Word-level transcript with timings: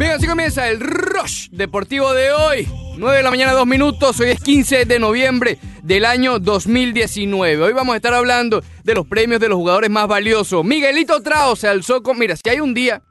Bien, 0.00 0.12
así 0.12 0.26
comienza 0.26 0.66
el 0.66 0.80
Rush 0.80 1.50
Deportivo 1.50 2.14
de 2.14 2.32
hoy. 2.32 2.66
9 2.96 3.18
de 3.18 3.22
la 3.22 3.28
mañana, 3.28 3.52
2 3.52 3.66
minutos. 3.66 4.18
Hoy 4.20 4.30
es 4.30 4.40
15 4.40 4.86
de 4.86 4.98
noviembre 4.98 5.58
del 5.82 6.06
año 6.06 6.38
2019. 6.38 7.62
Hoy 7.62 7.74
vamos 7.74 7.92
a 7.92 7.96
estar 7.96 8.14
hablando 8.14 8.62
de 8.82 8.94
los 8.94 9.06
premios 9.06 9.40
de 9.40 9.50
los 9.50 9.58
jugadores 9.58 9.90
más 9.90 10.08
valiosos. 10.08 10.64
Miguelito 10.64 11.20
Trao 11.20 11.54
se 11.54 11.68
alzó 11.68 12.02
con. 12.02 12.18
Mira, 12.18 12.34
si 12.34 12.48
hay 12.48 12.60
un 12.60 12.72
día, 12.72 13.02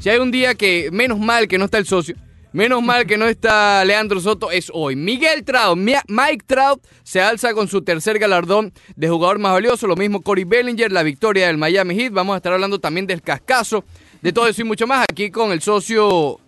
si 0.00 0.10
hay 0.10 0.18
un 0.18 0.32
día 0.32 0.56
que 0.56 0.88
menos 0.90 1.20
mal 1.20 1.46
que 1.46 1.58
no 1.58 1.66
está 1.66 1.78
el 1.78 1.86
socio, 1.86 2.16
menos 2.52 2.82
mal 2.82 3.06
que 3.06 3.16
no 3.16 3.26
está 3.28 3.84
Leandro 3.84 4.20
Soto, 4.20 4.50
es 4.50 4.68
hoy. 4.74 4.96
Miguel 4.96 5.44
Trout, 5.44 5.78
Mike 5.78 6.44
Trout 6.44 6.84
se 7.04 7.20
alza 7.20 7.54
con 7.54 7.68
su 7.68 7.82
tercer 7.82 8.18
galardón 8.18 8.72
de 8.96 9.08
jugador 9.08 9.38
más 9.38 9.52
valioso. 9.52 9.86
Lo 9.86 9.94
mismo 9.94 10.22
Cory 10.22 10.42
Bellinger, 10.42 10.90
la 10.90 11.04
victoria 11.04 11.46
del 11.46 11.56
Miami 11.56 11.94
Heat. 11.94 12.12
Vamos 12.12 12.34
a 12.34 12.38
estar 12.38 12.52
hablando 12.52 12.80
también 12.80 13.06
del 13.06 13.22
cascazo 13.22 13.84
de 14.22 14.32
todo 14.32 14.46
eso 14.46 14.62
y 14.62 14.64
mucho 14.64 14.86
más 14.86 15.04
aquí 15.10 15.30
con 15.30 15.52
el 15.52 15.60
socio. 15.60 16.38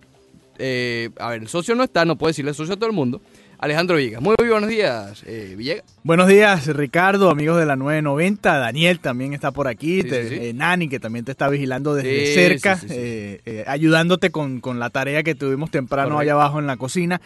Eh, 0.58 1.10
a 1.18 1.30
ver, 1.30 1.42
el 1.42 1.48
socio 1.48 1.74
no 1.74 1.82
está, 1.82 2.04
no 2.04 2.16
puede 2.16 2.30
decirle 2.30 2.54
socio 2.54 2.74
a 2.74 2.76
todo 2.76 2.88
el 2.88 2.94
mundo. 2.94 3.20
Alejandro 3.58 3.96
Villegas. 3.96 4.20
Muy, 4.20 4.34
buenos 4.38 4.68
días, 4.68 5.24
eh, 5.26 5.54
Villegas. 5.56 5.84
Buenos 6.02 6.28
días, 6.28 6.66
Ricardo, 6.66 7.30
amigos 7.30 7.58
de 7.58 7.66
la 7.66 7.76
990. 7.76 8.58
Daniel 8.58 9.00
también 9.00 9.32
está 9.32 9.52
por 9.52 9.68
aquí. 9.68 10.02
Eh, 10.04 10.52
Nani, 10.54 10.88
que 10.88 11.00
también 11.00 11.24
te 11.24 11.30
está 11.30 11.48
vigilando 11.48 11.94
desde 11.94 12.34
cerca, 12.34 12.78
eh, 12.90 13.64
ayudándote 13.66 14.30
con, 14.30 14.60
con, 14.60 14.78
la 14.78 14.90
tarea 14.90 15.22
que 15.22 15.34
tuvimos 15.34 15.70
temprano 15.70 16.18
allá 16.18 16.32
abajo 16.32 16.58
en 16.58 16.66
la 16.66 16.76
cocina. 16.76 17.20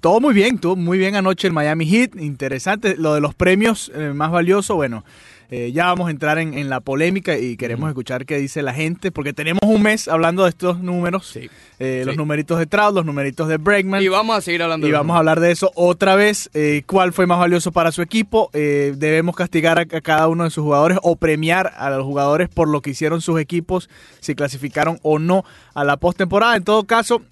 todo 0.00 0.20
muy 0.20 0.34
bien, 0.34 0.58
todo 0.58 0.74
muy 0.74 0.98
bien 0.98 1.14
anoche 1.14 1.46
el 1.46 1.52
Miami 1.52 1.86
Heat. 1.86 2.16
Interesante. 2.16 2.96
Lo 2.96 3.14
de 3.14 3.20
los 3.20 3.34
premios 3.34 3.92
más 4.14 4.30
valioso, 4.30 4.74
bueno. 4.74 5.04
Eh, 5.50 5.70
ya 5.72 5.86
vamos 5.86 6.08
a 6.08 6.10
entrar 6.10 6.38
en, 6.38 6.68
la 6.68 6.80
polémica 6.80 7.38
y 7.38 7.56
queremos 7.56 7.88
escuchar 7.88 8.26
qué 8.26 8.38
dice 8.38 8.62
la 8.62 8.74
gente, 8.74 9.12
porque 9.12 9.32
tenemos 9.32 9.60
un 9.64 9.82
mes 9.82 10.08
hablando 10.08 10.42
de 10.42 10.50
estos 10.50 10.80
números, 10.80 11.38
eh, 11.78 12.02
los 12.04 12.16
numeritos 12.16 12.58
de 12.58 12.66
Trout, 12.66 12.94
los 12.94 13.04
numeritos 13.04 13.46
de 13.46 13.56
Bregman. 13.56 14.02
Y 14.02 14.08
vamos 14.08 14.36
a 14.36 14.40
seguir 14.40 14.62
hablando 14.62 14.88
Y 14.88 14.90
vamos 14.90 15.14
a 15.14 15.18
hablar 15.18 15.38
de 15.38 15.52
eso 15.52 15.70
otra 15.74 16.16
vez. 16.16 16.50
Eh, 16.54 16.82
¿Cuál 16.86 17.12
fue 17.12 17.26
más 17.26 17.38
valioso 17.38 17.70
para 17.70 17.92
su 17.92 18.02
equipo? 18.02 18.50
¿Debemos 18.52 19.36
castigar 19.36 19.78
a, 19.78 19.86
cada 19.86 20.28
uno 20.28 20.44
de 20.44 20.50
sus 20.50 20.64
jugadores 20.64 20.98
o 21.02 21.16
premiar 21.16 21.72
a 21.76 21.90
los 21.90 22.04
jugadores 22.04 22.48
por 22.48 22.68
lo 22.68 22.80
que 22.80 22.90
hicieron 22.90 23.20
sus 23.20 23.38
equipos, 23.38 23.88
si 24.20 24.34
clasificaron 24.34 24.98
o 25.02 25.18
no 25.18 25.44
a 25.74 25.84
la 25.84 25.96
postemporada? 25.96 26.56
En 26.56 26.64
todo 26.64 26.84
caso, 26.84 27.22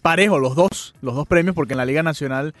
parejo 0.00 0.38
los 0.38 0.54
dos, 0.54 0.94
los 1.02 1.14
dos 1.14 1.26
premios, 1.26 1.54
porque 1.54 1.74
en 1.74 1.78
la 1.78 1.84
Liga 1.84 2.02
Nacional 2.02 2.54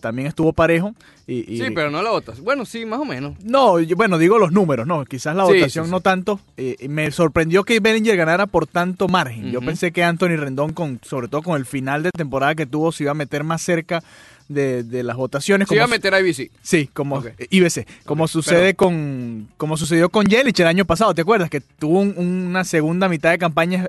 también 0.00 0.26
estuvo 0.26 0.52
parejo. 0.52 0.94
Y, 1.26 1.58
sí, 1.58 1.70
pero 1.72 1.90
no 1.90 2.02
la 2.02 2.10
votas. 2.10 2.40
Bueno, 2.40 2.64
sí, 2.64 2.84
más 2.84 2.98
o 2.98 3.04
menos. 3.04 3.34
No, 3.44 3.78
bueno, 4.00 4.16
digo 4.16 4.38
los 4.38 4.50
números, 4.50 4.86
no, 4.86 5.04
quizás 5.04 5.36
la 5.36 5.44
votación 5.44 5.90
no 5.90 6.00
tanto. 6.00 6.40
Eh, 6.56 6.88
me 6.88 7.10
sorprendió 7.10 7.64
que 7.64 7.80
Bellinger 7.80 8.16
ganara 8.16 8.46
por 8.46 8.66
tanto 8.66 9.08
margen. 9.08 9.52
Yo 9.52 9.60
pensé 9.60 9.92
que 9.92 10.02
Anthony 10.02 10.38
Rendón, 10.38 10.72
con, 10.72 11.00
sobre 11.02 11.28
todo 11.28 11.42
con 11.42 11.58
el 11.58 11.66
final 11.66 12.02
de 12.02 12.10
temporada 12.10 12.54
que 12.54 12.64
tuvo, 12.64 12.92
se 12.92 13.02
iba 13.02 13.10
a 13.10 13.14
meter 13.14 13.44
más 13.44 13.60
cerca 13.60 14.02
de, 14.48 15.02
las 15.02 15.16
votaciones. 15.16 15.68
Se 15.68 15.74
iba 15.74 15.84
a 15.84 15.86
meter 15.86 16.14
a 16.14 16.20
IBC. 16.20 16.50
Sí, 16.62 16.88
como 16.94 17.22
IBC. 17.50 17.86
Como 18.06 18.26
sucede 18.26 18.72
con, 18.72 19.48
como 19.58 19.76
sucedió 19.76 20.08
con 20.08 20.24
Yelich 20.24 20.58
el 20.60 20.68
año 20.68 20.86
pasado, 20.86 21.14
¿te 21.14 21.20
acuerdas? 21.20 21.50
Que 21.50 21.60
tuvo 21.60 22.00
una 22.00 22.64
segunda 22.64 23.06
mitad 23.06 23.28
de 23.32 23.36
campaña 23.36 23.86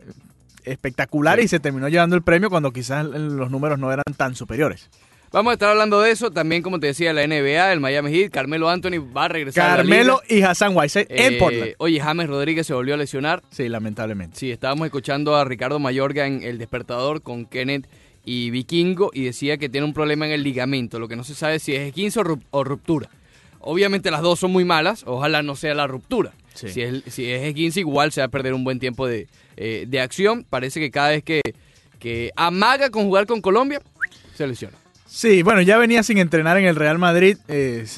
espectacular 0.66 1.40
y 1.40 1.48
se 1.48 1.62
terminó 1.62 1.88
llevando 1.88 2.18
el 2.18 2.22
premio 2.22 2.50
cuando 2.50 2.74
quizás 2.74 3.06
los 3.06 3.50
números 3.50 3.80
no 3.80 3.94
eran 3.94 4.04
tan 4.18 4.36
superiores. 4.36 4.90
Vamos 5.32 5.52
a 5.52 5.54
estar 5.54 5.70
hablando 5.70 6.02
de 6.02 6.12
eso. 6.12 6.30
También, 6.30 6.62
como 6.62 6.80
te 6.80 6.88
decía, 6.88 7.14
la 7.14 7.26
NBA, 7.26 7.72
el 7.72 7.80
Miami 7.80 8.12
Heat, 8.12 8.32
Carmelo 8.32 8.70
Anthony 8.70 9.00
va 9.00 9.26
a 9.26 9.28
regresar 9.30 9.78
Carmelo 9.78 10.20
a 10.20 10.24
la 10.30 10.36
y 10.38 10.42
Hassan 10.42 10.76
Whiteside 10.76 11.08
en 11.10 11.34
eh, 11.34 11.38
Portland. 11.38 11.74
Oye, 11.78 12.02
James 12.02 12.28
Rodríguez 12.28 12.68
se 12.68 12.74
volvió 12.74 12.96
a 12.96 12.98
lesionar. 12.98 13.42
Sí, 13.50 13.70
lamentablemente. 13.70 14.38
Sí, 14.38 14.52
estábamos 14.52 14.86
escuchando 14.86 15.38
a 15.38 15.46
Ricardo 15.46 15.80
Mayorga 15.80 16.28
en 16.28 16.44
El 16.44 16.58
Despertador 16.58 17.22
con 17.22 17.46
Kenneth 17.46 17.88
y 18.26 18.50
Vikingo 18.52 19.10
y 19.14 19.24
decía 19.24 19.58
que 19.58 19.70
tiene 19.70 19.88
un 19.88 19.94
problema 19.94 20.26
en 20.26 20.34
el 20.34 20.44
ligamento. 20.44 21.00
Lo 21.00 21.08
que 21.08 21.16
no 21.16 21.24
se 21.24 21.34
sabe 21.34 21.60
si 21.60 21.74
es 21.76 21.88
esguince 21.88 22.20
o 22.50 22.64
ruptura. 22.66 23.10
Obviamente 23.62 24.12
las 24.12 24.22
dos 24.22 24.38
son 24.38 24.52
muy 24.52 24.66
malas. 24.66 25.04
Ojalá 25.08 25.44
no 25.44 25.56
sea 25.56 25.74
la 25.74 25.88
ruptura. 25.88 26.34
Si, 26.54 26.82
es, 26.82 27.04
si 27.08 27.32
es 27.32 27.78
igual 27.78 28.12
se 28.12 28.20
va 28.20 28.26
a 28.26 28.30
perder 28.30 28.54
un 28.54 28.66
buen 28.66 28.80
tiempo 28.80 29.08
de, 29.08 29.30
eh, 29.56 29.86
de 29.88 30.02
acción. 30.02 30.46
Parece 30.50 30.82
que 30.82 30.92
cada 30.92 31.10
vez 31.12 31.24
que, 31.24 31.42
que 32.00 32.32
amaga 32.36 32.90
con 32.90 33.06
jugar 33.06 33.26
con 33.28 33.40
Colombia, 33.40 33.82
se 34.36 34.46
lesiona. 34.46 34.81
Sí, 35.14 35.44
bueno, 35.44 35.62
ya 35.62 35.78
venía 35.78 36.04
sin 36.04 36.20
entrenar 36.20 36.58
en 36.58 36.64
el 36.64 36.78
Real 36.78 36.98
Madrid 36.98 37.38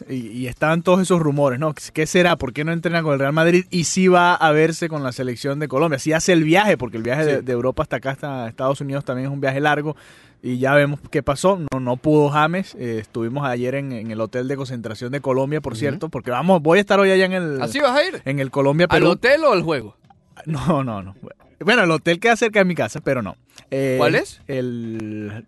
y, 0.10 0.48
estaban 0.48 0.82
todos 0.82 1.00
esos 1.00 1.22
rumores, 1.22 1.60
¿no? 1.60 1.76
¿Qué 1.94 2.08
será? 2.08 2.38
¿Por 2.38 2.54
qué 2.54 2.64
no 2.64 2.72
entrena 2.72 3.04
con 3.04 3.14
el 3.14 3.20
Real 3.20 3.34
Madrid? 3.34 3.66
Y 3.70 3.84
sí 3.84 4.08
va 4.08 4.34
a 4.34 4.52
verse 4.52 4.90
con 4.90 5.04
la 5.04 5.12
selección 5.12 5.60
de 5.60 5.68
Colombia. 5.68 6.00
Sí 6.00 6.12
hace 6.12 6.34
el 6.34 6.44
viaje, 6.44 6.76
porque 6.76 6.98
el 6.98 7.04
viaje 7.04 7.44
de, 7.44 7.52
Europa 7.54 7.84
hasta 7.84 7.98
acá, 7.98 8.12
hasta 8.12 8.48
Estados 8.50 8.82
Unidos, 8.82 9.06
también 9.06 9.28
es 9.28 9.32
un 9.32 9.40
viaje 9.40 9.60
largo. 9.60 9.96
Y 10.42 10.58
ya 10.58 10.74
vemos 10.74 11.00
qué 11.12 11.22
pasó. 11.22 11.60
No, 11.72 11.80
no 11.80 11.98
pudo 11.98 12.32
James. 12.32 12.74
Eh, 12.80 12.98
estuvimos 13.02 13.46
ayer 13.46 13.76
en, 13.76 14.10
el 14.10 14.20
hotel 14.20 14.48
de 14.48 14.56
concentración 14.56 15.12
de 15.12 15.22
Colombia, 15.22 15.62
por 15.62 15.78
cierto, 15.78 16.10
porque 16.10 16.32
vamos, 16.32 16.64
voy 16.64 16.80
a 16.80 16.82
estar 16.82 17.00
hoy 17.00 17.12
allá 17.12 17.26
en 17.26 17.34
el. 17.34 17.62
¿Así 17.62 17.80
vas 17.80 17.96
a 17.96 18.04
ir? 18.04 18.24
En 18.26 18.40
el 18.40 18.50
Colombia 18.50 18.88
¿Al 18.90 19.06
hotel 19.06 19.44
o 19.44 19.54
al 19.54 19.62
juego? 19.62 19.96
No, 20.48 20.84
no, 20.84 21.04
no. 21.04 21.16
Bueno, 21.60 21.84
el 21.84 21.92
hotel 21.92 22.20
queda 22.20 22.36
cerca 22.36 22.58
de 22.58 22.66
mi 22.66 22.74
casa, 22.74 23.02
pero 23.02 23.22
no. 23.22 23.38
Eh, 23.70 23.96
¿Cuál 24.00 24.16
es? 24.16 24.42
El 24.48 25.46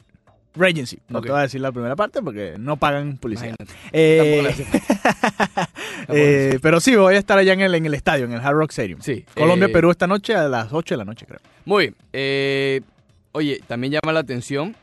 Regency. 0.56 1.00
No 1.10 1.22
te 1.22 1.30
voy 1.30 1.40
a 1.40 1.44
decir 1.44 1.62
la 1.62 1.72
primera 1.72 1.96
parte 1.96 2.22
porque 2.22 2.56
no 2.58 2.78
pagan 2.78 3.18
publicidad. 3.18 3.56
Eh, 3.92 4.44
eh, 6.10 6.60
pero 6.62 6.80
sí, 6.80 6.96
voy 6.96 7.16
a 7.16 7.18
estar 7.18 7.38
allá 7.38 7.54
en 7.54 7.62
el, 7.62 7.76
en 7.76 7.86
el 7.86 7.94
estadio, 7.94 8.26
en 8.26 8.34
el 8.34 8.40
Hard 8.40 8.56
Rock 8.56 8.72
Stadium. 8.72 9.00
Sí. 9.02 9.26
Colombia, 9.36 9.68
eh, 9.68 9.72
Perú 9.72 9.92
esta 9.92 10.08
noche 10.08 10.36
a 10.36 10.48
las 10.48 10.72
8 10.72 10.96
de 10.96 10.98
la 10.98 11.06
noche, 11.06 11.26
creo. 11.26 11.40
Muy 11.66 11.94
bien. 12.12 12.84
oye, 13.32 13.62
también 13.68 13.94
llama 13.94 14.14
la 14.14 14.22
atención 14.22 14.76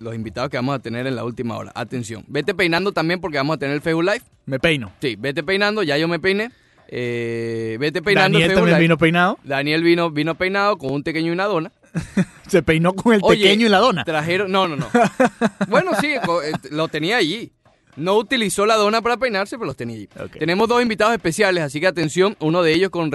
los 0.00 0.14
invitados 0.14 0.50
que 0.50 0.56
vamos 0.56 0.74
a 0.74 0.78
tener 0.80 1.06
en 1.06 1.16
la 1.16 1.24
última 1.24 1.56
hora. 1.56 1.72
Atención. 1.74 2.24
Vete 2.26 2.54
peinando 2.54 2.92
también 2.92 3.20
porque 3.20 3.38
vamos 3.38 3.56
a 3.56 3.58
tener 3.58 3.74
el 3.74 3.80
Facebook 3.80 4.04
Live. 4.04 4.22
Me 4.46 4.58
peino. 4.58 4.92
Sí, 5.00 5.16
vete 5.18 5.42
peinando, 5.42 5.82
ya 5.82 5.96
yo 5.96 6.08
me 6.08 6.18
peiné. 6.18 6.50
vete 6.90 8.02
peinando. 8.02 8.38
Daniel 8.38 8.54
también 8.54 8.78
vino 8.78 8.98
peinado. 8.98 9.38
Daniel 9.44 9.82
vino, 9.82 10.10
vino 10.10 10.34
peinado 10.34 10.76
con 10.76 10.92
un 10.92 11.02
pequeño 11.02 11.28
y 11.28 11.30
una 11.30 11.44
dona. 11.44 11.72
Se 12.48 12.62
peinó 12.62 12.94
con 12.94 13.14
el 13.14 13.20
pequeño 13.20 13.66
y 13.66 13.68
la 13.68 13.78
dona. 13.78 14.04
Trajeron, 14.04 14.50
no, 14.50 14.68
no, 14.68 14.76
no. 14.76 14.88
bueno, 15.68 15.92
sí, 16.00 16.14
eh, 16.14 16.52
lo 16.70 16.88
tenía 16.88 17.16
allí. 17.16 17.52
No 17.96 18.16
utilizó 18.16 18.66
la 18.66 18.74
dona 18.74 19.02
para 19.02 19.16
peinarse, 19.16 19.56
pero 19.56 19.66
los 19.66 19.76
tenía 19.76 19.96
allí. 19.96 20.08
Tenemos 20.38 20.68
dos 20.68 20.82
invitados 20.82 21.14
especiales, 21.14 21.62
así 21.62 21.80
que 21.80 21.86
atención, 21.86 22.36
uno 22.40 22.62
de 22.62 22.72
ellos 22.72 22.90
con, 22.90 23.10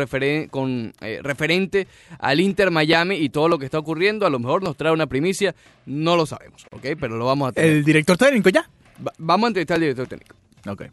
con 0.50 0.94
eh, 1.02 1.20
referente 1.22 1.88
al 2.18 2.40
Inter 2.40 2.72
Miami 2.72 3.16
y 3.16 3.30
todo 3.30 3.50
lo 3.50 3.60
que 3.60 3.66
está 3.66 3.78
ocurriendo. 3.78 4.26
A 4.26 4.30
lo 4.30 4.40
mejor 4.40 4.64
nos 4.64 4.78
trae 4.78 4.94
una 4.94 5.08
primicia, 5.08 5.54
no 5.86 6.16
lo 6.16 6.26
sabemos, 6.26 6.66
¿ok? 6.72 6.86
Pero 7.00 7.18
lo 7.18 7.26
vamos 7.26 7.50
a 7.50 7.52
tener. 7.52 7.72
¿El 7.72 7.84
director 7.84 8.18
técnico 8.18 8.50
ya? 8.50 8.70
vamos 9.18 9.46
a 9.46 9.48
entrevistar 9.50 9.76
al 9.76 9.82
director 9.82 10.08
técnico. 10.08 10.36
Ok. 10.68 10.84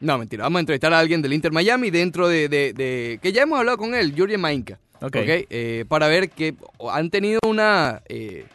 No, 0.00 0.18
mentira, 0.18 0.42
vamos 0.44 0.58
a 0.58 0.60
entrevistar 0.60 0.92
a 0.92 0.98
alguien 0.98 1.22
del 1.22 1.32
Inter 1.32 1.52
Miami 1.52 1.90
dentro 1.90 2.28
de, 2.28 2.48
de, 2.48 3.18
que 3.22 3.32
ya 3.32 3.42
hemos 3.42 3.58
hablado 3.58 3.78
con 3.78 3.94
él, 3.94 4.14
Yuri 4.14 4.36
Mainka. 4.36 4.78
Ok. 5.00 5.16
Eh, 5.16 5.84
para 5.88 6.08
ver 6.08 6.30
que 6.30 6.54
han 6.90 7.10
tenido 7.10 7.40
una, 7.46 8.02
eh, 8.08 8.46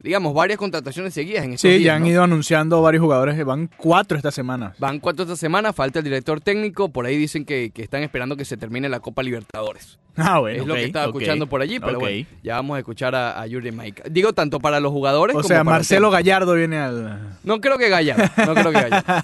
digamos, 0.00 0.34
varias 0.34 0.58
contrataciones 0.58 1.14
seguidas 1.14 1.44
en 1.44 1.52
estos 1.52 1.70
Sí, 1.70 1.82
ya 1.82 1.94
han 1.96 2.06
ido 2.06 2.22
anunciando 2.22 2.80
varios 2.82 3.02
jugadores, 3.02 3.42
van 3.44 3.68
cuatro 3.76 4.16
esta 4.16 4.30
semana. 4.30 4.74
Van 4.78 5.00
cuatro 5.00 5.24
esta 5.24 5.36
semana, 5.36 5.72
falta 5.72 6.00
el 6.00 6.04
director 6.04 6.40
técnico, 6.40 6.88
por 6.88 7.06
ahí 7.06 7.16
dicen 7.16 7.44
que, 7.44 7.70
que 7.70 7.82
están 7.82 8.02
esperando 8.02 8.36
que 8.36 8.44
se 8.44 8.56
termine 8.56 8.88
la 8.88 9.00
Copa 9.00 9.22
Libertadores. 9.22 9.98
Ah, 10.16 10.40
bueno, 10.40 10.60
es 10.60 10.66
lo 10.66 10.74
que 10.74 10.84
estaba 10.84 11.06
escuchando 11.06 11.46
por 11.46 11.62
allí, 11.62 11.80
pero 11.80 11.98
bueno, 11.98 12.26
ya 12.42 12.56
vamos 12.56 12.76
a 12.76 12.78
escuchar 12.80 13.14
a, 13.14 13.40
a 13.40 13.46
Yuri 13.46 13.72
Mike. 13.72 14.04
Digo, 14.10 14.32
tanto 14.34 14.60
para 14.60 14.78
los 14.78 14.92
jugadores 14.92 15.34
o 15.34 15.42
sea, 15.42 15.64
Marcelo 15.64 16.10
Gallardo 16.10 16.54
viene 16.54 16.78
al... 16.78 17.38
No 17.44 17.60
creo 17.60 17.78
que 17.78 17.88
Gallardo, 17.88 18.24
no 18.46 18.54
creo 18.54 18.72
que 18.72 18.90
Gallardo. 18.90 19.22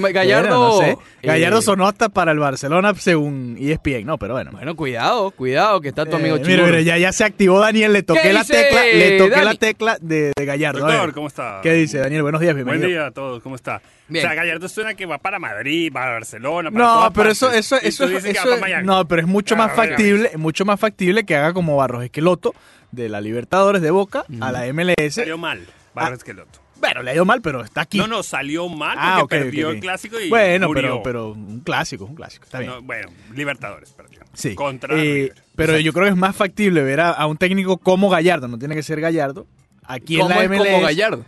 Gallardo... 0.12 0.82
Eh, 0.82 0.96
Gallardo 1.22 1.62
sonó 1.62 1.86
hasta 1.86 2.10
para 2.10 2.32
el 2.32 2.38
Barcelona 2.38 2.92
según 2.94 3.56
ESPN, 3.58 4.04
no, 4.04 4.18
pero 4.18 4.34
bueno. 4.34 4.50
Bueno, 4.52 4.76
cuidado, 4.76 5.30
cuidado, 5.30 5.80
que 5.80 5.88
está 5.88 6.04
tu 6.04 6.16
amigo 6.16 6.36
eh, 6.36 6.42
Mira, 6.44 6.64
mira, 6.66 6.80
ya, 6.82 6.98
ya 6.98 7.12
se 7.12 7.24
activó 7.24 7.58
Daniel, 7.58 7.92
le 7.92 8.02
toqué 8.02 8.32
la 8.32 8.44
tecla, 8.44 8.84
le 8.84 9.18
toqué 9.18 9.44
la 9.44 9.54
tecla 9.54 9.96
de, 10.00 10.32
de 10.36 10.44
Gallardo. 10.44 10.80
Doctor, 10.80 11.14
¿cómo 11.14 11.28
está? 11.28 11.60
¿Qué 11.62 11.72
dice, 11.72 11.98
Daniel? 11.98 12.22
Buenos 12.22 12.40
días, 12.40 12.54
bienvenido. 12.54 12.86
Buen 12.86 12.92
día 12.92 13.06
a 13.06 13.10
todos, 13.12 13.42
¿cómo 13.42 13.56
está? 13.56 13.80
O 14.10 14.14
sea, 14.14 14.34
Gallardo 14.34 14.68
suena 14.68 14.94
que 14.94 15.06
va 15.06 15.18
para 15.18 15.38
Madrid, 15.38 15.90
para 15.92 16.12
Barcelona, 16.12 16.70
para 16.70 16.84
No, 16.84 17.12
pero 17.12 17.30
eso, 17.30 17.50
eso, 17.50 17.76
eso, 17.76 18.04
eso, 18.04 18.46
no, 18.82 19.08
pero 19.08 19.22
es 19.22 19.28
mucho 19.28 19.56
más 19.56 19.74
factible 19.74 20.32
mucho 20.36 20.64
más 20.64 20.78
factible 20.78 21.24
que 21.24 21.36
haga 21.36 21.54
como 21.54 21.76
Barros 21.76 22.04
Esqueloto 22.04 22.54
de 22.92 23.08
la 23.08 23.20
Libertadores 23.20 23.80
de 23.80 23.90
Boca 23.90 24.24
a 24.40 24.52
la 24.52 24.70
MLS. 24.72 25.14
Salió 25.14 25.38
mal, 25.38 25.66
Barros 25.94 26.12
ah, 26.12 26.16
Esqueloto. 26.16 26.64
Bueno, 26.76 27.02
le 27.02 27.12
ha 27.12 27.14
ido 27.14 27.24
mal, 27.24 27.40
pero 27.40 27.62
está 27.64 27.82
aquí. 27.82 27.96
No, 27.96 28.06
no, 28.06 28.22
salió 28.22 28.68
mal 28.68 28.96
ah, 29.00 29.16
porque 29.20 29.36
perdió 29.36 29.70
el 29.70 29.80
clásico 29.80 30.20
y 30.20 30.28
Bueno, 30.28 30.68
pero, 30.74 31.02
pero 31.02 31.30
un 31.30 31.60
clásico, 31.60 32.04
un 32.04 32.14
clásico, 32.14 32.44
está 32.44 32.58
bien. 32.58 32.72
bueno, 32.82 33.08
Libertadores 33.34 33.90
perdió. 33.92 34.20
Sí. 34.34 34.54
Contra 34.54 34.94
eh, 35.02 35.32
Pero 35.56 35.78
yo 35.78 35.94
creo 35.94 36.04
que 36.04 36.10
es 36.10 36.16
más 36.16 36.36
factible 36.36 36.82
ver 36.82 37.00
a, 37.00 37.26
un 37.26 37.38
técnico 37.38 37.78
como 37.78 38.10
Gallardo, 38.10 38.48
no 38.48 38.58
tiene 38.58 38.74
que 38.74 38.82
ser 38.82 39.00
Gallardo, 39.00 39.46
aquí 39.82 40.20
en 40.20 40.28
la 40.28 40.46
MLS. 40.46 40.58
como 40.58 40.80
Gallardo? 40.82 41.24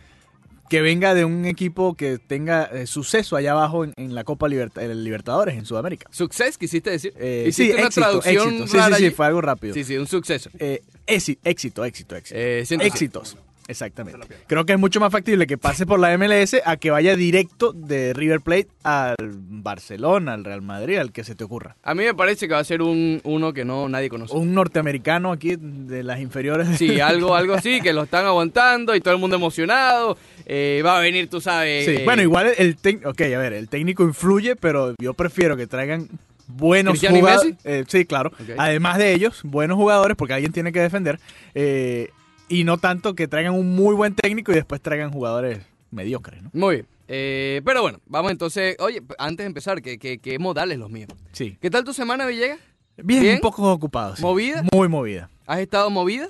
Que 0.69 0.81
venga 0.81 1.15
de 1.15 1.25
un 1.25 1.45
equipo 1.45 1.95
que 1.95 2.19
tenga 2.19 2.65
eh, 2.65 2.87
suceso 2.87 3.37
allá 3.37 3.53
abajo 3.53 3.85
en, 3.85 4.15
la 4.15 4.25
Copa 4.25 4.49
Libertadores 4.49 5.57
en 5.57 5.65
Sudamérica. 5.65 6.09
¿Suceso 6.11 6.59
quisiste 6.59 6.91
decir? 6.91 7.15
Eh, 7.19 7.51
sí, 7.53 7.73
una 7.73 7.91
traducción 7.91 8.69
Sí, 8.69 8.79
sí, 8.79 8.95
sí, 8.97 9.11
fue 9.11 9.27
algo 9.27 9.41
rápido. 9.41 9.75
Sí, 9.75 9.85
sí, 9.85 9.97
un 9.97 10.07
suceso. 10.07 10.51
Eh, 10.59 10.83
éxito, 11.07 11.41
éxito, 11.45 11.85
éxito. 11.85 12.17
Éxitos. 12.17 13.37
Exactamente. 13.69 14.27
Creo 14.47 14.65
que 14.65 14.73
es 14.75 14.79
mucho 14.79 15.01
más 15.01 15.13
factible 15.13 15.47
que 15.47 15.59
pase 15.59 15.87
por 15.87 15.99
la 15.99 16.17
MLS 16.17 16.57
a 16.65 16.77
que 16.77 16.91
vaya 16.91 17.17
directo 17.17 17.73
de 17.73 18.13
River 18.13 18.41
Plate 18.41 18.69
al 18.85 19.17
Barcelona, 19.19 20.35
al 20.35 20.45
Real 20.45 20.63
Madrid, 20.63 20.99
al 20.99 21.13
que 21.13 21.25
se 21.25 21.35
te 21.35 21.45
ocurra. 21.45 21.77
A 21.83 21.95
mí 21.95 22.05
me 22.05 22.15
parece 22.15 22.47
que 22.47 22.55
va 22.55 22.61
a 22.61 22.65
ser 22.65 22.83
un 22.83 23.21
uno 23.25 23.53
que 23.53 23.65
no 23.65 23.89
nadie 23.89 24.09
conoce. 24.09 24.37
Un 24.37 24.55
norteamericano 24.55 25.33
aquí 25.33 25.57
de 25.59 26.03
las 26.03 26.21
inferiores. 26.21 26.69
Sí, 26.79 27.01
algo, 27.01 27.35
algo 27.35 27.55
así, 27.55 27.81
que 27.81 27.93
lo 27.93 28.05
están 28.05 28.27
aguantando 28.27 28.95
y 28.95 29.01
todo 29.01 29.15
el 29.15 29.21
mundo 29.21 29.37
emocionado. 29.37 30.17
Eh, 30.45 30.83
va 30.85 30.99
a 30.99 31.01
venir, 31.01 31.29
tú 31.29 31.41
sabes. 31.41 31.87
Sí, 31.87 32.05
bueno, 32.05 32.23
igual 32.23 32.53
el 32.57 32.77
técnico, 32.77 33.11
ok, 33.11 33.21
a 33.23 33.39
ver, 33.39 33.53
el 33.53 33.69
técnico 33.69 34.05
influye, 34.05 34.57
pero 34.57 34.95
yo 35.01 35.15
prefiero 35.15 35.57
que 35.57 35.67
traigan 35.67 36.09
buenos 36.47 37.01
jugadores. 37.01 37.55
Eh, 37.65 37.85
sí, 37.89 38.05
claro. 38.05 38.33
Además 38.57 38.99
de 38.99 39.13
ellos, 39.13 39.41
buenos 39.43 39.77
jugadores, 39.77 40.17
porque 40.17 40.35
alguien 40.35 40.53
tiene 40.53 40.73
que 40.73 40.81
defender. 40.81 41.19
Eh, 41.55 42.11
y 42.49 42.65
no 42.65 42.79
tanto 42.79 43.15
que 43.15 43.29
traigan 43.29 43.55
un 43.55 43.75
muy 43.75 43.95
buen 43.95 44.15
técnico 44.15 44.53
y 44.53 44.57
después 44.57 44.81
traigan 44.81 45.11
jugadores 45.11 45.61
mediocres, 45.91 46.43
¿no? 46.43 46.51
Muy 46.53 46.77
bien. 46.77 46.87
Eh, 47.09 47.63
pero 47.65 47.83
bueno, 47.83 48.01
vamos 48.07 48.33
entonces. 48.33 48.77
Oye, 48.81 49.03
antes 49.19 49.45
de 49.45 49.47
empezar, 49.47 49.81
¿qué, 49.83 49.99
qué, 49.99 50.39
modales 50.39 50.79
los 50.79 50.91
míos? 50.91 51.09
Sí. 51.33 51.57
¿Qué 51.61 51.71
tal 51.71 51.85
tu 51.85 51.93
semana, 51.93 52.27
Villegas? 52.27 52.59
Bien, 52.97 53.35
un 53.35 53.41
poco 53.41 53.71
ocupado. 53.71 54.15
¿Movida? 54.21 54.65
Muy 54.73 54.89
movida. 54.89 55.29
¿Has 55.47 55.61
estado 55.61 55.91
movida? 55.91 56.29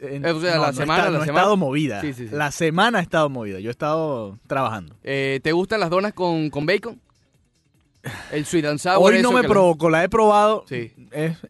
Eh, 0.00 0.22
o 0.24 0.40
sea, 0.40 0.58
la 0.58 0.72
semana, 0.72 1.04
la 1.10 1.20
semana. 1.20 1.40
estado 1.40 1.56
movida. 1.56 2.00
Sí, 2.00 2.12
sí, 2.12 2.28
La 2.32 2.50
semana 2.50 2.98
ha 2.98 3.02
estado 3.02 3.28
movida. 3.28 3.60
Yo 3.60 3.68
he 3.68 3.70
estado 3.70 4.38
trabajando. 4.46 4.96
Eh, 5.04 5.40
¿Te 5.42 5.52
gustan 5.52 5.80
las 5.80 5.90
donas 5.90 6.14
con, 6.14 6.50
con 6.50 6.66
bacon? 6.66 7.00
El 8.32 8.46
sweet 8.46 8.64
and 8.66 8.78
sour. 8.78 8.98
Hoy 9.00 9.22
no 9.22 9.32
me 9.32 9.42
provocó, 9.44 9.90
la... 9.90 10.04
he 10.04 10.08
probado. 10.08 10.64
Sí. 10.68 10.92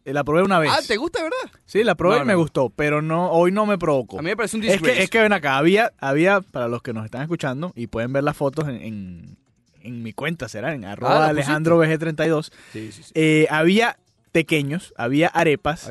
la 0.05 0.23
probé 0.23 0.43
una 0.43 0.59
vez. 0.59 0.71
Ah, 0.73 0.79
¿te 0.85 0.97
gusta, 0.97 1.23
verdad? 1.23 1.59
Sí, 1.65 1.83
la 1.83 1.95
probé 1.95 2.21
y 2.21 2.25
me 2.25 2.35
gustó, 2.35 2.69
pero 2.69 3.01
no 3.01 3.31
hoy 3.31 3.51
no 3.51 3.65
me 3.65 3.77
provocó. 3.77 4.19
A 4.19 4.21
mí 4.21 4.29
me 4.29 4.37
parece 4.37 4.57
un 4.57 4.61
disgrace. 4.61 4.91
Es 4.91 4.97
que, 4.97 5.03
es 5.03 5.09
que 5.09 5.21
ven 5.21 5.33
acá, 5.33 5.57
había, 5.57 5.93
había, 5.99 6.41
para 6.41 6.67
los 6.67 6.81
que 6.81 6.93
nos 6.93 7.05
están 7.05 7.21
escuchando, 7.21 7.73
y 7.75 7.87
pueden 7.87 8.13
ver 8.13 8.23
las 8.23 8.37
fotos 8.37 8.67
en, 8.67 9.37
en, 9.81 10.03
mi 10.03 10.13
cuenta, 10.13 10.49
será, 10.49 10.73
en 10.73 10.85
arroba 10.85 11.25
ah, 11.25 11.29
Alejandro 11.29 11.83
VG32. 11.83 12.51
Sí, 12.73 12.91
sí, 12.91 13.03
sí. 13.03 13.11
Eh, 13.15 13.47
había 13.49 13.97
pequeños, 14.31 14.93
había 14.97 15.27
arepas. 15.27 15.89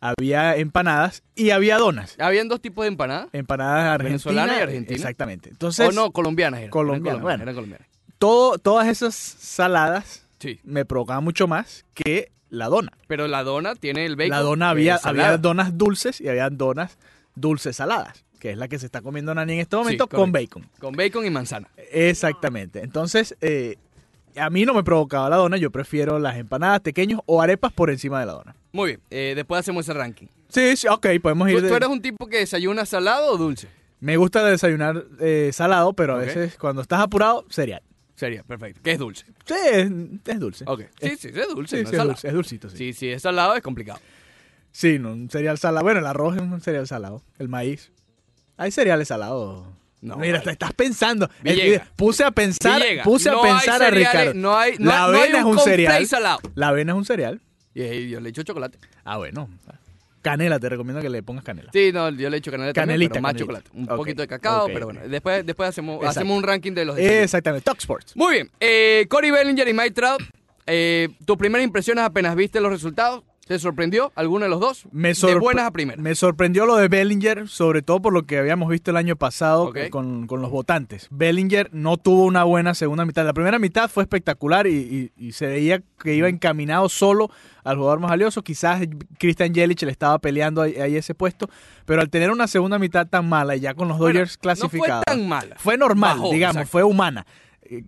Había 0.00 0.56
empanadas 0.56 1.22
y 1.34 1.48
había 1.48 1.78
donas. 1.78 2.16
¿Habían 2.18 2.46
dos 2.46 2.60
tipos 2.60 2.84
de 2.84 2.88
empanadas? 2.88 3.28
Empanadas 3.32 3.86
argentinas. 3.86 4.24
Venezolanas 4.24 4.58
y 4.58 4.62
argentinas. 4.62 5.00
Exactamente. 5.00 5.48
Entonces, 5.48 5.88
o 5.88 5.92
no, 5.92 6.10
colombianas. 6.10 6.60
Eran. 6.60 6.70
Colombianas. 6.70 7.22
Bueno, 7.22 7.42
eran 7.42 7.54
colombianas 7.54 7.93
todas 8.18 8.88
esas 8.88 9.14
saladas 9.14 10.26
me 10.62 10.84
provocaban 10.84 11.24
mucho 11.24 11.46
más 11.46 11.84
que 11.94 12.30
la 12.50 12.68
dona. 12.68 12.92
Pero 13.06 13.28
la 13.28 13.42
dona 13.42 13.74
tiene 13.74 14.06
el 14.06 14.16
bacon. 14.16 14.30
La 14.30 14.40
dona 14.40 14.70
había, 14.70 14.96
había 15.02 15.36
donas 15.38 15.76
dulces 15.76 16.20
y 16.20 16.28
había 16.28 16.50
donas 16.50 16.98
dulces 17.34 17.76
saladas, 17.76 18.24
que 18.38 18.50
es 18.50 18.58
la 18.58 18.68
que 18.68 18.78
se 18.78 18.86
está 18.86 19.02
comiendo 19.02 19.34
Nani 19.34 19.54
en 19.54 19.60
este 19.60 19.76
momento 19.76 20.08
con 20.08 20.32
bacon. 20.32 20.68
Con 20.78 20.94
bacon 20.94 21.26
y 21.26 21.30
manzana. 21.30 21.68
Exactamente. 21.90 22.80
Entonces, 22.80 23.36
eh, 23.40 23.76
a 24.36 24.50
mí 24.50 24.64
no 24.64 24.74
me 24.74 24.82
provocaba 24.82 25.28
la 25.28 25.36
dona, 25.36 25.56
yo 25.56 25.70
prefiero 25.70 26.18
las 26.18 26.36
empanadas 26.36 26.80
pequeños 26.80 27.20
o 27.26 27.42
arepas 27.42 27.72
por 27.72 27.90
encima 27.90 28.20
de 28.20 28.26
la 28.26 28.32
dona. 28.32 28.56
Muy 28.72 28.90
bien, 28.90 29.00
eh, 29.10 29.32
después 29.36 29.60
hacemos 29.60 29.86
ese 29.86 29.94
ranking. 29.96 30.26
Sí, 30.48 30.76
sí, 30.76 30.88
ok, 30.88 31.06
podemos 31.22 31.48
ir. 31.50 31.66
¿Tú, 31.66 31.74
eres 31.74 31.88
un 31.88 32.00
tipo 32.00 32.26
que 32.26 32.38
desayuna 32.38 32.86
salado 32.86 33.32
o 33.32 33.36
dulce? 33.36 33.68
Me 34.00 34.16
gusta 34.16 34.44
desayunar 34.44 35.04
eh, 35.20 35.50
salado, 35.52 35.94
pero 35.94 36.16
a 36.16 36.18
veces 36.18 36.56
cuando 36.58 36.82
estás 36.82 37.00
apurado, 37.00 37.46
cereal. 37.48 37.82
Sería, 38.14 38.44
perfecto. 38.44 38.80
¿Qué 38.82 38.92
es 38.92 38.98
dulce? 38.98 39.26
Sí, 39.44 39.54
es, 39.72 40.40
dulce. 40.40 40.64
Ok. 40.66 40.82
Sí, 41.00 41.16
sí, 41.16 41.28
es 41.28 41.48
dulce. 41.48 41.78
Sí, 41.78 41.84
sí, 41.84 41.96
es, 41.96 42.02
dulce, 42.02 42.28
es 42.28 42.34
dulcito, 42.34 42.70
sí. 42.70 42.76
Sí, 42.76 42.92
sí, 42.92 43.08
es 43.08 43.22
salado, 43.22 43.56
es 43.56 43.62
complicado. 43.62 44.00
Sí, 44.70 44.98
no, 44.98 45.12
un 45.12 45.30
cereal 45.30 45.58
salado. 45.58 45.84
Bueno, 45.84 46.00
el 46.00 46.06
arroz 46.06 46.36
es 46.36 46.42
un 46.42 46.60
cereal 46.60 46.86
salado. 46.86 47.22
El 47.38 47.48
maíz. 47.48 47.92
Hay 48.56 48.70
cereales 48.70 49.08
salados. 49.08 49.66
No, 50.00 50.16
Mira, 50.16 50.40
te 50.42 50.50
estás 50.50 50.72
pensando. 50.74 51.30
puse 51.96 52.24
a 52.24 52.30
pensar, 52.30 52.82
puse 53.02 53.30
a 53.30 53.40
pensar 53.40 53.82
a 53.82 53.90
Ricardo. 53.90 54.34
No 54.34 54.56
hay, 54.56 54.76
no, 54.78 54.90
la 54.90 55.04
avena 55.04 55.38
es 55.38 55.44
un 55.44 55.58
cereal. 55.58 56.06
Salado. 56.06 56.40
La 56.54 56.68
avena 56.68 56.92
es 56.92 56.98
un 56.98 57.04
cereal. 57.04 57.40
Y 57.74 58.08
yo 58.08 58.20
le 58.20 58.28
echo 58.28 58.42
chocolate. 58.42 58.78
Ah, 59.04 59.16
bueno. 59.16 59.48
Canela, 60.24 60.58
te 60.58 60.70
recomiendo 60.70 61.02
que 61.02 61.10
le 61.10 61.22
pongas 61.22 61.44
canela. 61.44 61.70
Sí, 61.70 61.90
no, 61.92 62.08
yo 62.08 62.30
le 62.30 62.38
echo 62.38 62.50
canela 62.50 62.72
Canelita, 62.72 63.12
también, 63.12 63.22
más 63.22 63.34
chocolate. 63.36 63.70
Un 63.74 63.86
poquito 63.86 64.22
de 64.22 64.28
cacao, 64.28 64.68
pero 64.68 64.86
bueno. 64.86 65.02
Después, 65.06 65.44
después 65.44 65.68
hacemos, 65.68 66.02
hacemos 66.02 66.34
un 66.34 66.42
ranking 66.42 66.72
de 66.72 66.86
los... 66.86 66.98
Exactamente, 66.98 67.62
Talk 67.62 67.78
Sports. 67.78 68.16
Muy 68.16 68.32
bien. 68.32 68.50
Eh, 68.58 69.06
Cory 69.10 69.30
Bellinger 69.30 69.68
y 69.68 69.74
Mike 69.74 69.90
Trout, 69.90 70.22
eh, 70.66 71.10
¿tu 71.26 71.36
primera 71.36 71.62
impresión 71.62 71.98
es 71.98 72.04
apenas 72.04 72.34
viste 72.36 72.58
los 72.58 72.72
resultados? 72.72 73.22
¿Te 73.46 73.58
sorprendió 73.58 74.10
alguno 74.14 74.44
de 74.44 74.50
los 74.50 74.58
dos? 74.58 74.86
Me 74.90 75.12
de 75.12 75.34
buenas 75.34 75.66
a 75.66 75.70
primeras. 75.70 76.02
Me 76.02 76.14
sorprendió 76.14 76.64
lo 76.64 76.76
de 76.76 76.88
Bellinger, 76.88 77.46
sobre 77.46 77.82
todo 77.82 78.00
por 78.00 78.12
lo 78.12 78.24
que 78.24 78.38
habíamos 78.38 78.70
visto 78.70 78.90
el 78.90 78.96
año 78.96 79.16
pasado 79.16 79.72
con, 79.90 80.26
los 80.26 80.50
votantes. 80.50 81.08
Bellinger 81.10 81.68
no 81.72 81.98
tuvo 81.98 82.24
una 82.24 82.44
buena 82.44 82.74
segunda 82.74 83.04
mitad. 83.04 83.24
La 83.24 83.34
primera 83.34 83.58
mitad 83.58 83.90
fue 83.90 84.02
espectacular 84.02 84.66
y, 84.66 85.12
se 85.32 85.46
veía 85.46 85.82
que 86.02 86.14
iba 86.14 86.28
encaminado 86.28 86.88
solo 86.88 87.30
al 87.64 87.76
jugador 87.76 88.00
más 88.00 88.10
valioso. 88.10 88.42
Quizás 88.42 88.82
Christian 89.18 89.54
Jelic 89.54 89.82
le 89.82 89.90
estaba 89.90 90.18
peleando 90.20 90.62
ahí, 90.62 90.96
ese 90.96 91.14
puesto, 91.14 91.50
pero 91.84 92.00
al 92.00 92.08
tener 92.08 92.30
una 92.30 92.46
segunda 92.46 92.78
mitad 92.78 93.06
tan 93.06 93.28
mala 93.28 93.56
y 93.56 93.60
ya 93.60 93.74
con 93.74 93.88
los 93.88 93.98
Dodgers 93.98 94.38
clasificados. 94.38 95.04
No 95.06 95.12
fue 95.12 95.16
tan 95.16 95.28
mala. 95.28 95.56
Fue 95.58 95.76
normal, 95.76 96.18
digamos, 96.30 96.68
fue 96.68 96.82
humana. 96.82 97.26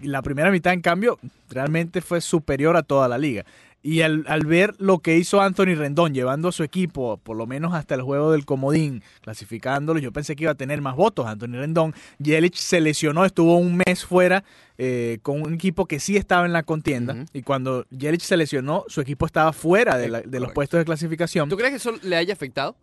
La 0.03 0.23
primera 0.23 0.51
mitad, 0.51 0.73
en 0.73 0.81
cambio, 0.81 1.19
realmente 1.51 2.01
fue 2.01 2.21
superior 2.21 2.77
a 2.77 2.83
toda 2.83 3.09
la 3.09 3.19
liga. 3.19 3.45
Y 3.83 4.01
al, 4.01 4.25
ver 4.47 4.75
lo 4.79 4.99
que 4.99 5.17
hizo 5.17 5.41
Anthony 5.41 5.77
Rendón, 5.77 6.13
llevando 6.13 6.49
a 6.49 6.53
su 6.53 6.65
equipo 6.65 7.19
por 7.19 7.37
lo 7.37 7.47
menos 7.47 7.73
hasta 7.73 7.95
el 7.95 8.03
juego 8.03 8.33
del 8.33 8.45
comodín, 8.45 9.05
clasificándolo, 9.21 10.01
yo 10.01 10.13
pensé 10.13 10.35
que 10.35 10.43
iba 10.43 10.53
a 10.53 10.57
tener 10.57 10.81
más 10.81 10.97
votos 10.97 11.27
Anthony 11.27 11.53
Rendón. 11.53 11.95
Yelich 12.19 12.57
se 12.57 12.81
lesionó, 12.81 13.25
estuvo 13.25 13.57
un 13.57 13.77
mes 13.77 14.05
fuera 14.05 14.43
eh, 14.77 15.19
con 15.23 15.41
un 15.41 15.55
equipo 15.55 15.87
que 15.87 16.01
sí 16.01 16.17
estaba 16.17 16.47
en 16.47 16.53
la 16.53 16.65
contienda. 16.65 17.27
Y 17.33 17.43
cuando 17.43 17.87
Yelich 17.91 18.23
se 18.23 18.37
lesionó, 18.37 18.85
su 18.89 19.01
equipo 19.01 19.25
estaba 19.25 19.53
fuera 19.53 19.97
de, 19.97 20.09
los 20.41 20.53
puestos 20.53 20.79
de 20.79 20.85
clasificación. 20.85 21.49
¿Tú 21.49 21.57
crees 21.57 21.71
que 21.71 21.77
eso 21.77 21.93
le 22.03 22.17
haya 22.17 22.33
afectado? 22.33 22.77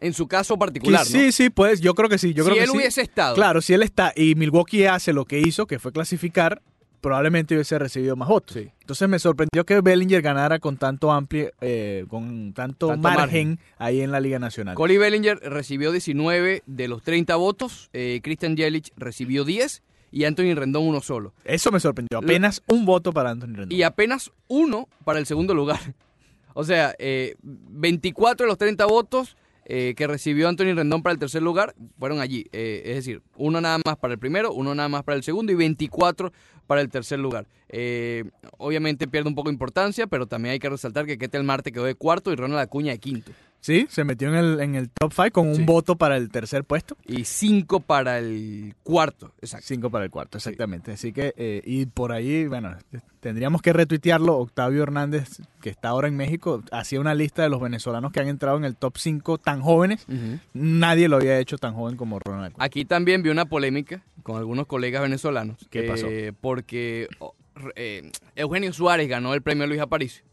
En 0.00 0.14
su 0.14 0.28
caso 0.28 0.56
particular. 0.56 1.04
Sí, 1.04 1.30
sí, 1.32 1.50
pues 1.50 1.80
yo 1.80 1.94
creo 1.94 2.08
que 2.08 2.18
sí. 2.18 2.32
Yo 2.32 2.44
si 2.44 2.50
creo 2.50 2.64
él 2.64 2.70
hubiese 2.70 3.02
estado. 3.02 3.34
Claro, 3.34 3.60
si 3.60 3.74
él 3.74 3.82
está 3.82 4.12
y 4.16 4.34
Milwaukee 4.34 4.86
hace 4.86 5.12
lo 5.12 5.24
que 5.24 5.40
hizo, 5.40 5.66
que 5.66 5.78
fue 5.78 5.92
clasificar, 5.92 6.62
probablemente 7.00 7.54
hubiese 7.54 7.78
recibido 7.78 8.16
más 8.16 8.28
votos. 8.28 8.56
Entonces 8.56 9.08
me 9.08 9.18
sorprendió 9.18 9.64
que 9.64 9.80
Bellinger 9.80 10.22
ganara 10.22 10.58
con 10.58 10.76
tanto 10.76 11.12
amplio, 11.12 11.50
eh, 11.60 12.04
con 12.08 12.52
tanto, 12.52 12.96
margen, 12.96 13.58
ahí 13.78 14.00
en 14.00 14.10
la 14.10 14.20
Liga 14.20 14.38
Nacional. 14.38 14.74
Coli 14.74 14.98
Bellinger 14.98 15.38
recibió 15.38 15.92
19 15.92 16.62
de 16.66 16.88
los 16.88 17.02
30 17.02 17.36
votos, 17.36 17.90
eh, 17.92 18.20
Christian 18.22 18.56
Jelic 18.56 18.92
recibió 18.96 19.44
10 19.44 19.82
y 20.10 20.24
Anthony 20.24 20.54
Rendón 20.54 20.84
uno 20.84 21.00
solo. 21.00 21.34
Eso 21.44 21.70
me 21.70 21.80
sorprendió, 21.80 22.18
apenas 22.18 22.62
un 22.66 22.84
voto 22.84 23.12
para 23.12 23.30
Anthony 23.30 23.54
Rendón. 23.54 23.72
Y 23.72 23.82
apenas 23.82 24.30
uno 24.48 24.88
para 25.04 25.18
el 25.18 25.26
segundo 25.26 25.54
lugar. 25.54 25.80
O 26.54 26.64
sea, 26.64 26.92
eh, 26.98 27.36
24 27.42 28.44
de 28.44 28.48
los 28.48 28.58
30 28.58 28.84
votos 28.86 29.36
eh, 29.70 29.92
que 29.94 30.06
recibió 30.06 30.48
Anthony 30.48 30.74
Rendón 30.74 31.02
para 31.02 31.12
el 31.12 31.18
tercer 31.18 31.42
lugar 31.42 31.74
fueron 31.98 32.20
allí. 32.20 32.46
Eh, 32.52 32.82
es 32.86 32.94
decir, 32.96 33.20
uno 33.36 33.60
nada 33.60 33.78
más 33.84 33.98
para 33.98 34.14
el 34.14 34.18
primero, 34.18 34.50
uno 34.54 34.74
nada 34.74 34.88
más 34.88 35.04
para 35.04 35.16
el 35.16 35.22
segundo 35.22 35.52
y 35.52 35.56
24 35.56 36.32
para 36.66 36.80
el 36.80 36.88
tercer 36.88 37.18
lugar. 37.18 37.46
Eh, 37.68 38.24
obviamente 38.56 39.06
pierde 39.06 39.28
un 39.28 39.34
poco 39.34 39.50
de 39.50 39.52
importancia, 39.52 40.06
pero 40.06 40.26
también 40.26 40.54
hay 40.54 40.58
que 40.58 40.70
resaltar 40.70 41.04
que 41.04 41.18
Ketel 41.18 41.44
Marte 41.44 41.70
quedó 41.70 41.84
de 41.84 41.94
cuarto 41.94 42.32
y 42.32 42.36
Ronald 42.36 42.60
Acuña 42.60 42.92
de 42.92 42.98
quinto. 42.98 43.30
Sí, 43.60 43.86
se 43.90 44.04
metió 44.04 44.28
en 44.28 44.34
el, 44.34 44.60
en 44.60 44.74
el 44.74 44.90
top 44.90 45.12
5 45.12 45.30
con 45.32 45.48
un 45.48 45.66
voto 45.66 45.96
para 45.96 46.16
el 46.16 46.30
tercer 46.30 46.64
puesto. 46.64 46.96
Y 47.06 47.24
cinco 47.24 47.80
para 47.80 48.18
el 48.18 48.74
cuarto, 48.82 49.32
exacto. 49.40 49.66
Cinco 49.66 49.90
para 49.90 50.04
el 50.04 50.10
cuarto, 50.10 50.38
exactamente. 50.38 50.92
Así 50.92 51.12
que, 51.12 51.34
eh, 51.36 51.62
y 51.64 51.86
por 51.86 52.12
ahí, 52.12 52.46
bueno, 52.46 52.76
tendríamos 53.20 53.60
que 53.60 53.72
retuitearlo. 53.72 54.36
Octavio 54.38 54.82
Hernández, 54.82 55.42
que 55.60 55.70
está 55.70 55.88
ahora 55.88 56.08
en 56.08 56.16
México, 56.16 56.62
hacía 56.70 57.00
una 57.00 57.14
lista 57.14 57.42
de 57.42 57.48
los 57.48 57.60
venezolanos 57.60 58.12
que 58.12 58.20
han 58.20 58.28
entrado 58.28 58.56
en 58.56 58.64
el 58.64 58.76
top 58.76 58.96
5 58.96 59.38
tan 59.38 59.60
jóvenes. 59.60 60.06
Nadie 60.54 61.08
lo 61.08 61.16
había 61.16 61.38
hecho 61.38 61.58
tan 61.58 61.74
joven 61.74 61.96
como 61.96 62.18
Ronald. 62.20 62.54
Aquí 62.58 62.84
también 62.84 63.22
vi 63.22 63.30
una 63.30 63.46
polémica 63.46 64.02
con 64.22 64.36
algunos 64.36 64.66
colegas 64.66 65.02
venezolanos. 65.02 65.58
¿Qué 65.70 65.82
pasó? 65.82 66.06
Porque 66.40 67.08
oh, 67.18 67.34
eh, 67.74 68.10
Eugenio 68.36 68.72
Suárez 68.72 69.08
ganó 69.08 69.34
el 69.34 69.42
premio 69.42 69.66
Luis 69.66 69.80
Aparicio 69.80 70.28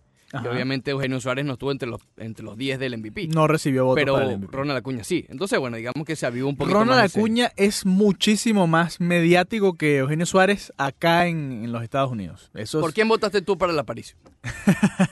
obviamente 0.49 0.91
Eugenio 0.91 1.19
Suárez 1.19 1.45
no 1.45 1.53
estuvo 1.53 1.71
entre 1.71 1.89
los 1.89 2.01
entre 2.17 2.43
los 2.45 2.57
10 2.57 2.79
del 2.79 2.97
MVP. 2.97 3.27
No 3.27 3.47
recibió 3.47 3.85
votos 3.85 4.01
Pero 4.01 4.13
para 4.13 4.31
el 4.31 4.41
Ronald 4.41 4.77
Acuña 4.77 5.03
sí. 5.03 5.25
Entonces, 5.29 5.59
bueno, 5.59 5.77
digamos 5.77 6.05
que 6.05 6.15
se 6.15 6.25
avivó 6.25 6.49
un 6.49 6.57
poquito 6.57 6.79
Ronald 6.79 7.01
más 7.01 7.15
Acuña 7.15 7.51
es 7.55 7.85
muchísimo 7.85 8.67
más 8.67 8.99
mediático 8.99 9.73
que 9.73 9.97
Eugenio 9.97 10.25
Suárez 10.25 10.73
acá 10.77 11.27
en, 11.27 11.71
los 11.71 11.83
Estados 11.83 12.11
Unidos. 12.11 12.51
Eso 12.53 12.81
¿Por 12.81 12.93
quién 12.93 13.07
votaste 13.07 13.41
tú 13.41 13.57
para 13.57 13.73
el 13.73 13.79
Aparicio? 13.79 14.17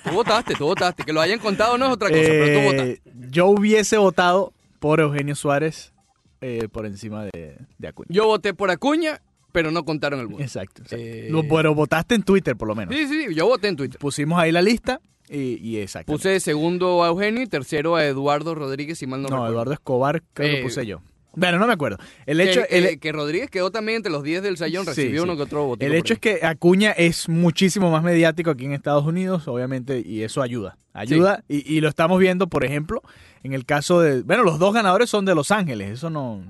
tú 0.04 0.12
votaste, 0.12 0.56
tú 0.56 0.66
votaste. 0.66 1.04
Que 1.04 1.14
lo 1.14 1.22
hayan 1.22 1.40
contado 1.40 1.78
no 1.78 1.86
es 1.86 1.92
otra 1.92 2.10
cosa, 2.10 2.22
pero 2.22 2.46
tú 2.46 2.52
eh, 2.52 2.66
votaste. 2.66 3.02
Yo 3.30 3.48
hubiese 3.48 3.98
votado 3.98 4.54
por 4.80 5.00
Eugenio 5.00 5.36
Suárez 5.36 5.94
eh, 6.42 6.68
por 6.70 6.86
encima 6.86 7.26
de, 7.26 7.58
Acuña. 7.88 8.08
Yo 8.10 8.26
voté 8.26 8.54
por 8.54 8.70
Acuña, 8.70 9.22
pero 9.54 9.72
no 9.72 9.86
contaron 9.86 10.20
el 10.20 10.28
voto. 10.28 10.44
Exacto. 10.44 10.84
Eh, 10.92 11.32
pero 11.50 11.74
votaste 11.74 12.16
en 12.16 12.24
Twitter, 12.24 12.58
por 12.58 12.68
lo 12.68 12.76
menos. 12.76 12.94
Sí, 12.94 13.08
sí, 13.08 13.34
yo 13.34 13.46
voté 13.48 13.70
en 13.70 13.78
Twitter. 13.78 14.00
Pusimos 14.00 14.38
ahí 14.38 14.52
la 14.52 14.62
lista 14.62 15.00
y, 15.30 15.58
y 15.58 15.80
exacto. 15.80 16.12
Puse 16.12 16.40
segundo 16.40 17.04
a 17.04 17.08
Eugenio 17.08 17.42
y 17.42 17.48
tercero 17.48 17.96
a 17.96 18.06
Eduardo 18.06 18.56
Rodríguez, 18.56 19.02
y 19.02 19.08
mal 19.08 19.22
no 19.22 19.30
No, 19.30 19.48
Eduardo 19.48 19.74
Escobar 19.74 20.22
creo 20.34 20.50
que 20.50 20.60
eh, 20.60 20.64
puse 20.64 20.86
yo. 20.86 21.02
Bueno, 21.36 21.58
no 21.58 21.66
me 21.66 21.74
acuerdo. 21.74 21.98
El 22.28 22.40
hecho 22.42 22.62
que, 22.70 23.00
que, 23.00 23.12
Rodríguez 23.12 23.50
quedó 23.50 23.72
también 23.72 23.98
entre 23.98 24.12
los 24.12 24.22
10 24.22 24.44
del 24.44 24.58
Sayón, 24.58 24.86
recibió 24.86 25.24
uno 25.24 25.36
que 25.36 25.42
otro 25.44 25.66
voto. 25.66 25.84
El 25.84 25.96
hecho 25.96 26.14
es 26.14 26.20
que 26.20 26.46
Acuña 26.46 26.92
es 26.92 27.28
muchísimo 27.28 27.90
más 27.90 28.04
mediático 28.04 28.52
aquí 28.52 28.66
en 28.66 28.74
Estados 28.74 29.06
Unidos, 29.06 29.48
obviamente, 29.48 30.04
y 30.06 30.22
eso 30.22 30.44
ayuda. 30.44 30.78
Ayuda, 30.94 31.44
y, 31.48 31.74
y, 31.74 31.82
lo 31.82 31.90
estamos 31.90 32.20
viendo, 32.20 32.48
por 32.48 32.64
ejemplo, 32.64 33.02
en 33.42 33.54
el 33.54 33.66
caso 33.66 34.00
de. 34.00 34.22
Bueno, 34.22 34.44
los 34.44 34.60
dos 34.60 34.76
ganadores 34.76 35.10
son 35.10 35.26
de 35.26 35.34
Los 35.34 35.50
Ángeles, 35.50 35.90
eso 35.90 36.12
no. 36.12 36.44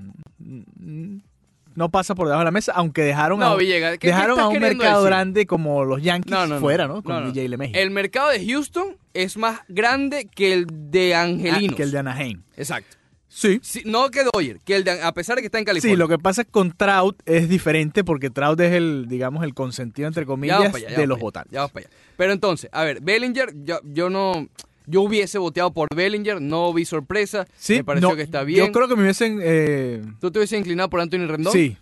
No 1.74 1.90
pasa 1.90 2.14
por 2.14 2.26
debajo 2.26 2.40
de 2.40 2.44
la 2.44 2.50
mesa, 2.50 2.72
aunque 2.74 3.02
dejaron 3.02 3.42
a, 3.42 3.56
dejaron 3.56 4.38
a 4.38 4.48
un 4.48 4.58
mercado 4.60 5.02
grande 5.04 5.46
como 5.46 5.84
los 5.84 6.02
Yankees 6.02 6.34
fuera, 6.60 6.86
¿no? 6.86 7.02
Con 7.02 7.32
DJ 7.32 7.46
El 7.74 7.90
mercado 7.90 8.30
de 8.30 8.44
Houston 8.46 8.96
es 9.12 9.36
más 9.36 9.60
grande 9.68 10.28
que 10.32 10.52
el 10.52 10.66
de 10.90 11.14
Angelinos. 11.14 11.72
Ah, 11.72 11.76
que 11.76 11.82
el 11.82 11.90
de 11.90 11.98
Anaheim. 11.98 12.42
Exacto. 12.56 12.96
Sí. 13.34 13.60
No 13.84 14.10
que 14.10 14.22
Doyer, 14.32 14.60
que 14.64 14.76
el 14.76 14.84
de, 14.84 15.02
a 15.02 15.12
pesar 15.12 15.34
de 15.34 15.42
que 15.42 15.46
está 15.46 15.58
en 15.58 15.64
California. 15.64 15.96
Sí, 15.96 15.98
lo 15.98 16.06
que 16.06 16.18
pasa 16.18 16.44
con 16.44 16.70
Trout 16.70 17.20
es 17.26 17.48
diferente 17.48 18.04
porque 18.04 18.30
Trout 18.30 18.60
es 18.60 18.72
el, 18.72 19.06
digamos, 19.08 19.42
el 19.42 19.54
consentido, 19.54 20.06
entre 20.06 20.24
comillas, 20.24 20.72
de 20.72 21.06
los 21.08 21.18
votantes. 21.18 21.52
Ya 21.52 21.60
vamos 21.60 21.72
para 21.72 21.86
allá. 21.86 21.96
Pero 22.16 22.32
entonces, 22.32 22.70
a 22.72 22.84
ver, 22.84 23.00
Bellinger, 23.00 23.52
yo, 23.64 23.80
yo 23.82 24.08
no... 24.08 24.48
Yo 24.86 25.02
hubiese 25.02 25.38
voteado 25.38 25.72
por 25.72 25.88
Bellinger, 25.94 26.40
no 26.40 26.72
vi 26.72 26.84
sorpresa. 26.84 27.46
Sí, 27.56 27.76
me 27.76 27.84
pareció 27.84 28.16
que 28.16 28.22
está 28.22 28.42
bien. 28.44 28.66
Yo 28.66 28.72
creo 28.72 28.88
que 28.88 28.96
me 28.96 29.02
hubiesen. 29.02 29.40
Eh... 29.42 30.02
¿Tú 30.20 30.30
te 30.30 30.38
hubiese 30.38 30.58
inclinado 30.58 30.90
por 30.90 31.00
Anthony 31.00 31.26
Rendón? 31.26 31.52
Sí. 31.52 31.76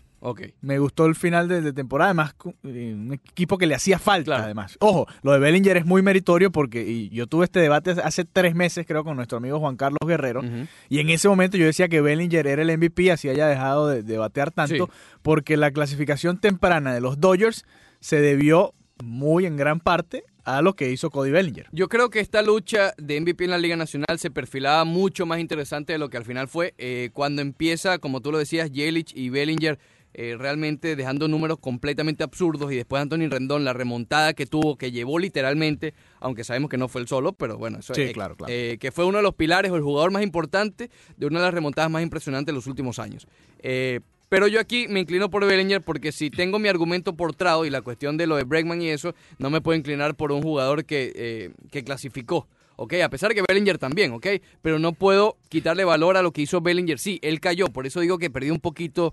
Me 0.61 0.78
gustó 0.78 1.06
el 1.06 1.16
final 1.16 1.49
de, 1.49 1.73
temporada, 1.73 2.11
además 2.11 2.35
eh, 2.62 2.94
un 2.94 3.12
equipo 3.12 3.59
que 3.59 3.66
le 3.66 3.75
hacía 3.75 3.99
falta, 3.99 4.44
además. 4.44 4.76
Ojo, 4.78 5.09
lo 5.23 5.32
de 5.32 5.40
Bellinger 5.40 5.78
es 5.78 5.85
muy 5.85 6.00
meritorio 6.00 6.52
porque 6.52 6.82
y 6.82 7.09
yo 7.09 7.26
tuve 7.26 7.44
este 7.44 7.59
debate 7.59 7.90
hace 7.90 8.25
tres 8.25 8.54
meses, 8.54 8.87
creo, 8.87 9.02
con 9.02 9.16
nuestro 9.16 9.38
amigo 9.38 9.59
Juan 9.59 9.76
Carlos 9.76 9.99
Guerrero, 10.06 10.42
y 10.88 11.00
en 11.00 11.11
ese 11.11 11.28
momento 11.28 11.56
yo 11.56 11.66
decía 11.66 11.88
que 11.88 12.00
Bellinger 12.00 12.47
era 12.47 12.62
el 12.62 12.78
MVP, 12.78 13.11
así 13.11 13.28
haya 13.28 13.49
dejado 13.49 13.88
de, 13.88 14.18
batear 14.18 14.52
tanto, 14.52 14.88
porque 15.23 15.56
la 15.56 15.73
clasificación 15.73 16.38
temprana 16.38 16.94
de 16.94 17.00
los 17.00 17.18
Dodgers 17.18 17.64
se 17.99 18.21
debió 18.21 18.75
muy 19.02 19.47
en 19.47 19.56
gran 19.56 19.80
parte 19.80 20.23
a 20.44 20.62
lo 20.62 20.75
que 20.75 20.90
hizo 20.90 21.11
Cody 21.11 21.30
Bellinger. 21.30 21.68
Yo 21.72 21.88
creo 21.88 22.11
que 22.11 22.20
esta 22.20 22.42
lucha 22.42 22.94
de 22.99 23.20
MVP 23.20 23.44
en 23.44 23.50
la 23.50 23.58
Liga 23.58 23.76
Nacional 23.76 24.18
se 24.18 24.30
perfilaba 24.30 24.84
mucho 24.84 25.26
más 25.26 25.40
interesante 25.40 25.92
de 25.92 25.99
lo 25.99 26.08
que 26.08 26.16
al 26.16 26.25
final 26.25 26.49
fue. 26.49 26.75
Eh, 26.78 27.11
cuando 27.12 27.42
empieza, 27.42 27.99
como 27.99 28.20
tú 28.20 28.32
lo 28.32 28.38
decías, 28.38 28.70
Yelich 28.70 29.12
y 29.14 29.30
Bellinger 29.30 29.78
eh, 30.14 30.37
realmente 30.38 30.94
dejando 30.94 31.26
números 31.26 31.58
completamente 31.58 32.22
absurdos 32.22 32.70
y 32.70 32.76
después 32.76 33.00
Anthony 33.00 33.28
Rendón, 33.30 33.64
la 33.64 33.72
remontada 33.72 34.34
que 34.34 34.44
tuvo, 34.44 34.76
que 34.76 34.92
llevó 34.92 35.18
literalmente, 35.18 35.94
aunque 36.20 36.44
sabemos 36.44 36.68
que 36.68 36.76
no 36.76 36.88
fue 36.88 37.00
el 37.00 37.08
solo, 37.08 37.32
pero 37.32 37.56
bueno, 37.56 37.78
eso 37.78 37.94
sí, 37.94 38.12
claro, 38.12 38.37
claro. 38.37 38.52
Eh, 38.52 38.76
que 38.78 38.92
fue 38.92 39.06
uno 39.06 39.18
de 39.18 39.22
los 39.22 39.34
pilares 39.34 39.72
o 39.72 39.76
el 39.76 39.82
jugador 39.82 40.11
más 40.11 40.22
importante 40.22 40.90
de 41.16 41.26
una 41.26 41.38
de 41.38 41.46
las 41.46 41.54
remontadas 41.54 41.90
más 41.90 42.02
impresionantes 42.02 42.52
de 42.52 42.52
los 42.52 42.66
últimos 42.66 42.99
años. 42.99 43.26
Eh, 43.61 44.00
pero 44.33 44.49
yo 44.49 44.61
aquí 44.61 44.89
me 44.89 45.01
inclino 45.01 45.29
por 45.29 45.45
Bellinger 45.45 45.83
porque 45.83 46.11
si 46.11 46.31
tengo 46.31 46.59
mi 46.59 46.67
argumento 46.67 47.15
por 47.15 47.35
Trado 47.35 47.67
y 47.67 47.71
la 47.71 47.83
cuestión 47.83 48.17
de 48.17 48.27
lo 48.27 48.37
de 48.37 48.45
Bregman 48.45 48.81
y 48.81 48.89
eso, 48.89 49.15
no 49.37 49.51
me 49.51 49.61
puedo 49.61 49.77
inclinar 49.77 50.15
por 50.15 50.33
un 50.33 50.41
jugador 50.41 50.87
que, 50.87 51.53
que 51.71 51.85
clasificó. 51.85 52.49
¿ok? 52.77 52.95
A 53.05 53.11
pesar 53.11 53.29
de 53.29 53.35
que 53.35 53.45
Bellinger 53.47 53.77
también, 53.77 54.11
¿ok? 54.12 54.27
Pero 54.62 54.79
no 54.79 54.95
puedo 54.95 55.37
quitarle 55.51 55.85
valor 55.85 56.17
a 56.17 56.23
lo 56.23 56.33
que 56.33 56.41
hizo 56.41 56.62
Bellinger. 56.62 56.99
Sí, 56.99 57.19
él 57.21 57.41
cayó, 57.41 57.67
por 57.67 57.87
eso 57.87 58.01
digo 58.01 58.17
que 58.17 58.31
perdió 58.31 58.55
un 58.55 58.61
poquito 58.61 59.12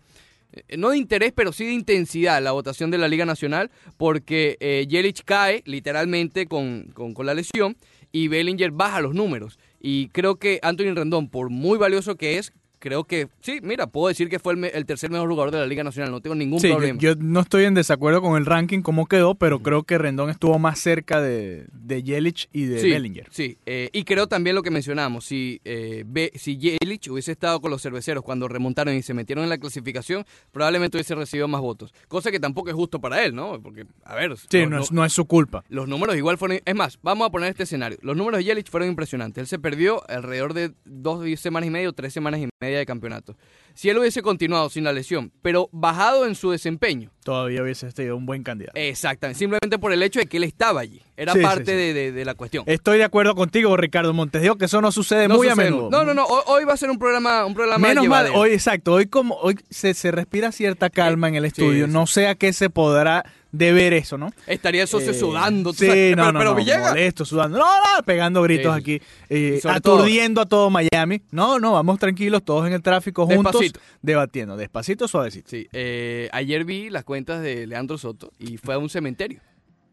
eh, 0.54 0.78
no 0.78 0.92
de 0.92 0.98
interés, 0.98 1.34
pero 1.36 1.52
sí 1.52 1.66
de 1.66 1.74
intensidad 1.74 2.42
la 2.42 2.54
votación 2.54 2.90
de 2.90 2.98
la 2.98 3.10
Liga 3.10 3.26
Nacional, 3.26 3.72
porque 3.98 4.56
eh, 4.62 4.88
Yelich 4.88 5.24
cae 5.26 5.64
literalmente 5.66 6.46
con, 6.48 6.92
con, 6.94 7.14
con, 7.14 7.26
la 7.26 7.34
lesión 7.34 7.76
y 8.14 8.30
Bellinger 8.30 8.72
baja 8.72 9.02
los 9.02 9.14
números. 9.14 9.60
Y 9.82 10.08
creo 10.10 10.38
que 10.38 10.60
Anthony 10.62 10.94
Rendón, 10.96 11.28
por 11.28 11.50
muy 11.50 11.78
valioso 11.78 12.16
que 12.16 12.38
es, 12.38 12.54
creo 12.79 13.03
que 13.03 13.27
sí, 13.41 13.59
mira, 13.62 13.88
puedo 13.88 14.07
decir 14.07 14.29
que 14.29 14.39
fue 14.39 14.53
el, 14.74 14.86
tercer 14.86 15.12
mejor 15.12 15.29
jugador 15.29 15.51
de 15.51 15.59
la 15.59 15.67
Liga 15.67 15.83
Nacional, 15.83 16.12
no 16.12 16.21
tengo 16.21 16.36
ningún 16.36 16.62
problema. 16.62 17.00
Yo, 17.00 17.15
no 17.15 17.41
estoy 17.41 17.65
en 17.65 17.74
desacuerdo 17.74 18.21
con 18.21 18.38
el 18.38 18.45
ranking, 18.45 18.81
cómo 18.81 19.05
quedó, 19.05 19.36
pero 19.36 19.59
creo 19.59 19.83
que 19.83 19.98
Rendón 19.98 20.29
estuvo 20.29 20.57
más 20.57 20.79
cerca 20.79 21.21
de, 21.21 21.67
de 21.74 22.03
Yelich 22.03 22.50
y 22.51 22.65
de 22.65 22.81
Bellinger. 22.81 23.27
Sí, 23.31 23.57
eh, 23.65 23.89
y 23.93 24.03
creo 24.03 24.27
también 24.27 24.55
lo 24.55 24.63
que 24.63 24.71
mencionamos, 24.71 25.25
si, 25.25 25.62
eh, 25.65 26.05
si 26.36 26.57
Yelich 26.57 27.09
hubiese 27.09 27.33
estado 27.33 27.62
con 27.62 27.71
los 27.71 27.81
cerveceros 27.81 28.24
cuando 28.24 28.48
remontaron 28.48 28.95
y 28.95 29.01
se 29.01 29.13
metieron 29.13 29.43
en 29.43 29.50
la 29.50 29.57
clasificación, 29.57 30.25
probablemente 30.51 30.98
hubiese 30.98 31.15
recibido 31.15 31.48
más 31.48 31.62
votos, 31.62 31.93
cosa 32.07 32.31
que 32.31 32.39
tampoco 32.39 32.69
es 32.69 32.75
justo 32.75 33.00
para 33.00 33.24
él, 33.24 33.36
¿no? 33.36 33.62
Porque, 33.62 33.86
a 34.03 34.15
ver... 34.15 34.36
Sí, 34.50 34.65
no, 34.65 34.81
es, 34.81 34.91
no 34.91 35.03
es 35.03 35.13
su 35.13 35.25
culpa. 35.25 35.63
Los 35.69 35.88
números 35.88 36.15
igual 36.15 36.38
fueron... 36.38 36.59
Es 36.65 36.75
más, 36.75 37.00
vamos 37.01 37.27
a 37.27 37.31
poner 37.31 37.50
este 37.50 37.63
escenario. 37.63 37.98
Los 38.01 38.15
números 38.15 38.39
de 38.39 38.45
Yelich 38.45 38.69
fueron 38.69 38.89
impresionantes. 38.89 39.41
Él 39.41 39.48
se 39.48 39.59
perdió 39.59 40.07
alrededor 40.09 40.53
de 40.53 40.71
dos 40.86 41.24
semanas 41.39 41.67
y 41.67 41.71
media 41.71 41.89
o 41.89 41.93
tres 41.93 42.13
semanas 42.13 42.39
y 42.39 42.50
media 42.62 42.69
de 42.78 42.86
campeonato. 42.86 43.36
Si 43.74 43.90
él 43.90 43.98
hubiese 43.98 44.22
continuado 44.22 44.70
sin 44.70 44.84
la 44.84 44.94
lesión, 44.94 45.34
pero 45.42 45.70
bajado 45.72 46.26
en 46.26 46.36
su 46.36 46.52
desempeño. 46.52 47.12
Todavía 47.29 47.62
hubiese 47.62 47.91
sido 47.91 48.17
un 48.17 48.25
buen 48.25 48.41
candidato. 48.41 48.71
Exactamente, 48.74 49.38
simplemente 49.38 49.77
por 49.77 49.93
el 49.93 50.01
hecho 50.01 50.19
de 50.19 50.25
que 50.25 50.38
él 50.38 50.45
estaba 50.45 50.81
allí. 50.81 51.00
Era 51.15 51.36
parte 51.36 51.75
De, 51.75 52.25
la 52.25 52.33
cuestión. 52.33 52.63
Estoy 52.65 52.98
de 52.98 53.03
acuerdo 53.03 53.36
contigo, 53.36 53.77
Ricardo 53.77 54.13
Montes. 54.13 54.41
Digo 54.41 54.55
que 54.55 54.65
eso 54.65 54.81
no 54.81 54.91
sucede 54.91 55.27
muy 55.27 55.48
a 55.48 55.55
menudo. 55.55 55.91
No, 55.91 56.03
no, 56.03 56.15
no. 56.15 56.25
Hoy, 56.25 56.63
va 56.63 56.74
a 56.74 56.77
ser 56.77 56.89
un 56.89 56.98
programa, 56.98 57.45
un 57.45 57.53
programa 57.53 57.88
Menos 57.88 58.07
mal, 58.07 58.31
hoy, 58.33 58.53
exacto. 58.53 58.93
Hoy 58.93 59.05
como 59.05 59.36
hoy 59.36 59.59
se, 59.69 59.93
respira 60.12 60.51
cierta 60.51 60.89
calma 60.89 61.27
en 61.27 61.36
el 61.36 61.45
estudio. 61.45 61.86
No 61.86 62.07
sé 62.07 62.27
a 62.27 62.33
qué 62.33 62.51
se 62.51 62.71
podrá 62.71 63.24
de 63.51 63.74
ver 63.74 63.93
eso, 63.93 64.17
¿no? 64.17 64.31
Estaría 64.48 64.83
el 64.83 64.88
socio 64.88 65.12
eh, 65.12 65.13
sudando. 65.13 65.74
Sí, 65.74 66.13
no, 66.15 66.31
no, 66.31 66.39
pero, 66.39 66.55
no, 66.55 66.89
molesto, 66.89 67.25
sudando. 67.25 67.57
No, 67.57 67.65
no, 67.65 68.03
pegando 68.03 68.41
gritos 68.43 68.75
aquí. 68.75 69.01
Eh, 69.29 69.59
aturdiendo 69.67 70.41
a 70.41 70.45
todo 70.45 70.69
Miami. 70.69 71.21
No, 71.31 71.59
no, 71.59 71.74
vamos 71.74 72.00
tranquilos, 72.00 72.43
todos 72.43 72.67
en 72.67 72.74
el 72.74 72.81
tráfico 72.81 73.25
juntos. 73.25 73.62
Debatiendo, 74.01 74.55
despacito, 74.55 75.07
suavecito. 75.07 75.50
Sí, 75.50 75.67
eh, 75.74 76.29
ayer 76.31 76.63
vi 76.63 76.89
las 76.89 77.03
cuentas 77.03 77.19
de 77.26 77.68
Leandro 77.68 77.98
Soto 77.98 78.32
y 78.40 78.58
fue 78.58 78.76
a 78.76 78.78
un 78.78 78.90
cementerio. 78.90 79.42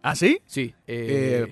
¿Ah, 0.03 0.15
sí? 0.15 0.41
Sí. 0.47 0.75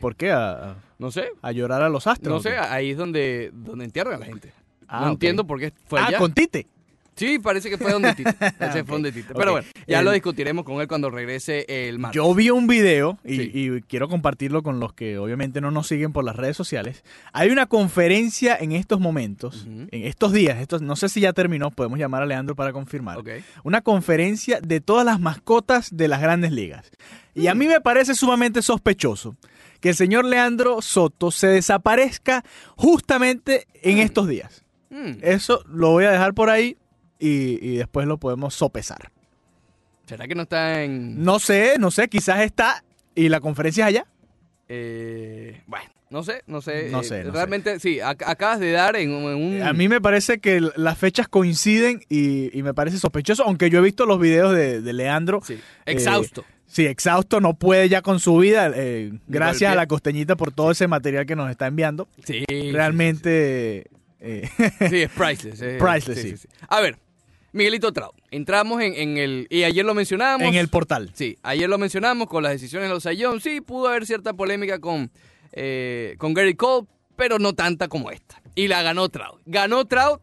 ¿Por 0.01 0.17
qué? 0.17 0.31
A, 0.31 0.77
no 0.99 1.11
sé. 1.11 1.31
¿A 1.43 1.53
llorar 1.53 1.83
a 1.83 1.89
los 1.89 2.07
astros? 2.07 2.33
No 2.33 2.41
sé, 2.41 2.57
ahí 2.57 2.91
es 2.91 2.97
donde, 2.97 3.51
donde 3.53 3.85
entierran 3.85 4.15
a 4.15 4.19
la 4.19 4.27
gente. 4.27 4.53
Ah, 4.87 5.07
no 5.07 5.13
entiendo 5.13 5.47
por 5.47 5.59
qué 5.59 5.73
fue 5.87 6.01
ah, 6.01 6.13
con 6.19 6.33
Tite. 6.33 6.69
Sí, 7.17 7.39
parece 7.39 7.71
que 7.71 7.79
fue 7.79 7.93
donde 7.93 8.15
Tito. 8.15 8.31
Ese 8.61 8.85
fue 8.85 8.97
donde 8.97 9.13
Tito. 9.13 9.35
Pero 9.35 9.53
bueno, 9.53 9.67
ya 9.87 10.03
lo 10.03 10.11
discutiremos 10.11 10.65
con 10.65 10.81
él 10.81 10.89
cuando 10.89 11.11
regrese 11.11 11.65
el 11.69 11.99
martes. 11.99 12.17
Yo 12.17 12.35
vi 12.35 12.51
un 12.51 12.67
video 12.67 13.19
y, 13.25 13.81
quiero 13.83 14.09
compartirlo 14.09 14.63
con 14.63 14.81
los 14.81 14.93
que 14.93 15.19
obviamente 15.19 15.61
no 15.61 15.71
nos 15.71 15.87
siguen 15.87 16.13
por 16.13 16.25
las 16.25 16.37
redes 16.37 16.57
sociales. 16.57 17.05
Hay 17.33 17.51
una 17.51 17.67
conferencia 17.67 18.57
en 18.57 18.73
estos 18.73 19.01
momentos, 19.01 19.67
en 19.67 19.89
estos 20.07 20.33
días, 20.33 20.59
estos, 20.61 20.83
no 20.83 20.97
sé 20.97 21.09
si 21.09 21.21
ya 21.21 21.33
terminó, 21.33 21.71
podemos 21.71 21.99
llamar 21.99 22.23
a 22.23 22.27
Leandro 22.27 22.57
para 22.57 22.73
confirmar. 22.73 23.19
Una 23.63 23.81
conferencia 23.81 24.61
de 24.61 24.81
todas 24.81 25.05
las 25.05 25.21
mascotas 25.21 25.97
de 25.97 26.09
las 26.09 26.21
grandes 26.21 26.53
ligas. 26.53 26.91
Y 27.35 27.49
a 27.49 27.55
mm. 27.55 27.59
mí 27.59 27.67
me 27.67 27.81
parece 27.81 28.15
sumamente 28.15 28.63
sospechoso 28.63 29.37
que 29.81 29.91
el 29.91 29.95
señor 29.95 30.25
Leandro 30.25 30.81
Soto 30.81 31.31
se 31.31 31.49
desaparezca 31.49 32.45
justamente 32.77 33.67
en 33.83 33.99
mm. 33.99 34.01
estos 34.01 34.29
días. 34.29 34.65
Mm. 34.91 35.15
Eso 35.23 35.63
lo 35.69 35.91
voy 35.91 36.05
a 36.05 36.11
dejar 36.11 36.35
por 36.35 36.51
ahí 36.51 36.77
y, 37.19 37.77
después 37.77 38.07
lo 38.07 38.19
podemos 38.19 38.55
sopesar. 38.55 39.11
¿Será 40.07 40.29
que 40.29 40.35
no 40.35 40.43
está 40.43 40.83
en...? 40.83 41.23
No 41.23 41.39
sé, 41.39 41.77
no 41.79 41.91
sé, 41.91 42.09
quizás 42.09 42.41
está 42.41 42.85
y 43.15 43.29
la 43.29 43.41
conferencia 43.41 43.85
es 43.85 43.89
allá. 43.89 44.07
Eh, 44.69 45.63
bueno, 45.67 45.91
no 46.11 46.23
sé, 46.23 46.43
no 46.47 46.61
sé. 46.61 46.91
No 46.91 47.03
sé. 47.03 47.23
realmente, 47.25 47.81
sí, 47.81 48.01
acabas 48.01 48.61
de 48.61 48.73
dar 48.73 48.97
en, 48.97 49.11
un... 49.11 49.63
A 49.63 49.73
mí 49.73 49.89
me 49.89 50.01
parece 50.01 50.39
que 50.39 50.61
las 50.77 50.99
fechas 50.99 51.29
coinciden 51.29 52.03
y, 52.09 52.51
me 52.63 52.75
parece 52.75 52.99
sospechoso, 52.99 53.45
aunque 53.45 53.71
yo 53.71 53.79
he 53.79 53.83
visto 53.83 54.07
los 54.07 54.21
videos 54.21 54.55
de, 54.55 54.93
Leandro. 54.93 55.41
Sí, 55.45 55.59
exhausto. 55.87 56.43
Eh, 56.43 56.63
sí, 56.67 56.87
exhausto, 56.87 57.41
no 57.41 57.55
puede 57.55 57.89
ya 57.89 58.03
con 58.03 58.21
su 58.21 58.37
vida. 58.39 58.71
Eh, 58.75 59.13
gracias 59.27 59.73
a 59.73 59.75
la 59.75 59.87
costeñita 59.87 60.37
por 60.37 60.53
todo 60.53 60.71
ese 60.71 60.87
material 60.87 61.27
que 61.27 61.37
nos 61.37 61.51
está 61.51 61.67
enviando. 61.67 62.09
Sí. 62.25 62.45
Realmente... 62.73 63.91
Sí, 64.25 65.03
es 65.03 65.11
priceless. 65.11 65.61
priceless, 65.79 66.41
sí. 66.41 66.49
A 66.71 66.81
ver, 66.81 66.97
Miguelito 67.55 67.93
Trau, 67.93 68.11
entramos 68.33 68.83
en, 68.83 69.17
el. 69.17 69.47
Y 69.49 69.63
ayer 69.63 69.85
lo 69.85 69.95
mencionamos. 69.95 70.49
En 70.49 70.57
el 70.57 70.67
portal. 70.67 71.13
Sí, 71.15 71.39
ayer 71.45 71.71
lo 71.71 71.79
mencionamos 71.79 72.27
con 72.27 72.43
las 72.43 72.51
decisiones 72.51 72.89
de 72.89 72.95
los 72.95 73.05
Sayón. 73.05 73.41
Sí, 73.41 73.61
pudo 73.61 73.87
haber 73.87 74.07
cierta 74.07 74.33
polémica 74.33 74.81
con, 74.81 75.13
eh, 75.53 76.17
con 76.19 76.35
Gary 76.35 76.55
Cole, 76.57 76.89
pero 77.15 77.39
no 77.39 77.53
tanta 77.53 77.87
como 77.87 78.11
esta. 78.11 78.43
Y 78.57 78.67
la 78.67 78.83
ganó 78.83 79.09
Trout. 79.09 79.41
Ganó 79.47 79.85
Trout 79.85 80.21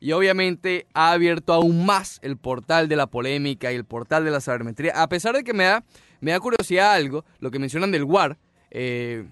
y 0.00 0.12
obviamente 0.12 0.86
ha 0.94 1.12
abierto 1.12 1.52
aún 1.52 1.84
más 1.84 2.18
el 2.22 2.38
portal 2.38 2.88
de 2.88 2.96
la 2.96 3.06
polémica 3.06 3.70
y 3.70 3.76
el 3.76 3.84
portal 3.84 4.24
de 4.24 4.30
la 4.30 4.40
sabermetría. 4.40 4.94
A 5.02 5.10
pesar 5.10 5.34
de 5.34 5.44
que 5.44 5.52
me 5.52 5.64
da, 5.64 5.84
me 6.22 6.30
da 6.30 6.40
curiosidad 6.40 6.94
algo, 6.94 7.26
lo 7.40 7.50
que 7.50 7.58
mencionan 7.58 7.90
del 7.90 8.04
WAR. 8.04 8.38
Eh, 8.70 9.26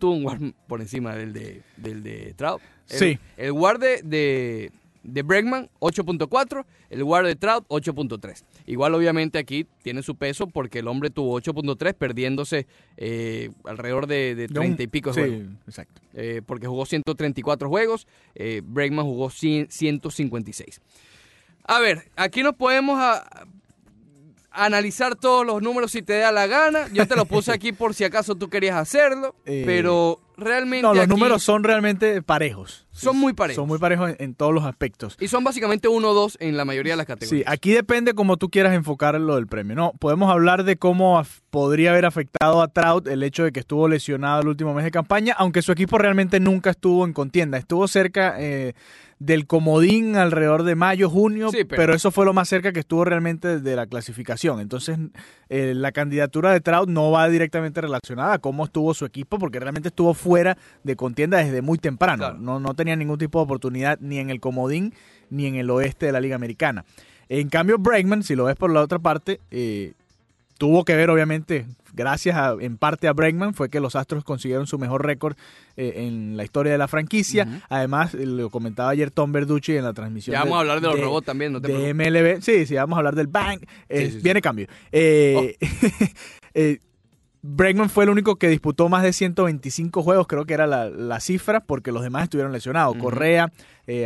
tuvo 0.00 0.10
un 0.10 0.26
WAR 0.26 0.38
por 0.66 0.80
encima 0.80 1.14
del 1.14 1.32
de, 1.32 1.62
del 1.76 2.02
de 2.02 2.34
Trout. 2.34 2.60
sí. 2.86 3.16
El 3.36 3.52
WAR 3.52 3.78
de 3.78 4.02
de 4.02 4.72
Bregman, 5.02 5.70
8.4, 5.80 6.64
el 6.90 7.02
WAR 7.02 7.26
de 7.26 7.36
Trout, 7.36 7.66
8.3. 7.68 8.44
Igual 8.66 8.94
obviamente 8.94 9.38
aquí 9.38 9.66
tiene 9.82 10.02
su 10.02 10.16
peso 10.16 10.46
porque 10.46 10.80
el 10.80 10.88
hombre 10.88 11.10
tuvo 11.10 11.40
8.3 11.40 11.94
perdiéndose 11.94 12.66
eh, 12.96 13.50
alrededor 13.64 14.06
de, 14.06 14.48
30 14.52 14.82
y 14.82 14.86
pico 14.86 15.12
sí, 15.12 15.20
juegos. 15.20 15.46
exacto. 15.66 16.00
Eh, 16.14 16.42
porque 16.44 16.66
jugó 16.66 16.86
134 16.86 17.68
juegos, 17.68 18.06
eh, 18.34 18.62
Bregman 18.64 19.04
jugó 19.04 19.30
156. 19.30 20.80
A 21.64 21.78
ver, 21.78 22.10
aquí 22.16 22.42
nos 22.42 22.56
podemos 22.56 22.98
analizar 24.50 25.16
todos 25.16 25.46
los 25.46 25.62
números 25.62 25.92
si 25.92 26.02
te 26.02 26.18
da 26.18 26.32
la 26.32 26.46
gana. 26.46 26.88
Yo 26.92 27.06
te 27.06 27.16
lo 27.16 27.24
puse 27.24 27.52
aquí 27.52 27.72
por 27.72 27.94
si 27.94 28.04
acaso 28.04 28.34
tú 28.34 28.48
querías 28.48 28.76
hacerlo, 28.76 29.34
eh, 29.46 29.62
pero 29.64 30.20
realmente... 30.36 30.82
No, 30.82 30.94
los 30.94 31.08
números 31.08 31.42
son 31.42 31.64
realmente 31.64 32.22
parejos. 32.22 32.86
Son 32.92 33.16
muy 33.16 33.32
parejos. 33.32 33.56
Son 33.56 33.68
muy 33.68 33.78
parejos 33.78 34.12
en, 34.18 34.34
todos 34.34 34.52
los 34.52 34.64
aspectos. 34.64 35.16
Y 35.20 35.28
son 35.28 35.44
básicamente 35.44 35.88
uno 35.88 36.10
o 36.10 36.14
dos 36.14 36.36
en 36.40 36.56
la 36.56 36.64
mayoría 36.64 36.94
de 36.94 36.96
las 36.98 37.06
categorías. 37.06 37.44
Sí, 37.46 37.52
aquí 37.52 37.72
depende 37.72 38.14
cómo 38.14 38.36
tú 38.36 38.50
quieras 38.50 38.74
enfocar 38.74 39.18
lo 39.20 39.36
del 39.36 39.46
premio. 39.46 39.76
No, 39.76 39.92
podemos 39.98 40.30
hablar 40.30 40.64
de 40.64 40.76
cómo 40.76 41.22
podría 41.50 41.90
haber 41.90 42.06
afectado 42.06 42.62
a 42.62 42.68
Trout 42.68 43.06
el 43.06 43.22
hecho 43.22 43.44
de 43.44 43.52
que 43.52 43.60
estuvo 43.60 43.88
lesionado 43.88 44.42
el 44.42 44.48
último 44.48 44.74
mes 44.74 44.84
de 44.84 44.90
campaña, 44.90 45.34
aunque 45.38 45.62
su 45.62 45.72
equipo 45.72 45.98
realmente 45.98 46.40
nunca 46.40 46.70
estuvo 46.70 47.04
en 47.04 47.12
contienda. 47.12 47.58
Estuvo 47.58 47.86
cerca... 47.88 48.40
Eh, 48.40 48.74
del 49.20 49.46
comodín 49.46 50.16
alrededor 50.16 50.62
de 50.62 50.74
mayo, 50.74 51.10
junio, 51.10 51.50
pero... 51.68 51.94
eso 51.94 52.10
fue 52.10 52.24
lo 52.24 52.32
más 52.32 52.48
cerca 52.48 52.72
que 52.72 52.80
estuvo 52.80 53.04
realmente 53.04 53.60
de 53.60 53.76
la 53.76 53.86
clasificación. 53.86 54.60
Entonces, 54.60 54.98
eh, 55.50 55.74
la 55.74 55.92
candidatura 55.92 56.52
de 56.52 56.62
Trout 56.62 56.88
no 56.88 57.10
va 57.10 57.28
directamente 57.28 57.82
relacionada 57.82 58.32
a 58.32 58.38
cómo 58.38 58.64
estuvo 58.64 58.94
su 58.94 59.04
equipo, 59.04 59.38
porque 59.38 59.60
realmente 59.60 59.90
estuvo 59.90 60.14
fuera 60.14 60.56
de 60.84 60.96
contienda 60.96 61.36
desde 61.36 61.60
muy 61.60 61.76
temprano. 61.76 62.32
No, 62.32 62.60
no 62.60 62.72
tenía 62.72 62.89
ningún 62.96 63.18
tipo 63.18 63.38
de 63.38 63.44
oportunidad 63.44 63.98
ni 64.00 64.18
en 64.18 64.30
el 64.30 64.40
comodín 64.40 64.94
ni 65.30 65.46
en 65.46 65.54
el 65.54 65.70
oeste 65.70 66.06
de 66.06 66.12
la 66.12 66.20
Liga 66.20 66.36
Americana. 66.36 66.84
En 67.28 67.48
cambio, 67.48 67.78
Bregman, 67.78 68.22
si 68.22 68.34
lo 68.34 68.44
ves 68.44 68.56
por 68.56 68.72
la 68.72 68.80
otra 68.80 68.98
parte, 68.98 69.40
eh, 69.50 69.92
tuvo 70.58 70.84
que 70.84 70.96
ver 70.96 71.10
obviamente 71.10 71.66
gracias 71.92 72.36
en 72.60 72.76
parte 72.76 73.08
a 73.08 73.12
Bregman 73.12 73.54
fue 73.54 73.68
que 73.68 73.80
los 73.80 73.96
Astros 73.96 74.24
consiguieron 74.24 74.66
su 74.66 74.78
mejor 74.78 75.04
récord 75.04 75.36
eh, 75.76 75.94
en 75.96 76.36
la 76.36 76.44
historia 76.44 76.72
de 76.72 76.78
la 76.78 76.88
franquicia. 76.88 77.62
Además, 77.68 78.14
lo 78.14 78.50
comentaba 78.50 78.90
ayer 78.90 79.10
Tom 79.10 79.32
Verducci 79.32 79.76
en 79.76 79.84
la 79.84 79.92
transmisión. 79.92 80.34
Ya 80.34 80.40
vamos 80.40 80.56
a 80.56 80.60
hablar 80.60 80.80
de 80.80 80.88
los 80.88 81.00
robots 81.00 81.26
también, 81.26 81.52
no 81.52 81.60
te 81.60 81.72
De 81.72 81.94
MLB, 81.94 82.42
sí, 82.42 82.66
sí, 82.66 82.74
vamos 82.74 82.96
a 82.96 82.98
hablar 82.98 83.14
del 83.14 83.26
Bang. 83.26 83.60
Eh, 83.88 84.20
viene 84.22 84.40
cambio. 84.40 84.66
Eh, 84.92 85.56
oh. 85.60 86.60
Bregman 87.42 87.88
fue 87.88 88.04
el 88.04 88.10
único 88.10 88.36
que 88.36 88.48
disputó 88.48 88.88
más 88.88 89.02
de 89.02 89.12
125 89.12 90.02
juegos, 90.02 90.26
creo 90.26 90.44
que 90.44 90.54
era 90.54 90.66
la, 90.66 91.20
cifra, 91.20 91.60
porque 91.60 91.90
los 91.90 92.02
demás 92.02 92.24
estuvieron 92.24 92.52
lesionados. 92.52 92.96
Correa, 92.96 93.50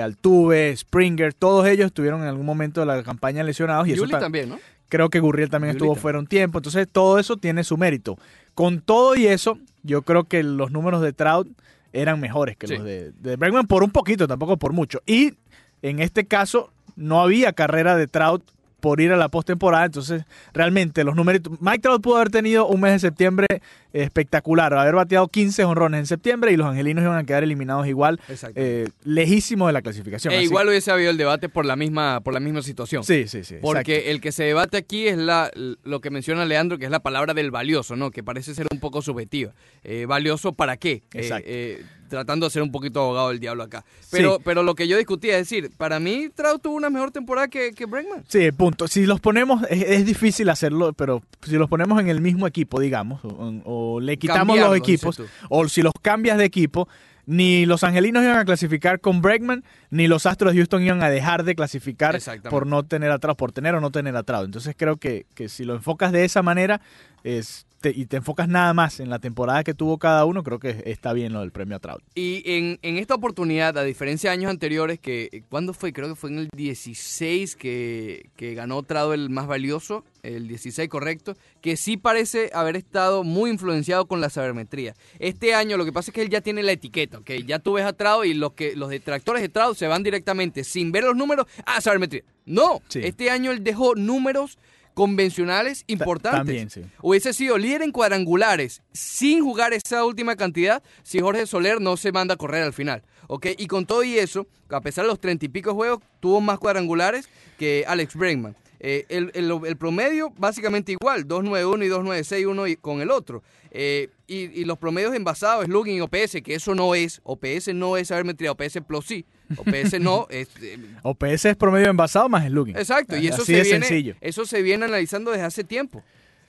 Altuve, 0.02 0.76
Springer, 0.76 1.34
todos 1.34 1.66
ellos 1.66 1.86
estuvieron 1.86 2.22
en 2.22 2.28
algún 2.28 2.46
momento 2.46 2.80
de 2.80 2.86
la 2.86 3.02
campaña 3.02 3.42
lesionados. 3.42 3.88
Y 3.88 3.94
también, 4.08 4.50
¿no? 4.50 4.58
Creo 4.88 5.10
que 5.10 5.18
Gurriel 5.18 5.50
también 5.50 5.72
estuvo 5.72 5.96
fuera 5.96 6.18
un 6.18 6.26
tiempo. 6.26 6.58
Entonces, 6.58 6.86
todo 6.90 7.18
eso 7.18 7.36
tiene 7.36 7.64
su 7.64 7.76
mérito. 7.76 8.16
Con 8.54 8.80
todo 8.80 9.16
y 9.16 9.26
eso, 9.26 9.58
yo 9.82 10.02
creo 10.02 10.24
que 10.24 10.44
los 10.44 10.70
números 10.70 11.02
de 11.02 11.12
Trout 11.12 11.48
eran 11.92 12.20
mejores 12.20 12.56
que 12.56 12.68
los 12.68 12.84
de, 12.84 13.12
de 13.12 13.36
Bregman 13.36 13.66
por 13.66 13.82
un 13.82 13.90
poquito, 13.90 14.28
tampoco 14.28 14.56
por 14.56 14.72
mucho. 14.72 15.00
Y 15.06 15.34
en 15.82 16.00
este 16.00 16.26
caso, 16.26 16.70
no 16.96 17.20
había 17.20 17.52
carrera 17.52 17.96
de 17.96 18.06
Trout 18.06 18.44
por 18.84 19.00
ir 19.00 19.12
a 19.12 19.16
la 19.16 19.30
postemporada. 19.30 19.86
Entonces, 19.86 20.24
realmente 20.52 21.04
los 21.04 21.16
números. 21.16 21.40
Mike 21.58 21.78
Trout 21.78 22.02
pudo 22.02 22.16
haber 22.16 22.28
tenido 22.28 22.66
un 22.66 22.82
mes 22.82 22.92
de 22.92 22.98
septiembre 22.98 23.46
espectacular, 23.94 24.74
haber 24.74 24.96
bateado 24.96 25.28
15 25.28 25.64
honrones 25.64 26.00
en 26.00 26.06
septiembre 26.06 26.52
y 26.52 26.56
los 26.56 26.66
angelinos 26.66 27.04
iban 27.04 27.16
a 27.16 27.24
quedar 27.24 27.44
eliminados 27.44 27.86
igual, 27.86 28.20
eh, 28.56 28.88
lejísimos 29.04 29.68
de 29.68 29.72
la 29.72 29.82
clasificación. 29.82 30.34
E 30.34 30.42
igual 30.42 30.68
hubiese 30.68 30.90
habido 30.90 31.10
el 31.10 31.16
debate 31.16 31.48
por 31.48 31.64
la 31.64 31.76
misma 31.76 32.20
por 32.20 32.34
la 32.34 32.40
misma 32.40 32.62
situación. 32.62 33.04
Sí, 33.04 33.28
sí, 33.28 33.44
sí. 33.44 33.56
Porque 33.62 34.10
el 34.10 34.20
que 34.20 34.32
se 34.32 34.44
debate 34.44 34.76
aquí 34.76 35.06
es 35.06 35.16
la 35.16 35.50
lo 35.54 36.00
que 36.00 36.10
menciona 36.10 36.44
Leandro, 36.44 36.76
que 36.76 36.86
es 36.86 36.90
la 36.90 37.00
palabra 37.00 37.34
del 37.34 37.52
valioso, 37.52 37.94
¿no? 37.94 38.10
Que 38.10 38.24
parece 38.24 38.54
ser 38.54 38.66
un 38.70 38.80
poco 38.80 39.00
subjetiva. 39.00 39.52
Eh, 39.84 40.06
¿Valioso 40.06 40.52
para 40.52 40.76
qué? 40.76 41.02
Eh, 41.14 41.20
Exacto 41.20 41.94
tratando 42.14 42.46
de 42.46 42.50
ser 42.50 42.62
un 42.62 42.70
poquito 42.70 43.00
abogado 43.00 43.28
del 43.30 43.40
diablo 43.40 43.62
acá. 43.62 43.84
Pero, 44.10 44.38
pero 44.44 44.62
lo 44.62 44.74
que 44.74 44.86
yo 44.88 44.96
discutía 44.96 45.34
es 45.38 45.48
decir, 45.48 45.70
para 45.76 45.98
mí 45.98 46.28
Trout 46.34 46.62
tuvo 46.62 46.74
una 46.74 46.90
mejor 46.90 47.10
temporada 47.10 47.48
que, 47.48 47.72
que 47.72 47.86
Bregman. 47.86 48.24
Sí, 48.28 48.50
punto. 48.52 48.88
Si 48.88 49.06
los 49.06 49.20
ponemos, 49.20 49.62
es, 49.68 50.06
difícil 50.06 50.48
hacerlo, 50.48 50.92
pero 50.92 51.22
si 51.42 51.52
los 51.56 51.68
ponemos 51.68 52.00
en 52.00 52.08
el 52.08 52.20
mismo 52.20 52.46
equipo, 52.46 52.80
digamos, 52.80 53.20
o, 53.24 53.83
le 54.00 54.16
quitamos 54.18 54.58
los 54.58 54.76
equipos, 54.76 55.22
o 55.48 55.68
si 55.68 55.82
los 55.82 55.92
cambias 56.02 56.38
de 56.38 56.44
equipo, 56.44 56.88
ni 57.26 57.66
los 57.66 57.84
angelinos 57.84 58.22
iban 58.22 58.38
a 58.38 58.44
clasificar 58.44 59.00
con 59.00 59.22
Bregman, 59.22 59.64
ni 59.90 60.08
los 60.08 60.26
Astros 60.26 60.52
de 60.52 60.58
Houston 60.58 60.82
iban 60.82 61.02
a 61.02 61.08
dejar 61.08 61.44
de 61.44 61.54
clasificar 61.54 62.18
por 62.50 62.66
no 62.66 62.82
tener 62.82 63.10
atrás, 63.10 63.36
por 63.36 63.52
tener 63.52 63.74
o 63.74 63.80
no 63.80 63.90
tener 63.90 64.14
atrás. 64.16 64.44
Entonces 64.44 64.74
creo 64.76 64.96
que, 64.96 65.26
que 65.34 65.48
si 65.48 65.64
lo 65.64 65.74
enfocas 65.74 66.12
de 66.12 66.24
esa 66.24 66.42
manera, 66.42 66.80
es 67.22 67.66
y 67.94 68.06
te 68.06 68.16
enfocas 68.16 68.48
nada 68.48 68.72
más 68.74 69.00
en 69.00 69.10
la 69.10 69.18
temporada 69.18 69.64
que 69.64 69.74
tuvo 69.74 69.98
cada 69.98 70.24
uno, 70.24 70.42
creo 70.42 70.58
que 70.58 70.82
está 70.86 71.12
bien 71.12 71.32
lo 71.32 71.40
del 71.40 71.52
premio 71.52 71.76
a 71.76 71.80
Trout. 71.80 72.02
Y 72.14 72.42
en, 72.46 72.78
en 72.82 72.98
esta 72.98 73.14
oportunidad, 73.14 73.76
a 73.78 73.84
diferencia 73.84 74.30
de 74.30 74.34
años 74.34 74.50
anteriores, 74.50 74.98
que 74.98 75.44
¿cuándo 75.48 75.74
fue? 75.74 75.92
Creo 75.92 76.08
que 76.08 76.14
fue 76.14 76.30
en 76.30 76.38
el 76.38 76.48
16 76.54 77.56
que, 77.56 78.30
que 78.36 78.54
ganó 78.54 78.82
Trout 78.82 79.14
el 79.14 79.30
más 79.30 79.46
valioso, 79.46 80.04
el 80.22 80.48
16 80.48 80.88
correcto, 80.88 81.36
que 81.60 81.76
sí 81.76 81.96
parece 81.96 82.50
haber 82.54 82.76
estado 82.76 83.24
muy 83.24 83.50
influenciado 83.50 84.06
con 84.06 84.20
la 84.20 84.30
sabermetría. 84.30 84.94
Este 85.18 85.54
año 85.54 85.76
lo 85.76 85.84
que 85.84 85.92
pasa 85.92 86.10
es 86.10 86.14
que 86.14 86.22
él 86.22 86.30
ya 86.30 86.40
tiene 86.40 86.62
la 86.62 86.72
etiqueta, 86.72 87.20
que 87.24 87.42
ya 87.42 87.58
tú 87.58 87.74
ves 87.74 87.84
a 87.84 87.92
Trout 87.92 88.26
y 88.26 88.34
los, 88.34 88.52
que, 88.52 88.76
los 88.76 88.90
detractores 88.90 89.42
de 89.42 89.48
Trout 89.48 89.76
se 89.76 89.86
van 89.86 90.02
directamente 90.02 90.64
sin 90.64 90.92
ver 90.92 91.04
los 91.04 91.16
números 91.16 91.46
a 91.66 91.80
sabermetría. 91.80 92.22
No, 92.46 92.82
este 92.94 93.30
año 93.30 93.50
él 93.50 93.64
dejó 93.64 93.94
números 93.94 94.58
convencionales 94.94 95.84
importantes. 95.88 96.38
También, 96.38 96.70
sí. 96.70 96.82
Hubiese 97.02 97.32
sido 97.32 97.58
líder 97.58 97.82
en 97.82 97.92
cuadrangulares 97.92 98.82
sin 98.92 99.42
jugar 99.42 99.74
esa 99.74 100.04
última 100.04 100.36
cantidad 100.36 100.82
si 101.02 101.20
Jorge 101.20 101.46
Soler 101.46 101.80
no 101.80 101.96
se 101.96 102.12
manda 102.12 102.34
a 102.34 102.36
correr 102.36 102.62
al 102.62 102.72
final. 102.72 103.02
¿ok? 103.26 103.46
Y 103.58 103.66
con 103.66 103.86
todo 103.86 104.02
y 104.02 104.18
eso, 104.18 104.46
a 104.68 104.80
pesar 104.80 105.04
de 105.04 105.08
los 105.08 105.20
treinta 105.20 105.44
y 105.44 105.48
pico 105.48 105.74
juegos, 105.74 106.00
tuvo 106.20 106.40
más 106.40 106.58
cuadrangulares 106.58 107.28
que 107.58 107.84
Alex 107.86 108.14
Bregman. 108.14 108.56
Eh, 108.80 109.06
el, 109.08 109.30
el, 109.34 109.76
promedio 109.76 110.30
básicamente 110.36 110.92
igual, 110.92 111.26
291 111.26 111.84
y 111.84 111.88
2961 111.88 112.66
y 112.66 112.76
con 112.76 113.00
el 113.00 113.10
otro. 113.10 113.42
Eh, 113.70 114.10
y, 114.26 114.60
y, 114.60 114.64
los 114.64 114.78
promedios 114.78 115.14
envasados, 115.14 115.66
slugging 115.66 115.96
y 115.96 116.00
OPS, 116.00 116.42
que 116.42 116.54
eso 116.54 116.74
no 116.74 116.94
es, 116.94 117.20
OPS 117.24 117.74
no 117.74 117.96
es 117.96 118.08
sabermetría, 118.08 118.52
OPS 118.52 118.78
plus 118.86 119.04
sí, 119.04 119.26
OPS 119.56 120.00
no. 120.00 120.26
Es, 120.30 120.48
eh, 120.62 120.78
OPS 121.02 121.44
es 121.44 121.56
promedio 121.56 121.90
envasado 121.90 122.28
más 122.28 122.46
slugging. 122.46 122.76
Exacto, 122.76 123.16
y 123.16 123.28
eso 123.28 123.44
se, 123.44 123.62
viene, 123.62 124.16
eso 124.20 124.46
se 124.46 124.62
viene 124.62 124.86
analizando 124.86 125.30
desde 125.30 125.44
hace 125.44 125.64
tiempo. 125.64 126.02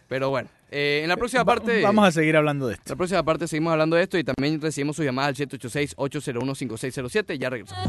Pero 0.08 0.30
bueno, 0.30 0.50
eh, 0.72 1.02
en 1.04 1.10
la 1.10 1.18
próxima 1.18 1.46
parte... 1.46 1.82
Vamos 1.82 2.08
a 2.08 2.12
seguir 2.12 2.36
hablando 2.36 2.68
de 2.68 2.74
esto. 2.74 2.84
En 2.88 2.92
la 2.92 2.98
próxima 2.98 3.24
parte 3.24 3.48
seguimos 3.48 3.72
hablando 3.72 3.96
de 3.96 4.04
esto 4.04 4.18
y 4.18 4.24
también 4.24 4.60
recibimos 4.60 4.96
su 4.96 5.04
llamada 5.04 5.30
al 5.30 5.36
786-801-5607. 5.36 7.38
Ya 7.38 7.50
regresamos. 7.50 7.88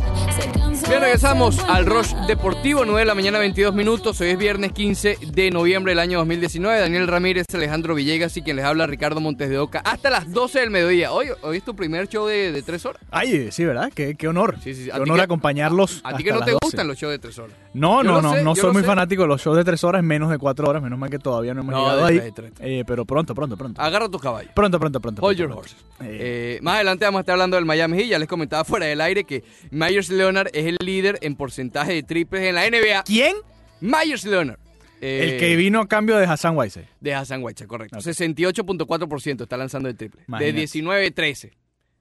Bien, 0.89 1.01
regresamos 1.01 1.59
al 1.61 1.87
Rush 1.87 2.15
Deportivo, 2.27 2.85
9 2.85 3.01
de 3.01 3.07
la 3.07 3.15
mañana, 3.15 3.39
22 3.39 3.75
minutos. 3.75 4.21
Hoy 4.21 4.29
es 4.29 4.39
viernes 4.39 4.73
15 4.73 5.19
de 5.33 5.51
noviembre 5.51 5.93
del 5.93 6.01
año 6.01 6.19
2019. 6.19 6.79
Daniel 6.79 7.09
Ramírez, 7.09 7.47
Alejandro 7.55 7.95
Villegas 7.95 8.37
y 8.37 8.43
quien 8.43 8.57
les 8.57 8.65
habla 8.65 8.87
Ricardo 8.87 9.21
Montes 9.21 9.49
de 9.49 9.59
Oca. 9.59 9.81
Hasta 9.81 10.11
las 10.11 10.31
12 10.31 10.61
del 10.61 10.71
mediodía. 10.71 11.13
Hoy, 11.13 11.29
hoy 11.43 11.57
es 11.57 11.65
tu 11.65 11.75
primer 11.75 12.09
show 12.09 12.27
de, 12.27 12.63
tres 12.65 12.85
horas. 12.85 13.01
Ay, 13.11 13.51
sí, 13.51 13.65
¿verdad? 13.65 13.91
Qué, 13.95 14.17
qué 14.17 14.29
honor. 14.29 14.57
Sí, 14.63 14.75
sí, 14.75 14.85
Qué 14.85 15.01
honor 15.01 15.21
acompañarlos. 15.21 16.01
A 16.05 16.17
ti 16.17 16.25
que 16.25 16.33
no 16.33 16.43
te 16.43 16.53
gustan 16.53 16.87
los 16.87 16.99
shows 16.99 17.13
de 17.13 17.19
tres 17.19 17.39
horas. 17.39 17.57
No, 17.75 18.03
no, 18.03 18.21
no. 18.21 18.43
No 18.43 18.55
soy 18.55 18.73
muy 18.73 18.83
fanático 18.83 19.23
de 19.23 19.29
los 19.29 19.43
shows 19.43 19.57
de 19.57 19.65
tres 19.65 19.83
horas, 19.85 20.03
menos 20.03 20.31
de 20.31 20.39
cuatro 20.39 20.69
horas. 20.69 20.83
Menos 20.83 20.99
mal 20.99 21.11
que 21.11 21.19
todavía 21.19 21.55
no 21.55 21.63
hemos 21.63 21.75
llegado 21.75 22.05
ahí. 22.05 22.21
Eh, 22.69 22.83
pero 22.85 23.05
pronto, 23.05 23.33
pronto, 23.33 23.57
pronto. 23.57 23.81
Agarra 23.81 24.09
tus 24.09 24.21
caballos. 24.21 24.51
Pronto, 24.53 24.81
pronto, 24.81 25.01
pronto. 25.01 25.23
Hold 25.23 25.39
your 25.39 25.53
horses. 25.53 25.77
Eh. 26.01 26.57
Eh, 26.57 26.59
más 26.63 26.75
adelante 26.77 27.05
vamos 27.05 27.19
a 27.19 27.21
estar 27.21 27.35
hablando 27.35 27.55
del 27.55 27.65
Miami 27.65 27.99
Heat. 27.99 28.09
Ya 28.09 28.19
les 28.19 28.27
comentaba 28.27 28.65
fuera 28.65 28.87
del 28.87 29.01
aire 29.01 29.23
que 29.23 29.45
Myers 29.71 30.11
Leonard 30.11 30.49
es 30.53 30.67
el 30.67 30.77
líder 30.85 31.17
en 31.23 31.37
porcentaje 31.37 31.93
de 31.93 32.03
triples 32.03 32.43
en 32.43 32.57
la 32.57 32.69
NBA. 32.69 33.05
¿Quién? 33.05 33.37
Myers 33.81 34.25
Leonard. 34.25 34.59
el 35.01 35.39
que 35.39 35.55
vino 35.55 35.81
a 35.81 35.87
cambio 35.87 36.17
de 36.17 36.25
Hassan 36.27 36.57
Whiteside. 36.57 36.89
De 37.01 37.15
Hassan 37.15 37.45
Whiteside, 37.45 37.69
correcto. 37.69 37.99
68.4% 37.99 39.43
está 39.43 39.57
lanzando 39.57 39.89
el 39.89 39.97
triple. 39.97 40.23
De 40.27 40.53
19-13. 40.53 41.53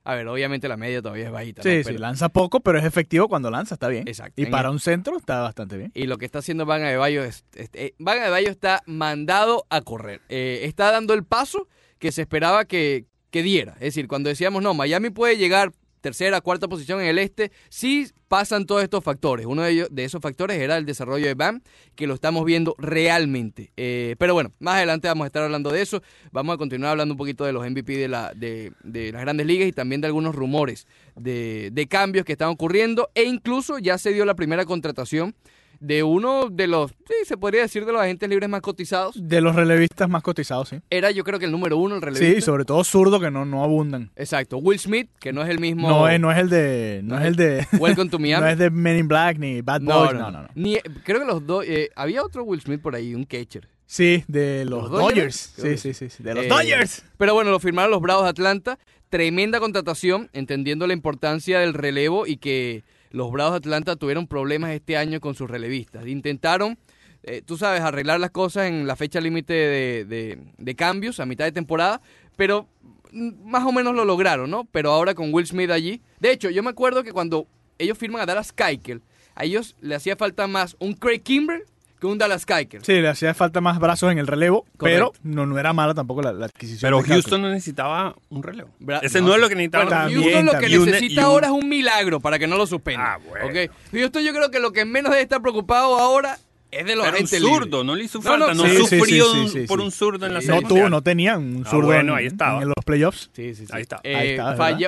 A 0.07 0.13
ver, 0.13 0.27
obviamente 0.27 0.67
la 0.67 0.77
media 0.77 1.01
todavía 1.01 1.25
es 1.25 1.31
bajita. 1.31 1.63
Sí, 1.63 1.83
sí, 1.83 1.97
lanza 1.97 2.29
poco, 2.29 2.59
pero 2.59 2.77
es 2.77 2.85
efectivo 2.85 3.27
cuando 3.27 3.49
lanza, 3.49 3.73
está 3.73 3.87
bien. 3.87 4.07
Exacto. 4.07 4.39
Y 4.39 4.45
para 4.45 4.69
un 4.69 4.79
centro 4.79 5.17
está 5.17 5.41
bastante 5.41 5.77
bien. 5.77 5.91
Y 5.95 6.05
lo 6.05 6.19
que 6.19 6.25
está 6.25 6.39
haciendo 6.39 6.67
Van 6.67 6.83
de 6.83 6.95
Bayo 6.95 7.23
es, 7.23 7.43
eh, 7.55 7.95
Van 7.97 8.21
de 8.21 8.29
Bayo 8.29 8.49
está 8.49 8.83
mandado 8.85 9.65
a 9.69 9.81
correr. 9.81 10.21
Eh, 10.29 10.61
está 10.63 10.91
dando 10.91 11.15
el 11.15 11.23
paso 11.23 11.67
que 11.97 12.11
se 12.11 12.21
esperaba 12.21 12.65
que, 12.65 13.05
que 13.31 13.41
diera. 13.41 13.73
Es 13.73 13.95
decir, 13.95 14.07
cuando 14.07 14.29
decíamos, 14.29 14.61
no, 14.61 14.75
Miami 14.75 15.09
puede 15.09 15.37
llegar 15.37 15.71
tercera, 16.05 16.39
cuarta 16.39 16.67
posición 16.67 17.01
en 17.01 17.07
el 17.07 17.17
este, 17.17 17.51
sí 17.67 18.07
pasan 18.27 18.67
todos 18.67 18.83
estos 18.83 19.03
factores. 19.03 19.47
Uno 19.47 19.63
de, 19.63 19.71
ellos, 19.71 19.87
de 19.89 20.03
esos 20.03 20.21
factores 20.21 20.59
era 20.59 20.77
el 20.77 20.85
desarrollo 20.85 21.25
de 21.25 21.33
BAM, 21.33 21.61
que 21.95 22.05
lo 22.05 22.13
estamos 22.13 22.45
viendo 22.45 22.75
realmente. 22.77 23.71
Eh, 23.75 24.15
pero 24.19 24.35
bueno, 24.35 24.51
más 24.59 24.75
adelante 24.75 25.07
vamos 25.07 25.25
a 25.25 25.27
estar 25.27 25.41
hablando 25.41 25.71
de 25.71 25.81
eso. 25.81 26.03
Vamos 26.31 26.53
a 26.53 26.57
continuar 26.59 26.91
hablando 26.91 27.15
un 27.15 27.17
poquito 27.17 27.43
de 27.43 27.53
los 27.53 27.67
MVP 27.67 27.97
de, 27.97 28.07
la, 28.07 28.33
de, 28.35 28.71
de 28.83 29.11
las 29.13 29.21
grandes 29.21 29.47
ligas 29.47 29.67
y 29.67 29.71
también 29.71 29.99
de 29.99 30.05
algunos 30.05 30.35
rumores 30.35 30.85
de, 31.15 31.71
de 31.73 31.87
cambios 31.87 32.23
que 32.23 32.33
están 32.33 32.49
ocurriendo. 32.49 33.09
E 33.15 33.23
incluso 33.23 33.79
ya 33.79 33.97
se 33.97 34.13
dio 34.13 34.25
la 34.25 34.35
primera 34.35 34.63
contratación 34.65 35.33
de 35.79 36.03
uno 36.03 36.49
de 36.49 36.67
los, 36.67 36.91
sí, 36.91 37.13
se 37.25 37.38
podría 37.38 37.61
decir 37.61 37.85
de 37.85 37.91
los 37.91 38.01
agentes 38.01 38.27
libres 38.29 38.49
más 38.49 38.61
cotizados. 38.61 39.15
De 39.17 39.41
los 39.41 39.55
relevistas 39.55 40.09
más 40.09 40.23
cotizados, 40.23 40.69
sí. 40.69 40.79
Era 40.89 41.11
yo 41.11 41.23
creo 41.23 41.39
que 41.39 41.45
el 41.45 41.51
número 41.51 41.77
uno 41.77 41.95
el 41.95 42.01
relevista. 42.01 42.35
Sí, 42.35 42.41
sobre 42.41 42.65
todo 42.65 42.83
zurdo 42.83 43.19
que 43.19 43.31
no, 43.31 43.45
no 43.45 43.63
abundan. 43.63 44.11
Exacto. 44.15 44.57
Will 44.57 44.79
Smith, 44.79 45.09
que 45.19 45.33
no 45.33 45.43
es 45.43 45.49
el 45.49 45.59
mismo. 45.59 45.89
No, 45.89 46.07
es, 46.07 46.19
no 46.19 46.31
es 46.31 46.38
el 46.38 46.49
de. 46.49 47.01
No, 47.03 47.17
es 47.19 47.25
el 47.25 47.35
de. 47.35 47.67
Welcome 47.79 48.09
to 48.09 48.19
Miami. 48.19 48.41
no 48.45 48.49
es 48.49 48.57
de 48.57 48.69
Men 48.69 48.97
in 48.97 49.07
Black 49.07 49.38
ni 49.38 49.61
Bad 49.61 49.81
Boys. 49.81 50.13
No, 50.13 50.31
no, 50.31 50.43
no. 50.43 50.47
Ni, 50.55 50.77
creo 51.03 51.19
que 51.19 51.25
los 51.25 51.45
dos. 51.45 51.65
Eh, 51.67 51.89
había 51.95 52.23
otro 52.23 52.43
Will 52.43 52.61
Smith 52.61 52.81
por 52.81 52.95
ahí, 52.95 53.13
un 53.15 53.25
catcher. 53.25 53.67
Sí, 53.85 54.23
de 54.27 54.65
los, 54.65 54.89
Dodgers. 54.89 55.53
Sí, 55.57 55.77
sí, 55.77 55.93
sí, 55.93 56.07
De 56.23 56.33
los 56.33 56.45
eh, 56.45 56.47
Dodgers. 56.47 57.03
Pero 57.17 57.33
bueno, 57.33 57.51
lo 57.51 57.59
firmaron 57.59 57.91
los 57.91 58.01
Bravos 58.01 58.23
de 58.23 58.29
Atlanta. 58.29 58.79
Tremenda 59.09 59.59
contratación, 59.59 60.29
entendiendo 60.33 60.88
la 60.88 60.93
importancia 60.93 61.59
del 61.59 61.73
relevo 61.73 62.25
y 62.25 62.38
que 62.38 62.83
los 63.15 63.32
Bravos 63.32 63.54
de 63.54 63.58
Atlanta 63.60 63.95
tuvieron 63.95 64.28
problemas 64.28 64.71
este 64.71 64.97
año 64.97 65.21
con 65.21 65.36
sus 65.36 65.49
relevistas. 65.49 66.06
Intentaron, 66.06 66.78
eh, 67.23 67.41
tú 67.45 67.58
sabes, 67.58 67.80
arreglar 67.80 68.19
las 68.19 68.32
cosas 68.32 68.67
en 68.67 68.88
la 68.88 68.97
fecha 68.97 69.21
límite 69.21 69.54
de, 69.54 70.75
cambios 70.75 71.21
a 71.21 71.25
mitad 71.25 71.45
de 71.45 71.54
temporada, 71.54 72.01
pero 72.36 72.67
más 73.13 73.63
o 73.63 73.71
menos 73.71 73.95
lo 73.95 74.04
lograron, 74.04 74.51
¿no? 74.51 74.65
Pero 74.65 74.91
ahora 74.91 75.15
con 75.15 75.34
Will 75.34 75.47
Smith 75.47 75.71
allí. 75.71 76.01
De 76.19 76.32
hecho, 76.32 76.49
yo 76.49 76.62
me 76.62 76.71
acuerdo 76.71 77.04
que 77.06 77.13
cuando 77.13 77.47
ellos 77.78 77.97
firman 77.97 78.21
a 78.21 78.25
Dallas 78.25 78.51
Keuchel, 78.51 79.01
a 79.34 79.45
ellos 79.45 79.78
le 79.80 79.95
hacía 79.95 80.17
falta 80.17 80.45
más 80.47 80.75
un 80.80 80.93
Craig 80.93 81.21
Kimber 81.21 81.65
que 81.99 82.08
un 82.08 82.17
Dallas 82.17 82.45
Keuchel. 82.45 82.84
Sí, 82.84 82.93
le 82.93 83.08
hacía 83.08 83.34
falta 83.34 83.62
más 83.62 83.79
brazos 83.79 84.12
en 84.12 84.17
el 84.17 84.27
relevo, 84.27 84.65
pero 84.77 85.13
no, 85.23 85.45
no 85.45 85.58
era 85.58 85.73
mala 85.73 85.93
tampoco 85.93 86.21
la, 86.21 86.29
adquisición. 86.45 86.88
Pero 86.89 87.01
Houston 87.03 87.41
no 87.41 87.49
necesitaba 87.49 88.15
un 88.29 88.43
relevo. 88.43 88.69
Ese 89.01 89.21
no, 89.21 89.34
es 89.34 89.41
lo 89.41 89.49
que 89.49 89.55
necesitaba. 89.55 90.10
Houston 90.10 90.45
lo 90.45 90.60
que 90.60 90.69
necesita 90.69 91.23
ahora 91.23 91.47
es 91.47 91.53
un 91.53 91.69
milagro 91.69 92.19
para 92.19 92.39
que 92.39 92.47
no 92.47 92.58
lo 92.58 92.67
suspenda. 92.67 93.13
Ah, 93.15 93.19
bueno. 93.27 93.71
Houston 93.91 94.23
yo 94.23 94.34
creo 94.34 94.51
que 94.51 94.60
lo 94.60 94.71
que 94.71 94.86
menos 94.86 95.12
debe 95.12 95.23
estar 95.23 95.41
preocupado 95.41 95.97
ahora 95.97 96.38
es 96.71 96.86
de 96.86 96.95
los 96.95 97.05
Pero 97.05 97.17
un 97.19 97.27
zurdo, 97.27 97.84
no 97.84 97.95
le 97.95 98.03
hizo 98.03 98.21
falta, 98.21 98.53
no, 98.53 98.67
sufrió 98.67 99.25
por 99.67 99.79
un 99.79 99.91
zurdo 99.91 100.25
en 100.25 100.34
la 100.34 100.41
serie. 100.41 100.62
No 100.62 100.67
tuvo, 100.67 100.89
no 100.89 101.01
tenían 101.01 101.58
un 101.58 101.63
ah, 101.65 101.69
zurdo 101.69 101.88
bueno, 101.88 102.15
ahí 102.15 102.25
estaba. 102.25 102.62
en, 102.62 102.67
los 102.67 102.86
playoffs. 102.86 103.29
Sí, 103.34 103.55
sí, 103.55 103.65
sí. 103.65 103.71
Ahí 103.71 103.81
está. 103.81 104.01
Eh, 104.03 104.38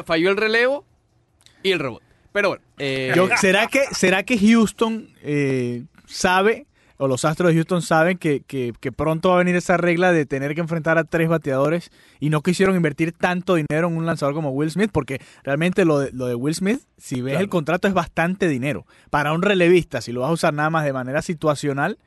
falló, 0.05 0.29
el 0.29 0.37
relevo 0.37 0.85
y 1.63 1.71
el 1.71 1.79
robot. 1.79 2.03
Pero 2.33 2.49
bueno. 2.49 2.63
Eh, 2.77 3.13
¿será, 3.39 3.67
que, 3.67 3.85
¿Será 3.91 4.23
que 4.23 4.37
Houston 4.37 5.09
eh, 5.23 5.83
sabe 6.05 6.67
o 6.97 7.07
los 7.07 7.25
Astros 7.25 7.49
de 7.49 7.55
Houston 7.55 7.81
saben 7.81 8.17
que, 8.17 8.41
que, 8.41 8.91
pronto 8.91 9.29
va 9.29 9.35
a 9.35 9.37
venir 9.39 9.55
esa 9.55 9.77
regla 9.77 10.11
de 10.11 10.25
tener 10.25 10.55
que 10.55 10.61
enfrentar 10.61 10.97
a 10.97 11.03
tres 11.03 11.29
bateadores 11.29 11.91
y 12.19 12.29
no 12.29 12.41
quisieron 12.41 12.75
invertir 12.75 13.11
tanto 13.11 13.55
dinero 13.55 13.87
en 13.87 13.97
un 13.97 14.05
lanzador 14.05 14.33
como 14.33 14.51
Will 14.51 14.71
Smith, 14.71 14.89
porque 14.91 15.21
realmente 15.43 15.85
lo 15.85 15.99
de, 15.99 16.11
lo 16.11 16.27
de 16.27 16.35
Will 16.35 16.55
Smith, 16.55 16.81
si 16.97 17.21
ves 17.21 17.39
el 17.39 17.49
contrato, 17.49 17.87
es 17.87 17.93
bastante 17.93 18.47
dinero. 18.47 18.85
Para 19.09 19.33
un 19.33 19.41
relevista, 19.41 20.01
si 20.01 20.11
lo 20.11 20.21
vas 20.21 20.31
a 20.31 20.33
usar 20.33 20.53
nada 20.53 20.69
más 20.69 20.85
de 20.85 20.93
manera 20.93 21.21
situacional, 21.21 21.97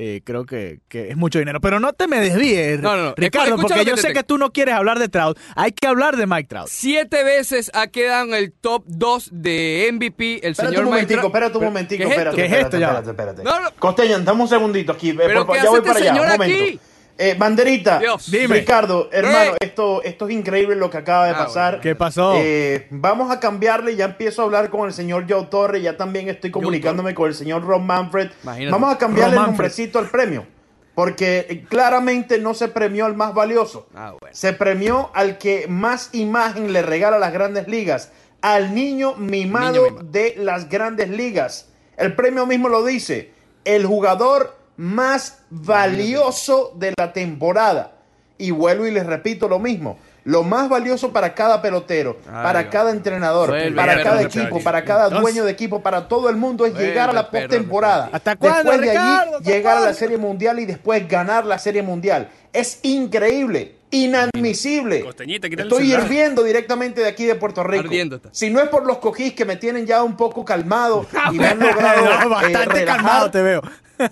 eh, 0.00 0.20
creo 0.22 0.46
que, 0.46 0.78
es 0.92 1.16
mucho 1.16 1.40
dinero. 1.40 1.60
Pero 1.60 1.80
no 1.80 1.92
te 1.92 2.06
me 2.06 2.20
desvíes, 2.20 2.80
Ricardo, 3.16 3.56
porque 3.56 3.84
yo 3.84 3.96
sé 3.96 4.12
que 4.12 4.22
tú 4.22 4.38
no 4.38 4.52
quieres 4.52 4.76
hablar 4.76 5.00
de 5.00 5.08
Trout. 5.08 5.36
Hay 5.56 5.72
que 5.72 5.88
hablar 5.88 6.16
de 6.16 6.28
Mike 6.28 6.46
Trout. 6.48 6.68
Siete 6.70 7.24
veces 7.24 7.72
ha 7.74 7.88
quedado 7.88 8.26
en 8.26 8.34
el 8.34 8.52
top 8.52 8.84
2 8.86 9.30
de 9.32 9.90
MVP 9.92 10.46
el 10.46 10.54
señor 10.54 10.84
un 10.84 10.94
Mike 10.94 11.06
Trout. 11.06 11.24
Espérate 11.24 11.58
un 11.58 11.64
momentico, 11.64 12.04
espérate, 12.04 12.36
¿Qué 12.36 12.46
es 12.46 12.52
esto 12.52 12.78
ya? 12.78 13.00
Espérate, 13.00 13.40
espérate. 13.40 13.74
Costeño, 13.80 14.20
dame 14.20 14.42
un 14.42 14.48
segundito 14.48 14.92
aquí. 14.92 15.12
Pero 15.12 15.52
ya 15.52 15.68
voy 15.68 15.80
para 15.80 15.98
allá, 15.98 16.22
un 16.22 16.28
momento. 16.28 16.80
Eh, 17.20 17.34
banderita, 17.36 18.00
Dime. 18.28 18.60
Ricardo, 18.60 19.08
hermano, 19.10 19.56
esto, 19.58 20.00
esto 20.04 20.28
es 20.28 20.34
increíble 20.34 20.76
lo 20.76 20.88
que 20.88 20.98
acaba 20.98 21.26
de 21.26 21.32
ah, 21.32 21.38
pasar. 21.38 21.80
¿Qué 21.80 21.96
pasó? 21.96 22.34
Eh, 22.36 22.86
vamos 22.90 23.32
a 23.32 23.40
cambiarle, 23.40 23.96
ya 23.96 24.04
empiezo 24.04 24.42
a 24.42 24.44
hablar 24.44 24.70
con 24.70 24.86
el 24.86 24.94
señor 24.94 25.26
Joe 25.28 25.46
Torre, 25.46 25.82
ya 25.82 25.96
también 25.96 26.28
estoy 26.28 26.52
comunicándome 26.52 27.14
con 27.16 27.26
el 27.26 27.34
señor 27.34 27.64
Ron 27.64 27.84
Manfred. 27.84 28.30
Vamos 28.70 28.94
a 28.94 28.98
cambiarle 28.98 29.34
el 29.34 29.42
nombrecito 29.42 29.98
al 29.98 30.08
premio, 30.08 30.46
porque 30.94 31.46
eh, 31.48 31.64
claramente 31.68 32.38
no 32.38 32.54
se 32.54 32.68
premió 32.68 33.04
al 33.04 33.16
más 33.16 33.34
valioso. 33.34 33.88
Ah, 33.96 34.14
se 34.30 34.52
premió 34.52 35.10
al 35.12 35.38
que 35.38 35.66
más 35.66 36.10
imagen 36.12 36.72
le 36.72 36.82
regala 36.82 37.16
a 37.16 37.20
las 37.20 37.32
grandes 37.32 37.66
ligas, 37.66 38.12
al 38.42 38.76
niño 38.76 39.16
mimado 39.16 39.88
de 40.04 40.36
las 40.38 40.68
grandes 40.68 41.10
ligas. 41.10 41.68
El 41.96 42.14
premio 42.14 42.46
mismo 42.46 42.68
lo 42.68 42.84
dice, 42.84 43.32
el 43.64 43.86
jugador 43.86 44.57
más 44.78 45.40
valioso 45.50 46.72
de 46.76 46.94
la 46.96 47.12
temporada. 47.12 47.92
Y 48.38 48.52
vuelvo 48.52 48.86
y 48.86 48.92
les 48.92 49.04
repito 49.04 49.48
lo 49.48 49.58
mismo. 49.58 49.98
Lo 50.24 50.44
más 50.44 50.68
valioso 50.68 51.12
para 51.12 51.34
cada 51.34 51.60
pelotero, 51.60 52.18
para 52.24 52.70
cada 52.70 52.92
entrenador, 52.92 53.52
para 53.74 54.02
cada 54.02 54.22
equipo, 54.22 54.62
para 54.62 54.84
cada 54.84 55.08
dueño 55.08 55.44
de 55.44 55.50
equipo, 55.50 55.80
para 55.80 56.06
todo 56.06 56.28
el 56.28 56.36
mundo 56.36 56.64
es 56.66 56.74
llegar 56.74 57.10
a 57.10 57.12
la 57.12 57.30
postemporada. 57.30 58.10
¿Hasta 58.12 58.34
Después 58.34 58.80
de 58.80 58.90
allí 58.96 59.44
llegar 59.44 59.78
a 59.78 59.80
la 59.80 59.94
Serie 59.94 60.18
Mundial 60.18 60.60
y 60.60 60.66
después 60.66 61.08
ganar 61.08 61.44
la 61.46 61.58
Serie 61.58 61.82
Mundial. 61.82 62.28
Es 62.52 62.80
increíble, 62.82 63.76
inadmisible. 63.90 65.08
Estoy 65.08 65.94
hirviendo 65.94 66.44
directamente 66.44 67.00
de 67.00 67.08
aquí 67.08 67.24
de 67.24 67.34
Puerto 67.34 67.64
Rico. 67.64 67.88
Si 68.30 68.50
no 68.50 68.60
es 68.60 68.68
por 68.68 68.86
los 68.86 68.98
cojís 68.98 69.32
que 69.32 69.44
me 69.44 69.56
tienen 69.56 69.86
ya 69.86 70.02
un 70.02 70.16
poco 70.16 70.44
calmado 70.44 71.06
y 71.32 71.38
me 71.38 71.46
han 71.46 71.58
logrado 71.58 72.04
eh, 72.04 72.28
bastante 72.28 72.84
calmado 72.84 73.30
te 73.30 73.42
veo 73.42 73.62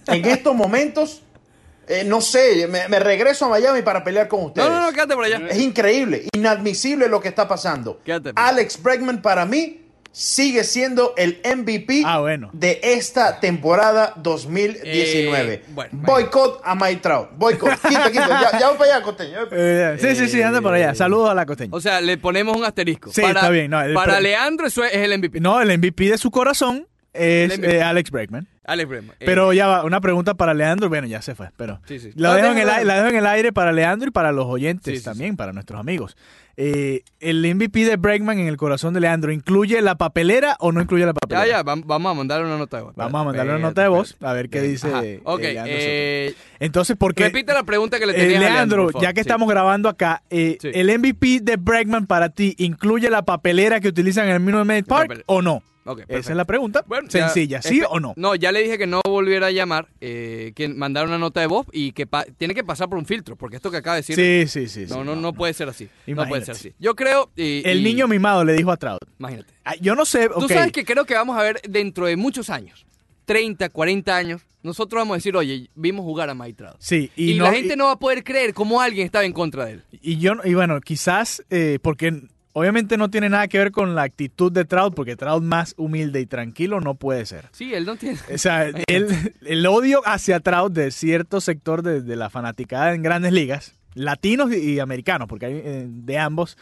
en 0.06 0.24
estos 0.24 0.54
momentos, 0.54 1.22
eh, 1.88 2.04
no 2.04 2.20
sé, 2.20 2.66
me, 2.66 2.98
regreso 2.98 3.46
a 3.46 3.48
Miami 3.48 3.82
para 3.82 4.02
pelear 4.02 4.28
con 4.28 4.44
ustedes. 4.44 4.68
No, 4.68 4.74
no, 4.74 4.86
no, 4.86 4.92
quédate 4.92 5.14
por 5.14 5.24
allá. 5.24 5.40
Es 5.48 5.58
increíble, 5.58 6.26
inadmisible 6.32 7.08
lo 7.08 7.20
que 7.20 7.28
está 7.28 7.46
pasando. 7.46 8.00
Alex 8.34 8.82
Bregman 8.82 9.22
para 9.22 9.44
mí 9.44 9.86
sigue 10.16 10.64
siendo 10.64 11.12
el 11.18 11.42
MVP 11.44 12.02
ah, 12.06 12.20
bueno. 12.20 12.48
de 12.54 12.80
esta 12.82 13.38
temporada 13.38 14.14
2019. 14.16 15.52
Eh, 15.52 15.62
Boycott 15.92 16.62
a 16.64 16.74
Mike 16.74 17.02
Trout. 17.02 17.28
Boycott. 17.36 17.72
Quita, 17.86 18.10
quita. 18.10 18.58
Ya, 18.58 18.68
voy 18.70 18.78
para 18.78 18.94
allá, 18.94 19.04
Costeño. 19.04 19.40
Eh, 19.52 19.98
sí, 20.00 20.16
sí, 20.16 20.28
sí, 20.28 20.40
anda 20.40 20.62
por 20.62 20.72
allá. 20.72 20.94
Saludos 20.94 21.28
a 21.28 21.34
la 21.34 21.44
Costeño. 21.44 21.76
O 21.76 21.82
sea, 21.82 22.00
le 22.00 22.16
ponemos 22.16 22.56
un 22.56 22.64
asterisco. 22.64 23.12
Sí, 23.12 23.20
está 23.22 23.50
bien. 23.50 23.70
para 23.92 24.18
Leandro 24.18 24.66
eso 24.66 24.82
es 24.84 24.94
el 24.94 25.18
MVP. 25.18 25.38
No, 25.40 25.60
el 25.60 25.76
MVP 25.78 26.08
de 26.08 26.16
su 26.16 26.30
corazón 26.30 26.88
es 27.12 27.58
eh, 27.58 27.82
Alex 27.82 28.10
Bregman. 28.10 28.48
Alex 28.66 28.88
Bregman. 28.88 29.16
Pero 29.18 29.52
ya 29.52 29.66
va, 29.66 29.84
una 29.84 30.00
pregunta 30.00 30.34
para 30.34 30.54
Leandro. 30.54 30.88
Bueno, 30.88 31.06
ya 31.06 31.22
se 31.22 31.34
fue, 31.34 31.50
pero 31.56 31.80
La, 32.14 32.34
dejo 32.34 32.48
en 32.52 32.58
el, 32.58 32.66
la, 32.66 32.96
dejo 32.96 33.08
en 33.08 33.16
el, 33.16 33.26
aire 33.26 33.52
para 33.52 33.72
Leandro 33.72 34.08
y 34.08 34.10
para 34.10 34.32
los 34.32 34.46
oyentes 34.46 35.02
también, 35.02 35.36
para 35.36 35.52
nuestros 35.52 35.80
amigos. 35.80 36.16
Eh, 36.58 37.02
¿El 37.20 37.54
MVP 37.54 37.84
de 37.84 37.96
Bregman 37.96 38.38
en 38.38 38.46
el 38.46 38.56
corazón 38.56 38.94
de 38.94 39.00
Leandro 39.00 39.30
incluye 39.30 39.82
la 39.82 39.96
papelera 39.96 40.56
o 40.58 40.72
no 40.72 40.80
incluye 40.80 41.04
la 41.04 41.12
papelera? 41.12 41.46
Ya, 41.46 41.58
ya, 41.58 41.62
vamos 41.62 42.10
a 42.10 42.14
mandarle 42.14 42.46
una 42.46 42.56
nota 42.56 42.78
de 42.78 42.82
voz. 42.84 42.94
Vamos 42.96 43.20
a 43.20 43.24
mandarle 43.24 43.52
una 43.52 43.60
nota 43.60 43.82
de 43.82 43.88
voz 43.88 44.16
a 44.20 44.32
ver 44.32 44.48
qué 44.48 44.62
dice. 44.62 45.20
Ok, 45.24 45.40
eh, 45.42 46.34
entonces, 46.58 46.96
porque. 46.98 47.24
Repite 47.24 47.52
la 47.52 47.62
pregunta 47.62 47.98
que 47.98 48.06
le 48.06 48.14
tenía 48.14 48.40
Leandro, 48.40 48.84
Leandro 48.84 49.00
ya 49.00 49.12
que 49.12 49.20
estamos 49.20 49.48
grabando 49.48 49.88
acá, 49.88 50.22
¿el 50.30 50.98
MVP 50.98 51.40
de 51.42 51.56
Bregman 51.56 52.06
para 52.06 52.30
ti 52.30 52.54
incluye 52.58 53.10
la 53.10 53.22
papelera 53.22 53.80
que 53.80 53.88
utilizan 53.88 54.28
en 54.28 54.34
el 54.34 54.40
Minute 54.40 54.64
Maid 54.64 54.86
Park 54.86 55.24
o 55.26 55.42
no? 55.42 55.62
Esa 56.08 56.30
es 56.30 56.36
la 56.36 56.44
pregunta. 56.44 56.84
Sencilla, 57.08 57.62
¿sí 57.62 57.82
o 57.88 58.00
no? 58.00 58.14
No, 58.16 58.34
ya 58.34 58.52
le 58.52 58.62
dije 58.62 58.78
que 58.78 58.86
no 58.86 59.00
volviera 59.04 59.48
a 59.48 59.50
llamar, 59.50 59.88
eh, 60.00 60.52
que 60.54 60.68
mandara 60.68 61.06
una 61.06 61.18
nota 61.18 61.40
de 61.40 61.46
voz 61.46 61.66
y 61.72 61.92
que 61.92 62.06
tiene 62.36 62.54
que 62.54 62.64
pasar 62.64 62.88
por 62.88 62.98
un 62.98 63.06
filtro, 63.06 63.36
porque 63.36 63.56
esto 63.56 63.70
que 63.70 63.78
acaba 63.78 63.96
de 63.96 64.02
decir. 64.02 64.16
Sí, 64.16 64.46
sí, 64.48 64.68
sí. 64.68 64.92
No, 64.92 65.04
no, 65.04 65.16
no, 65.16 65.32
puede 65.32 65.54
ser 65.54 65.68
así. 65.68 65.88
No 66.06 66.26
puede 66.26 66.44
ser 66.44 66.54
así. 66.54 66.72
Yo 66.78 66.94
creo. 66.94 67.30
el 67.36 67.82
niño 67.82 68.08
mimado 68.08 68.44
le 68.44 68.54
dijo 68.54 68.70
a 68.70 68.76
Trout. 68.76 69.02
Imagínate. 69.18 69.54
Ah, 69.64 69.74
yo 69.80 69.94
no 69.94 70.04
sé. 70.04 70.28
Tú 70.28 70.48
sabes 70.48 70.72
que 70.72 70.84
creo 70.84 71.04
que 71.04 71.14
vamos 71.14 71.36
a 71.38 71.42
ver 71.42 71.60
dentro 71.68 72.06
de 72.06 72.16
muchos 72.16 72.50
años, 72.50 72.86
30, 73.24 73.68
40 73.68 74.16
años, 74.16 74.42
nosotros 74.66 75.00
vamos 75.00 75.14
a 75.14 75.18
decir, 75.18 75.36
oye, 75.36 75.70
vimos 75.74 76.04
jugar 76.04 76.28
a 76.28 76.34
Mike 76.34 76.54
Trout. 76.54 76.76
Sí, 76.80 77.10
y, 77.16 77.34
la 77.34 77.52
gente 77.52 77.76
no 77.76 77.86
va 77.86 77.92
a 77.92 77.98
poder 77.98 78.24
creer 78.24 78.52
cómo 78.52 78.80
alguien 78.80 79.06
estaba 79.06 79.24
en 79.24 79.32
contra 79.32 79.66
de 79.66 79.74
él. 79.74 79.84
Y 80.02 80.18
yo, 80.18 80.32
y 80.44 80.54
bueno, 80.54 80.80
quizás 80.80 81.42
eh, 81.50 81.78
porque 81.80 82.22
Obviamente 82.58 82.96
no 82.96 83.10
tiene 83.10 83.28
nada 83.28 83.48
que 83.48 83.58
ver 83.58 83.70
con 83.70 83.94
la 83.94 84.04
actitud 84.04 84.50
de 84.50 84.64
Trout, 84.64 84.94
porque 84.94 85.14
Trout 85.14 85.42
más 85.42 85.74
humilde 85.76 86.22
y 86.22 86.26
tranquilo 86.26 86.80
no 86.80 86.94
puede 86.94 87.26
ser. 87.26 87.50
Sí, 87.52 87.74
él 87.74 87.84
no 87.84 87.96
tiene. 87.96 88.18
O 88.32 88.38
sea, 88.38 88.64
el, 88.86 89.66
odio 89.66 90.00
hacia 90.06 90.40
Trout 90.40 90.72
de 90.72 90.90
cierto 90.90 91.42
sector 91.42 91.82
de, 91.82 92.16
la 92.16 92.30
fanaticada 92.30 92.94
en 92.94 93.02
grandes 93.02 93.34
ligas, 93.34 93.74
latinos 93.92 94.54
y, 94.54 94.80
americanos, 94.80 95.28
porque 95.28 95.44
hay 95.44 95.52
eh, 95.62 95.86
de 95.86 96.18
ambos, 96.18 96.56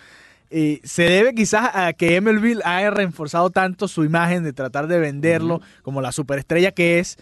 eh, 0.51 0.81
se 0.83 1.05
debe 1.05 1.33
quizás 1.33 1.71
a 1.73 1.93
que 1.93 2.21
MLB 2.21 2.59
haya 2.65 2.91
reforzado 2.91 3.51
tanto 3.51 3.87
su 3.87 4.03
imagen 4.03 4.43
de 4.43 4.53
tratar 4.53 4.89
de 4.89 4.99
venderlo 4.99 5.61
como 5.83 6.03
la 6.03 6.11
superestrella 6.11 6.73
que 6.73 6.99
es 6.99 7.19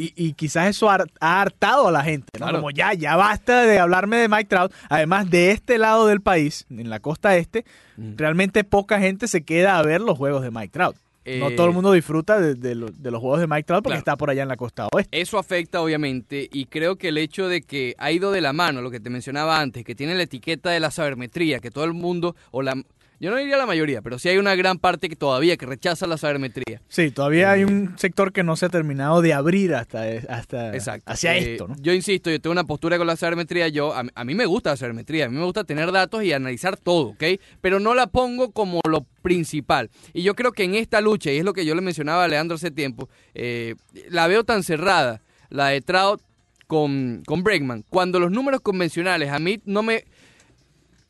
y, 0.00 0.32
quizás 0.34 0.68
eso 0.68 0.88
ha, 0.88 1.04
hartado 1.20 1.88
a 1.88 1.92
la 1.92 2.04
gente, 2.04 2.38
¿no? 2.38 2.52
Como 2.52 2.70
ya, 2.70 2.94
ya 2.94 3.16
basta 3.16 3.64
de 3.64 3.80
hablarme 3.80 4.18
de 4.18 4.28
Mike 4.28 4.44
Trout. 4.44 4.72
Además, 4.88 5.28
de 5.28 5.50
este 5.50 5.76
lado 5.76 6.06
del 6.06 6.20
país, 6.20 6.66
en 6.70 6.88
la 6.88 7.00
costa 7.00 7.36
este, 7.36 7.64
mm. 7.96 8.12
realmente 8.16 8.62
poca 8.62 9.00
gente 9.00 9.26
se 9.26 9.42
queda 9.42 9.76
a 9.76 9.82
ver 9.82 10.00
los 10.00 10.16
juegos 10.16 10.42
de 10.42 10.52
Mike 10.52 10.68
Trout. 10.68 10.96
no 11.26 11.50
todo 11.50 11.66
el 11.66 11.72
eh, 11.72 11.74
mundo 11.74 11.92
disfruta 11.92 12.40
de, 12.40 12.74
los 12.76 13.20
juegos 13.20 13.40
de 13.40 13.48
Mike 13.48 13.64
Trout 13.64 13.82
porque 13.82 13.98
está 13.98 14.16
por 14.16 14.30
allá 14.30 14.44
en 14.44 14.48
la 14.48 14.56
costa 14.56 14.86
oeste. 14.92 15.20
Eso 15.20 15.36
afecta, 15.36 15.82
obviamente, 15.82 16.48
y 16.52 16.66
creo 16.66 16.94
que 16.94 17.08
el 17.08 17.18
hecho 17.18 17.48
de 17.48 17.62
que 17.62 17.96
ha 17.98 18.12
ido 18.12 18.30
de 18.30 18.40
la 18.40 18.52
mano, 18.52 18.80
lo 18.82 18.92
que 18.92 19.00
te 19.00 19.10
mencionaba 19.10 19.60
antes, 19.60 19.84
que 19.84 19.96
tiene 19.96 20.14
la 20.14 20.22
etiqueta 20.22 20.70
de 20.70 20.78
la 20.78 20.92
sabermetría, 20.92 21.58
que 21.58 21.72
todo 21.72 21.84
el 21.84 21.92
mundo, 21.92 22.36
o 22.52 22.62
la, 22.62 22.80
yo 23.20 23.30
no 23.30 23.36
diría 23.36 23.56
la 23.56 23.66
mayoría, 23.66 24.00
pero 24.00 24.18
sí 24.18 24.28
hay 24.28 24.38
una 24.38 24.54
gran 24.54 24.78
parte 24.78 25.08
que 25.08 25.16
todavía 25.16 25.56
que 25.56 25.66
rechaza 25.66 26.06
la 26.06 26.16
sabermetría. 26.18 26.80
Sí, 26.88 27.10
todavía 27.10 27.50
hay 27.50 27.64
un 27.64 27.98
sector 27.98 28.32
que 28.32 28.44
no 28.44 28.54
se 28.54 28.66
ha 28.66 28.68
terminado 28.68 29.20
de 29.22 29.32
abrir 29.32 29.74
hasta, 29.74 30.04
hasta 30.28 30.72
hacia 31.04 31.36
eh, 31.36 31.52
esto. 31.52 31.68
¿no? 31.68 31.76
Yo 31.80 31.92
insisto, 31.92 32.30
yo 32.30 32.40
tengo 32.40 32.52
una 32.52 32.64
postura 32.64 32.96
con 32.96 33.08
la 33.08 33.16
sabermetría. 33.16 33.68
Yo, 33.68 33.92
a, 33.92 34.24
mí 34.24 34.34
me 34.34 34.46
gusta 34.46 34.70
la 34.70 34.76
sabermetría, 34.76 35.26
a 35.26 35.28
mí 35.28 35.36
me 35.36 35.44
gusta 35.44 35.64
tener 35.64 35.90
datos 35.90 36.22
y 36.22 36.32
analizar 36.32 36.76
todo, 36.76 37.08
¿ok? 37.08 37.24
Pero 37.60 37.80
no 37.80 37.94
la 37.94 38.06
pongo 38.06 38.52
como 38.52 38.80
lo 38.88 39.04
principal. 39.22 39.90
Y 40.14 40.22
yo 40.22 40.34
creo 40.34 40.52
que 40.52 40.62
en 40.62 40.76
esta 40.76 41.00
lucha, 41.00 41.32
y 41.32 41.38
es 41.38 41.44
lo 41.44 41.54
que 41.54 41.66
yo 41.66 41.74
le 41.74 41.80
mencionaba 41.80 42.24
a 42.24 42.28
Leandro 42.28 42.54
hace 42.54 42.70
tiempo, 42.70 43.08
eh, 43.34 43.74
la 44.10 44.28
veo 44.28 44.44
tan 44.44 44.62
cerrada, 44.62 45.22
la 45.50 45.68
de 45.68 45.80
Trout 45.80 46.22
con, 46.68 47.22
con 47.26 47.42
Bregman, 47.42 47.84
cuando 47.90 48.20
los 48.20 48.30
números 48.30 48.60
convencionales 48.60 49.30
a 49.30 49.40
mí 49.40 49.60
no 49.64 49.82
me 49.82 50.04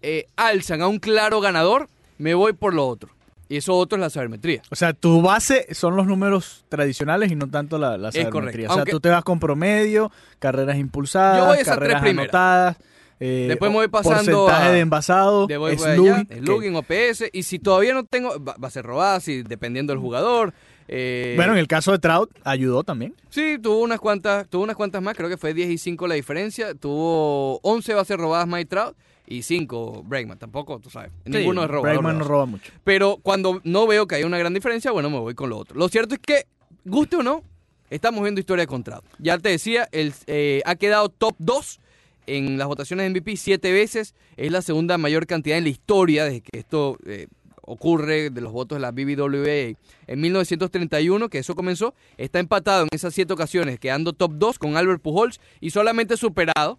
eh, 0.00 0.26
alzan 0.36 0.80
a 0.80 0.86
un 0.86 1.00
claro 1.00 1.40
ganador 1.40 1.88
me 2.18 2.35
voy 2.35 2.52
por 2.52 2.74
lo 2.74 2.87
otro. 2.87 3.11
Y 3.48 3.57
eso 3.57 3.74
otro 3.74 3.96
es 3.96 4.00
la 4.00 4.11
sabermetría. 4.11 4.62
O 4.70 4.76
sea, 4.76 4.92
tu 4.92 5.22
base 5.22 5.66
son 5.74 5.96
los 5.96 6.07
números 6.07 6.66
tradicionales 6.68 7.33
y 7.33 7.35
no 7.35 7.48
tanto 7.48 7.78
la, 7.78 7.96
la 7.96 8.12
sabermetría. 8.12 8.70
O 8.70 8.74
sea, 8.74 8.85
tú 8.85 9.00
te 9.00 9.09
vas 9.09 9.24
con 9.24 9.40
promedio, 9.40 10.12
carreras 10.38 10.76
impulsadas, 10.76 11.64
carreras 11.64 12.02
anotadas. 12.02 12.76
Eh, 13.20 13.46
Después 13.48 13.70
me 13.70 13.78
voy 13.78 13.88
pasando 13.88 14.44
porcentaje 14.44 14.72
de 14.74 14.81
envasado, 14.81 15.48
slugging, 15.48 16.76
OPS. 16.76 17.24
Y 17.33 17.42
si 17.42 17.59
todavía 17.59 17.94
no 17.94 18.04
tengo, 18.04 18.33
va, 18.44 18.54
a 18.61 18.70
ser 18.70 18.85
robada, 18.85 19.18
si, 19.20 19.42
dependiendo 19.42 19.92
del 19.92 20.00
jugador. 20.00 20.52
Eh, 20.87 21.35
bueno, 21.37 21.52
en 21.52 21.59
el 21.59 21.66
caso 21.66 21.90
de 21.92 21.98
Trout, 21.98 22.31
ayudó 22.44 22.85
también. 22.85 23.14
Sí, 23.31 23.59
tuvo 23.61 23.81
unas 23.81 23.98
cuantas, 23.98 24.46
tuvo 24.48 24.62
unas 24.62 24.76
cuantas 24.76 25.02
más, 25.02 25.16
creo 25.16 25.28
que 25.28 25.37
fue 25.37 25.52
10 25.52 25.70
y 25.70 25.78
5 25.78 26.07
la 26.07 26.14
diferencia. 26.14 26.74
Tuvo 26.74 27.59
11 27.62 27.94
bases 27.94 28.16
robadas 28.16 28.46
Mike 28.46 28.66
Trout 28.66 28.96
y 29.28 29.42
cinco 29.42 30.02
Bregman. 30.04 30.38
Tampoco, 30.38 30.78
tú 30.80 30.90
sabes. 30.90 31.12
ninguno 31.24 31.62
es 31.62 31.70
roba. 31.70 31.90
Bregman 31.90 32.18
no 32.18 32.24
roba 32.24 32.46
mucho. 32.46 32.72
Pero 32.84 33.18
cuando 33.22 33.60
no 33.64 33.86
veo 33.86 34.06
que 34.06 34.16
hay 34.16 34.24
una 34.24 34.38
gran 34.38 34.54
diferencia, 34.54 34.90
bueno, 34.90 35.10
me 35.10 35.18
voy 35.18 35.34
con 35.34 35.50
lo 35.50 35.58
otro. 35.58 35.78
Lo 35.78 35.88
cierto 35.88 36.14
es 36.14 36.20
que, 36.20 36.46
guste 36.84 37.16
o 37.16 37.22
no, 37.22 37.42
estamos 37.90 38.22
viendo 38.22 38.40
historia 38.40 38.62
de 38.62 38.68
contrato. 38.68 39.06
Ya 39.18 39.38
te 39.38 39.50
decía, 39.50 39.88
él 39.92 40.14
eh, 40.26 40.62
ha 40.64 40.76
quedado 40.76 41.08
top 41.10 41.34
2 41.38 41.80
en 42.26 42.58
las 42.58 42.68
votaciones 42.68 43.04
de 43.04 43.10
MVP 43.10 43.36
siete 43.36 43.72
veces. 43.72 44.14
Es 44.36 44.50
la 44.50 44.62
segunda 44.62 44.98
mayor 44.98 45.26
cantidad 45.26 45.58
en 45.58 45.64
la 45.64 45.70
historia 45.70 46.24
desde 46.24 46.40
que 46.40 46.58
esto 46.58 46.96
eh, 47.06 47.26
ocurre 47.62 48.30
de 48.30 48.40
los 48.40 48.52
votos 48.52 48.76
de 48.76 48.80
la 48.80 48.92
BBWA. 48.92 49.76
En 50.06 50.20
1931, 50.20 51.28
que 51.28 51.38
eso 51.38 51.54
comenzó, 51.54 51.94
está 52.16 52.38
empatado 52.38 52.84
en 52.84 52.88
esas 52.92 53.14
siete 53.14 53.32
ocasiones, 53.32 53.78
quedando 53.78 54.12
top 54.14 54.32
2 54.36 54.58
con 54.58 54.76
Albert 54.76 55.02
Pujols 55.02 55.40
y 55.60 55.70
solamente 55.70 56.16
superado 56.16 56.78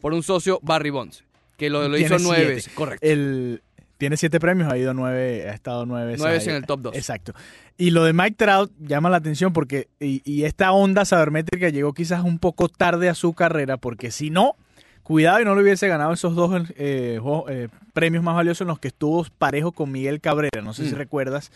por 0.00 0.12
un 0.12 0.22
socio 0.22 0.60
Barry 0.62 0.90
Bonds. 0.90 1.25
Que 1.56 1.70
lo, 1.70 1.96
hizo 1.96 2.18
nueve 2.18 2.62
correcto. 2.74 3.06
El, 3.06 3.62
tiene 3.98 4.16
siete 4.16 4.40
premios, 4.40 4.70
ha 4.70 4.76
ido 4.76 4.92
nueve, 4.92 5.48
ha 5.48 5.54
estado 5.54 5.86
nueve 5.86 6.16
Nueve 6.18 6.34
veces 6.34 6.48
en 6.48 6.56
el 6.56 6.66
top 6.66 6.80
dos. 6.82 6.96
Exacto. 6.96 7.32
Y 7.78 7.90
lo 7.90 8.04
de 8.04 8.12
Mike 8.12 8.36
Trout 8.36 8.70
llama 8.78 9.10
la 9.10 9.16
atención 9.16 9.52
porque, 9.52 9.88
y, 10.00 10.44
esta 10.44 10.72
onda 10.72 11.04
sabermétrica 11.04 11.70
llegó 11.70 11.92
quizás 11.92 12.22
un 12.22 12.38
poco 12.38 12.68
tarde 12.68 13.08
a 13.08 13.14
su 13.14 13.32
carrera, 13.32 13.76
porque 13.78 14.10
si 14.10 14.30
no, 14.30 14.56
cuidado 15.02 15.40
y 15.40 15.44
no 15.44 15.54
le 15.54 15.62
hubiese 15.62 15.88
ganado 15.88 16.12
esos 16.12 16.34
dos 16.34 16.68
eh, 16.76 17.20
eh, 17.48 17.68
premios 17.94 18.22
más 18.22 18.34
valiosos 18.34 18.62
en 18.62 18.68
los 18.68 18.78
que 18.78 18.88
estuvo 18.88 19.26
parejo 19.38 19.72
con 19.72 19.90
Miguel 19.90 20.20
Cabrera. 20.20 20.62
No 20.62 20.74
sé 20.74 20.86
si 20.86 20.94
mm. 20.94 20.98
recuerdas 20.98 21.50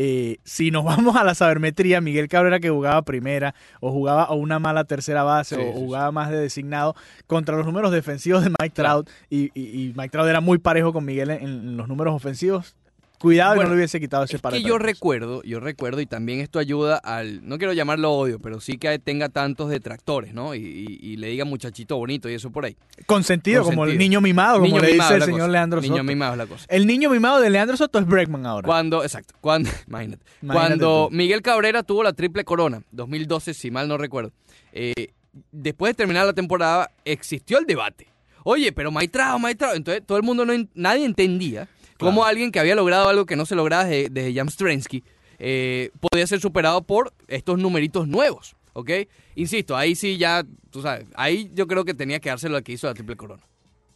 eh, 0.00 0.38
si 0.44 0.70
nos 0.70 0.84
vamos 0.84 1.16
a 1.16 1.24
la 1.24 1.34
sabermetría, 1.34 2.00
Miguel 2.00 2.28
Cabrera 2.28 2.60
que 2.60 2.70
jugaba 2.70 3.02
primera 3.02 3.56
o 3.80 3.90
jugaba 3.90 4.22
a 4.22 4.32
una 4.32 4.60
mala 4.60 4.84
tercera 4.84 5.24
base 5.24 5.56
o 5.56 5.72
jugaba 5.72 6.12
más 6.12 6.30
de 6.30 6.36
designado 6.36 6.94
contra 7.26 7.56
los 7.56 7.66
números 7.66 7.90
defensivos 7.90 8.44
de 8.44 8.50
Mike 8.50 8.74
Trout 8.74 9.10
y, 9.28 9.50
Mike 9.96 10.10
Trout 10.10 10.28
era 10.28 10.40
muy 10.40 10.58
parejo 10.58 10.92
con 10.92 11.04
Miguel 11.04 11.30
en 11.30 11.76
los 11.76 11.88
números 11.88 12.14
ofensivos, 12.14 12.76
Cuidado 13.18 13.56
y 13.56 13.58
no 13.58 13.70
le 13.70 13.74
hubiese 13.74 13.98
quitado 13.98 14.24
ese 14.24 14.36
es 14.36 14.42
que 14.42 14.62
yo 14.62 14.78
recuerdo, 14.78 15.42
yo 15.42 15.58
recuerdo, 15.58 16.00
y 16.00 16.06
también 16.06 16.38
esto 16.38 16.60
ayuda 16.60 16.96
al, 16.98 17.46
no 17.46 17.58
quiero 17.58 17.72
llamarlo 17.72 18.12
odio, 18.12 18.38
pero 18.38 18.60
sí 18.60 18.78
que 18.78 18.96
tenga 19.00 19.28
tantos 19.28 19.70
detractores, 19.70 20.32
¿no? 20.32 20.54
Y, 20.54 21.16
le 21.18 21.28
diga 21.28 21.44
muchachito 21.44 21.96
bonito 21.96 22.30
y 22.30 22.34
eso 22.34 22.50
por 22.50 22.64
ahí. 22.64 22.76
Consentido, 23.06 23.64
como 23.64 23.86
el 23.86 23.98
niño 23.98 24.20
mimado, 24.20 24.60
como 24.60 24.78
le 24.78 24.92
dice 24.92 25.16
el 25.16 25.22
señor 25.24 25.50
Leandro 25.50 25.82
Soto. 25.82 25.92
Niño 25.92 26.04
mimado 26.04 26.32
es 26.32 26.38
la 26.38 26.46
cosa. 26.46 26.66
El 26.68 26.86
niño 26.86 27.10
mimado 27.10 27.40
de 27.40 27.50
Leandro 27.50 27.76
Soto 27.76 27.98
es 27.98 28.06
Bregman 28.06 28.46
ahora. 28.46 28.66
Cuando, 28.66 29.02
exacto, 29.02 29.34
cuando, 29.40 29.68
imagínate. 29.88 30.24
cuando 30.46 31.08
Miguel 31.10 31.42
Cabrera 31.42 31.82
tuvo 31.82 32.04
la 32.04 32.12
triple 32.12 32.44
corona, 32.44 32.82
2012, 32.92 33.52
si 33.52 33.72
mal 33.72 33.88
no 33.88 33.98
recuerdo, 33.98 34.30
eh, 34.72 35.08
después 35.50 35.90
de 35.90 35.94
terminar 35.94 36.24
la 36.24 36.34
temporada, 36.34 36.92
existió 37.04 37.58
el 37.58 37.66
debate. 37.66 38.06
Oye, 38.44 38.70
pero 38.70 38.92
Maitrao, 38.92 39.40
Maitrao. 39.40 39.74
Entonces 39.74 40.04
todo 40.06 40.18
el 40.18 40.24
mundo, 40.24 40.44
no, 40.44 40.52
nadie 40.74 41.04
entendía 41.04 41.68
como 41.98 42.24
alguien 42.24 42.52
que 42.52 42.60
había 42.60 42.74
logrado 42.74 43.08
algo 43.08 43.26
que 43.26 43.36
no 43.36 43.46
se 43.46 43.54
lograba 43.54 43.84
desde, 43.84 44.08
desde 44.10 44.34
Jan 44.34 44.48
Strensky 44.48 45.04
eh, 45.38 45.90
podía 46.00 46.26
ser 46.26 46.40
superado 46.40 46.82
por 46.82 47.12
estos 47.28 47.58
numeritos 47.58 48.08
nuevos, 48.08 48.56
¿ok? 48.72 48.90
Insisto, 49.36 49.76
ahí 49.76 49.94
sí 49.94 50.18
ya, 50.18 50.44
tú 50.70 50.82
sabes, 50.82 51.06
ahí 51.14 51.50
yo 51.54 51.66
creo 51.66 51.84
que 51.84 51.94
tenía 51.94 52.18
que 52.18 52.28
dárselo 52.28 52.56
al 52.56 52.64
que 52.64 52.72
hizo 52.72 52.86
la 52.88 52.94
triple 52.94 53.16
corona. 53.16 53.42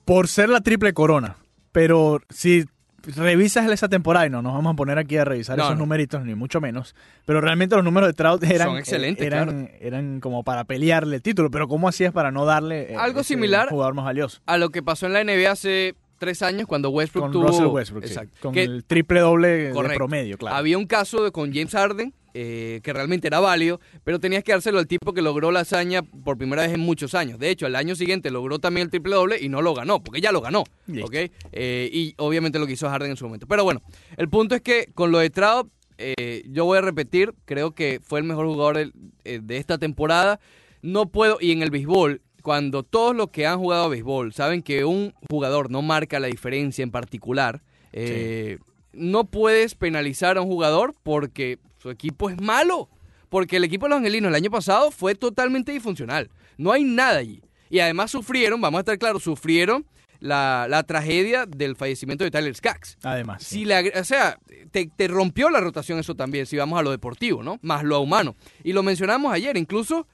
Por 0.05 0.29
ser 0.29 0.49
la 0.49 0.61
triple 0.61 0.93
corona, 0.93 1.37
pero 1.73 2.21
si 2.31 2.65
revisas 3.03 3.69
esa 3.69 3.89
temporada 3.89 4.27
y 4.27 4.31
no 4.31 4.43
nos 4.43 4.55
vamos 4.55 4.75
a 4.75 4.77
poner 4.77 4.99
aquí 4.99 5.17
a 5.17 5.25
revisar 5.25 5.59
esos 5.59 5.77
numeritos 5.77 6.25
ni 6.25 6.37
mucho 6.37 6.61
menos, 6.61 6.95
pero 7.27 7.41
realmente 7.41 7.75
los 7.75 7.85
números 7.85 8.09
de 8.09 8.13
Trout 8.13 8.45
eran 8.45 8.69
Son 8.69 8.79
excelentes, 8.79 9.27
eran, 9.27 9.71
eran 9.81 10.21
como 10.21 10.45
para 10.45 10.65
pelearle 10.65 11.17
el 11.17 11.23
título, 11.23 11.51
pero 11.51 11.67
¿cómo 11.67 11.89
hacías 11.89 12.13
para 12.13 12.31
no 12.31 12.45
darle 12.45 12.93
eh, 12.93 12.97
algo 12.97 13.25
similar 13.25 13.69
jugador 13.69 13.95
más 13.95 14.05
valioso? 14.05 14.41
A 14.47 14.59
lo 14.59 14.71
que 14.71 14.83
pasó 14.83 15.07
en 15.07 15.15
la 15.15 15.25
NBA 15.25 15.51
hace 15.51 15.97
tres 16.23 16.41
años 16.41 16.69
cuando 16.69 16.91
Westbrook 16.91 17.25
con 17.25 17.33
tuvo... 17.33 17.49
Russell 17.49 17.67
Westbrook, 17.67 18.05
con 18.41 18.57
el 18.57 18.85
triple 18.85 19.19
doble 19.19 19.49
de 19.49 19.95
promedio, 19.97 20.39
claro. 20.39 20.55
Había 20.55 20.79
un 20.79 20.87
caso 20.87 21.25
de, 21.25 21.33
con 21.33 21.53
James 21.53 21.73
Harden 21.73 22.15
eh, 22.33 22.79
que 22.85 22.93
realmente 22.93 23.27
era 23.27 23.41
válido, 23.41 23.81
pero 24.05 24.21
tenías 24.21 24.45
que 24.45 24.53
dárselo 24.53 24.79
al 24.79 24.87
tipo 24.87 25.13
que 25.13 25.21
logró 25.21 25.51
la 25.51 25.61
hazaña 25.61 26.03
por 26.03 26.39
primera 26.39 26.63
vez 26.63 26.73
en 26.75 26.79
muchos 26.79 27.17
años. 27.17 27.41
De 27.41 27.51
hecho, 27.51 27.67
el 27.67 27.75
año 27.75 27.97
siguiente 27.97 28.31
logró 28.31 28.61
también 28.61 28.85
el 28.85 28.91
triple 28.93 29.17
doble 29.17 29.37
y 29.41 29.49
no 29.49 29.63
lo 29.63 29.75
ganó, 29.75 30.01
porque 30.01 30.21
ya 30.21 30.31
lo 30.31 30.41
ganó, 30.41 30.61
¿ok? 31.03 31.15
Eh, 31.51 31.91
y 31.93 32.15
obviamente 32.19 32.61
lo 32.61 32.69
que 32.69 32.75
hizo 32.75 32.89
Harden 32.89 33.11
en 33.11 33.17
su 33.17 33.25
momento. 33.25 33.49
Pero 33.49 33.65
bueno, 33.65 33.81
el 34.17 34.29
punto 34.29 34.55
es 34.55 34.61
que 34.61 34.93
con 34.95 35.11
lo 35.11 35.19
de 35.19 35.31
Trout, 35.31 35.73
eh, 35.99 36.45
yo 36.49 36.65
voy 36.67 36.79
a 36.79 36.83
repetir, 36.83 37.35
creo 37.47 37.73
que 37.73 37.99
fue 38.01 38.21
el 38.21 38.25
mejor 38.25 38.47
jugador 38.47 38.77
de, 38.77 39.41
de 39.41 39.57
esta 39.57 39.77
temporada. 39.77 40.39
No 40.83 41.07
puedo, 41.07 41.39
y 41.41 41.51
en 41.51 41.63
el 41.63 41.71
béisbol, 41.71 42.23
cuando 42.43 42.83
todos 42.83 43.17
los 43.17 43.31
que 43.31 43.47
han 43.47 43.59
jugado 43.59 43.85
a 43.85 43.89
béisbol 43.89 44.33
saben 44.33 44.63
que 44.63 44.85
un 44.85 45.15
jugador 45.31 45.71
no 45.71 45.81
marca 45.81 46.21
la 46.21 46.27
diferencia 46.27 46.83
en 46.83 46.91
particular, 46.91 47.63
eh, 47.93 48.59
no 48.93 49.25
puedes 49.25 49.75
penalizar 49.75 50.37
a 50.37 50.43
un 50.43 50.49
jugador 50.49 50.95
porque 51.03 51.59
su 51.79 51.91
equipo 51.91 52.29
es 52.29 52.41
malo. 52.41 52.89
Porque 53.29 53.57
el 53.57 53.65
equipo 53.65 53.87
de 53.87 53.91
los 53.91 53.99
angelinos 53.99 54.29
el 54.29 54.35
año 54.35 54.51
pasado 54.51 54.91
fue 54.91 55.15
totalmente 55.15 55.73
disfuncional. 55.73 56.29
No 56.59 56.71
hay 56.71 56.85
nada 56.85 57.19
allí. 57.19 57.41
Y 57.71 57.81
además 57.81 58.11
sufrieron, 58.11 58.61
vamos 58.61 58.79
a 58.79 58.81
estar 58.81 58.99
claros, 58.99 59.23
sufrieron 59.23 59.87
la, 60.21 60.85
tragedia 60.87 61.47
del 61.47 61.75
fallecimiento 61.75 62.25
de 62.25 62.31
Tyler 62.31 62.55
Skaggs. 62.55 62.99
Además. 63.03 63.43
Si 63.43 63.65
la, 63.65 63.83
o 63.99 64.05
sea, 64.05 64.39
te, 64.71 64.91
te, 64.95 65.09
rompió 65.09 65.49
la 65.49 65.61
rotación 65.61 65.99
eso 65.99 66.15
también, 66.15 66.45
si 66.45 66.59
vamos 66.59 66.79
a 66.79 66.83
lo 66.83 66.91
deportivo, 66.91 67.43
¿no? 67.43 67.59
Más 67.63 67.85
lo 67.85 68.01
humano. 68.01 68.37
Y 68.63 68.75
lo 68.75 68.83
mencionamos 68.83 69.33
ayer, 69.33 69.57
incluso 69.57 70.07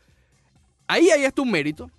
ahí 0.86 1.10
hay 1.10 1.24
hasta 1.24 1.42
un 1.42 1.50
mérito 1.50 1.90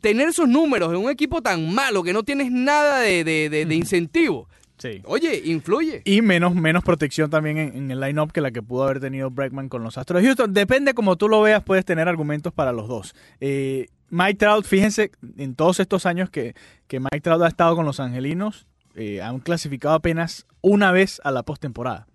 tener 0.00 0.28
esos 0.28 0.48
números 0.48 0.90
en 0.90 0.98
un 0.98 1.10
equipo 1.10 1.42
tan 1.42 1.72
malo 1.72 2.02
que 2.02 2.12
no 2.12 2.22
tienes 2.22 2.50
nada 2.50 3.00
de, 3.00 3.24
de, 3.24 3.74
incentivo. 3.74 4.48
Sí. 4.78 5.02
Oye, 5.04 5.42
influye. 5.44 6.02
Y 6.04 6.22
menos, 6.22 6.54
menos 6.54 6.82
protección 6.82 7.28
también 7.28 7.58
en, 7.58 7.90
el 7.90 8.00
line-up 8.00 8.32
que 8.32 8.40
la 8.40 8.50
que 8.50 8.62
pudo 8.62 8.84
haber 8.84 9.00
tenido 9.00 9.30
Bregman 9.30 9.68
con 9.68 9.82
los 9.82 9.98
Astros 9.98 10.22
de 10.22 10.28
Houston. 10.28 10.54
Depende 10.54 10.94
como 10.94 11.16
tú 11.16 11.28
lo 11.28 11.42
veas, 11.42 11.62
puedes 11.62 11.84
tener 11.84 12.08
argumentos 12.08 12.52
para 12.52 12.72
los 12.72 12.88
dos. 12.88 13.14
Eh, 13.40 13.88
Mike 14.08 14.36
Trout, 14.36 14.64
fíjense, 14.64 15.12
en 15.36 15.54
todos 15.54 15.80
estos 15.80 16.06
años 16.06 16.30
que, 16.30 16.54
que 16.86 16.98
Mike 16.98 17.20
Trout 17.20 17.42
ha 17.42 17.48
estado 17.48 17.76
con 17.76 17.84
los 17.84 18.00
Angelinos, 18.00 18.66
eh, 18.94 19.22
han 19.22 19.38
clasificado 19.40 19.94
apenas 19.94 20.46
una 20.62 20.92
vez 20.92 21.20
a 21.24 21.30
la 21.30 21.42
postemporada. 21.42 22.06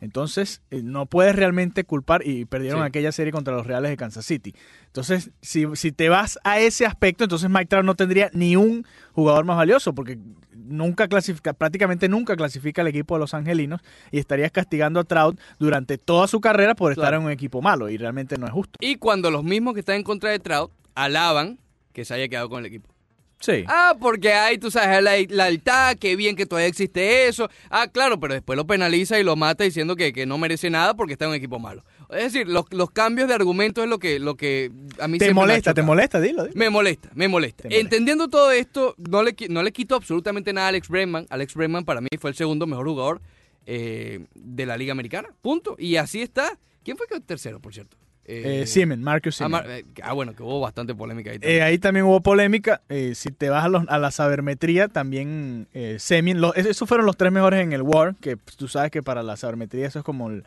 Entonces, 0.00 0.62
eh, 0.70 0.82
no 0.82 1.06
puedes 1.06 1.34
realmente 1.34 1.84
culpar 1.84 2.26
y 2.26 2.44
perdieron 2.44 2.82
aquella 2.82 3.12
serie 3.12 3.32
contra 3.32 3.54
los 3.54 3.66
Reales 3.66 3.90
de 3.90 3.96
Kansas 3.96 4.26
City. 4.26 4.54
Entonces, 4.86 5.30
si, 5.40 5.66
si 5.74 5.92
te 5.92 6.08
vas 6.08 6.38
a 6.44 6.60
ese 6.60 6.86
aspecto, 6.86 7.24
entonces 7.24 7.48
Mike 7.48 7.66
Trout 7.66 7.84
no 7.84 7.94
tendría 7.94 8.30
ni 8.32 8.56
un 8.56 8.86
jugador 9.12 9.44
más 9.44 9.56
valioso, 9.56 9.94
porque 9.94 10.18
nunca 10.52 11.08
clasifica, 11.08 11.52
prácticamente 11.52 12.08
nunca 12.08 12.36
clasifica 12.36 12.82
el 12.82 12.88
equipo 12.88 13.14
de 13.14 13.20
los 13.20 13.34
angelinos 13.34 13.80
y 14.10 14.18
estarías 14.18 14.50
castigando 14.50 15.00
a 15.00 15.04
Trout 15.04 15.38
durante 15.58 15.98
toda 15.98 16.26
su 16.28 16.40
carrera 16.40 16.74
por 16.74 16.92
estar 16.92 17.14
en 17.14 17.22
un 17.22 17.30
equipo 17.30 17.62
malo 17.62 17.88
y 17.88 17.96
realmente 17.96 18.36
no 18.38 18.46
es 18.46 18.52
justo. 18.52 18.74
Y 18.80 18.96
cuando 18.96 19.30
los 19.30 19.44
mismos 19.44 19.74
que 19.74 19.80
están 19.80 19.96
en 19.96 20.02
contra 20.02 20.30
de 20.30 20.38
Trout 20.38 20.72
alaban 20.94 21.58
que 21.92 22.04
se 22.04 22.14
haya 22.14 22.28
quedado 22.28 22.48
con 22.48 22.60
el 22.60 22.66
equipo. 22.66 22.95
Sí. 23.38 23.64
Ah, 23.66 23.94
porque 24.00 24.32
hay, 24.32 24.58
tú 24.58 24.70
sabes, 24.70 25.02
la, 25.02 25.12
la 25.28 25.94
qué 25.94 26.16
bien 26.16 26.36
que 26.36 26.46
todavía 26.46 26.68
existe 26.68 27.28
eso. 27.28 27.48
Ah, 27.70 27.86
claro, 27.88 28.18
pero 28.18 28.34
después 28.34 28.56
lo 28.56 28.66
penaliza 28.66 29.20
y 29.20 29.24
lo 29.24 29.36
mata 29.36 29.64
diciendo 29.64 29.94
que, 29.94 30.12
que 30.12 30.26
no 30.26 30.38
merece 30.38 30.70
nada 30.70 30.94
porque 30.94 31.12
está 31.12 31.26
en 31.26 31.32
un 31.32 31.36
equipo 31.36 31.58
malo. 31.58 31.84
Es 32.10 32.32
decir, 32.32 32.48
los, 32.48 32.64
los 32.70 32.90
cambios 32.90 33.28
de 33.28 33.34
argumento 33.34 33.82
es 33.82 33.88
lo 33.88 33.98
que, 33.98 34.18
lo 34.18 34.36
que 34.36 34.70
a 34.98 35.08
mí 35.08 35.18
te 35.18 35.34
molesta, 35.34 35.74
te 35.74 35.82
molesta, 35.82 36.20
dilo, 36.20 36.46
Me 36.54 36.70
molesta, 36.70 37.10
me 37.14 37.28
molesta. 37.28 37.68
Entendiendo 37.70 38.28
todo 38.28 38.52
esto, 38.52 38.94
no 38.96 39.22
le, 39.22 39.34
no 39.48 39.62
le 39.62 39.72
quito 39.72 39.96
absolutamente 39.96 40.52
nada 40.52 40.68
a 40.68 40.70
Alex 40.70 40.88
Bregman. 40.88 41.26
Alex 41.28 41.54
Bregman 41.54 41.84
para 41.84 42.00
mí 42.00 42.08
fue 42.18 42.30
el 42.30 42.36
segundo 42.36 42.66
mejor 42.66 42.86
jugador 42.86 43.20
eh, 43.66 44.24
de 44.34 44.66
la 44.66 44.76
Liga 44.76 44.92
Americana. 44.92 45.28
Punto. 45.42 45.76
Y 45.78 45.96
así 45.96 46.22
está. 46.22 46.58
¿Quién 46.84 46.96
fue 46.96 47.06
el 47.10 47.22
tercero, 47.22 47.60
por 47.60 47.74
cierto? 47.74 47.96
Eh, 48.28 48.64
eh 48.66 48.96
Marcus 48.96 49.40
ah, 49.40 49.64
eh, 49.68 49.84
ah, 50.02 50.12
bueno, 50.12 50.34
que 50.34 50.42
hubo 50.42 50.60
bastante 50.60 50.94
polémica 50.94 51.30
ahí 51.30 51.38
también. 51.38 51.58
Eh, 51.58 51.62
ahí 51.62 51.78
también 51.78 52.06
hubo 52.06 52.20
polémica. 52.20 52.82
si 53.14 53.30
te 53.30 53.48
vas 53.48 53.64
a, 53.64 53.98
la 53.98 54.10
sabermetría, 54.10 54.88
también 54.88 55.68
Semin. 55.98 56.42
esos 56.56 56.88
fueron 56.88 57.06
los 57.06 57.16
tres 57.16 57.30
mejores 57.30 57.60
en 57.60 57.72
el 57.72 57.82
War, 57.82 58.16
que 58.20 58.36
pues, 58.36 58.56
tú 58.56 58.66
sabes 58.66 58.90
que 58.90 59.02
para 59.02 59.22
la 59.22 59.36
sabermetría 59.36 59.86
eso 59.86 60.00
es 60.00 60.04
como 60.04 60.30
el, 60.30 60.44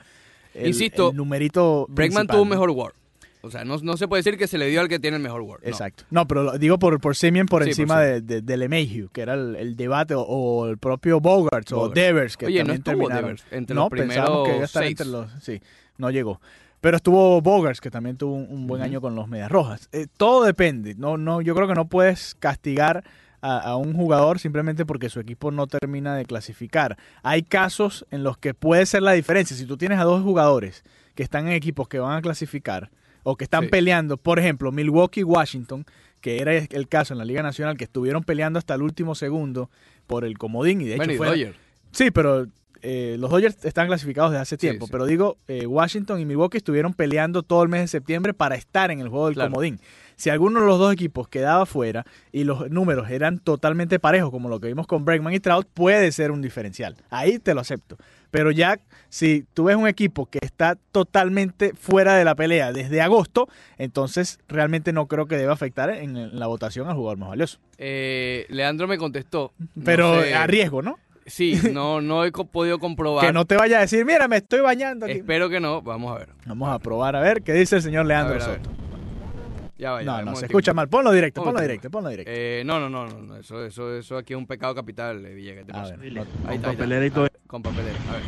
Insisto, 0.56 1.14
numerito. 1.14 1.86
Bregman 1.90 2.28
tuvo 2.28 2.42
un 2.42 2.50
mejor 2.50 2.70
War. 2.72 2.94
O 3.42 3.50
sea, 3.50 3.64
no, 3.64 3.78
se 3.96 4.08
puede 4.10 4.20
decir 4.20 4.38
que 4.38 4.48
se 4.48 4.58
le 4.58 4.68
dio 4.68 4.82
al 4.82 4.90
que 4.90 5.00
tiene 5.00 5.16
el 5.16 5.24
mejor 5.24 5.42
War. 5.42 5.60
Exacto. 5.64 6.04
No, 6.10 6.28
pero 6.28 6.58
digo 6.58 6.78
por, 6.78 7.00
por 7.00 7.16
Semien 7.16 7.46
por 7.46 7.64
encima 7.64 8.02
de, 8.02 8.20
de, 8.20 8.42
de, 8.42 9.10
que 9.14 9.22
era 9.22 9.36
el, 9.36 9.78
debate, 9.78 10.14
o, 10.18 10.68
el 10.68 10.78
propio 10.78 11.22
Bogarts 11.22 11.72
o 11.72 11.88
Devers, 11.88 12.36
que 12.36 12.48
Oye, 12.48 12.58
también 12.58 12.80
no 12.80 12.84
terminaron. 12.84 13.22
Devers 13.22 13.46
entre 13.52 13.76
los 13.76 13.90
primeros 13.90 14.48
que 14.48 14.64
estar 14.64 14.84
entre 14.84 15.06
los... 15.06 15.32
Sí, 15.42 15.62
no 15.98 16.12
llegó. 16.12 16.42
Pero 16.82 16.98
estuvo 16.98 17.42
Bogarts, 17.42 17.82
que 17.82 17.92
también 17.92 18.18
tuvo 18.18 18.36
un, 18.36 18.68
buen 18.68 18.82
año 18.82 19.02
con 19.02 19.16
los 19.16 19.28
Medias 19.28 19.52
Rojas. 19.52 19.90
Eh, 19.92 20.08
todo 20.16 20.44
depende. 20.44 20.96
No, 20.96 21.18
no, 21.18 21.42
yo 21.42 21.54
creo 21.56 21.68
que 21.68 21.74
no 21.74 21.86
puedes 21.86 22.36
castigar 22.36 23.04
a, 23.42 23.76
un 23.78 23.94
jugador 23.94 24.40
simplemente 24.40 24.86
porque 24.86 25.10
su 25.10 25.20
equipo 25.20 25.52
no 25.52 25.68
termina 25.68 26.16
de 26.16 26.26
clasificar. 26.26 26.98
Hay 27.24 27.44
casos 27.44 28.06
en 28.12 28.24
los 28.24 28.38
que 28.38 28.54
puede 28.54 28.86
ser 28.86 29.02
la 29.02 29.14
diferencia. 29.14 29.56
Si 29.56 29.66
tú 29.66 29.78
tienes 29.78 30.00
a 30.00 30.04
dos 30.04 30.24
jugadores 30.24 30.84
que 31.16 31.24
están 31.24 31.48
en 31.48 31.54
equipos 31.54 31.88
que 31.88 32.00
van 32.00 32.18
a 32.18 32.22
clasificar 32.22 32.90
o 33.24 33.36
que 33.36 33.44
están 33.44 33.70
peleando, 33.70 34.18
por 34.18 34.40
ejemplo, 34.40 34.72
Milwaukee 34.72 35.22
y 35.22 35.24
Washington, 35.24 35.86
que 36.22 36.42
era 36.42 36.54
el 36.56 36.88
caso 36.88 37.14
en 37.14 37.18
la 37.18 37.26
Liga 37.26 37.44
Nacional, 37.44 37.78
que 37.78 37.86
estuvieron 37.86 38.24
peleando 38.24 38.60
hasta 38.60 38.76
el 38.76 38.82
último 38.82 39.16
segundo 39.16 39.70
por 40.08 40.26
el 40.26 40.38
comodín 40.38 40.82
y 40.82 40.86
de 40.86 40.96
hecho 40.96 41.18
fue... 41.18 41.54
Sí, 41.92 42.12
pero 42.12 42.46
eh, 42.82 43.18
los 43.20 43.30
Dodgers 43.30 43.64
están 43.66 43.88
clasificados 43.88 44.32
desde 44.32 44.42
hace 44.42 44.58
tiempo, 44.58 44.88
pero 44.88 45.06
digo, 45.06 45.38
eh, 45.48 45.66
Washington 45.66 46.20
y 46.20 46.26
Milwaukee 46.26 46.58
estuvieron 46.58 46.94
peleando 46.94 47.44
todo 47.44 47.64
el 47.64 47.70
mes 47.70 47.82
de 47.82 47.88
septiembre 47.88 48.34
para 48.34 48.56
estar 48.56 48.92
en 48.92 49.00
el 49.00 49.10
juego 49.10 49.28
del 49.30 49.38
comodín. 49.38 49.80
Si 50.16 50.30
alguno 50.30 50.60
de 50.60 50.66
los 50.66 50.78
dos 50.80 50.92
equipos 50.92 51.30
quedaba 51.30 51.66
fuera 51.66 52.06
y 52.34 52.44
los 52.44 52.70
números 52.70 53.10
eran 53.10 53.40
totalmente 53.40 54.00
parejos, 54.00 54.32
como 54.32 54.50
lo 54.50 54.60
que 54.60 54.68
vimos 54.68 54.86
con 54.86 55.06
Bregman 55.06 55.34
y 55.34 55.40
Trout, 55.40 55.66
puede 55.74 56.12
ser 56.12 56.32
un 56.32 56.42
diferencial. 56.42 56.98
Ahí 57.10 57.40
te 57.40 57.54
lo 57.54 57.62
acepto. 57.62 57.98
Pero 58.30 58.52
ya, 58.52 58.80
si 59.08 59.46
tú 59.54 59.66
ves 59.66 59.76
un 59.76 59.88
equipo 59.88 60.26
que 60.26 60.40
está 60.42 60.76
totalmente 60.92 61.74
fuera 61.74 62.16
de 62.16 62.26
la 62.26 62.36
pelea 62.36 62.74
desde 62.74 63.02
agosto, 63.02 63.48
entonces 63.78 64.40
realmente 64.48 64.94
no 64.94 65.08
creo 65.08 65.26
que 65.26 65.38
deba 65.38 65.54
afectar 65.54 65.90
en, 65.90 66.38
la 66.38 66.48
votación 66.48 66.88
al 66.90 66.96
jugador 66.96 67.18
más 67.18 67.30
valioso. 67.30 67.60
Eh, 67.78 68.46
Leandro 68.50 68.88
me 68.88 68.98
contestó. 68.98 69.54
Pero 69.84 70.14
a 70.36 70.46
riesgo, 70.48 70.82
¿no? 70.82 71.00
Sí, 71.30 71.60
no, 71.74 72.02
no 72.02 72.26
he 72.26 72.32
podido 72.32 72.80
comprobar. 72.80 73.26
que 73.26 73.34
no 73.34 73.46
te 73.46 73.56
vaya 73.56 73.78
a 73.78 73.82
decir, 73.82 74.06
mira, 74.06 74.28
me 74.28 74.38
estoy 74.38 74.62
bañando 74.62 75.06
aquí. 75.06 75.20
Espero 75.20 75.50
que 75.50 75.60
no, 75.60 75.82
vamos 75.82 76.16
a 76.16 76.20
ver. 76.20 76.30
Vamos 76.46 76.70
a 76.70 76.80
probar, 76.80 77.16
a 77.16 77.22
ver 77.22 77.42
qué 77.44 77.54
dice 77.54 77.78
el 77.78 77.82
señor 77.82 78.06
Leandro 78.06 78.40
Soto. 78.42 78.70
Ya 79.78 79.92
vaya, 79.92 80.06
no, 80.06 80.32
no, 80.32 80.36
se 80.36 80.48
escucha 80.48 80.74
mal. 80.74 80.90
Ponlo 80.90 81.10
directo, 81.14 81.42
ponlo 81.42 81.62
directo, 81.62 81.90
ponlo 81.90 82.10
directo. 82.10 82.30
Eh, 82.36 82.64
no, 82.66 82.82
no, 82.82 82.90
no, 82.90 83.08
no, 83.08 83.38
eso, 83.38 83.64
eso, 83.64 83.96
eso 83.96 84.18
aquí 84.18 84.34
es 84.34 84.38
un 84.38 84.46
pecado 84.46 84.76
capital, 84.76 85.26
eh, 85.26 85.34
Villegas. 85.34 85.66
Te 85.66 85.72
pasa. 85.72 85.96
Ver, 85.96 86.26
con 86.46 86.62
papelera 86.62 87.06
y 87.06 87.12
todo. 87.12 87.30
con 87.48 87.64
papelera, 87.64 87.98
a 88.10 88.12
ver. 88.12 88.22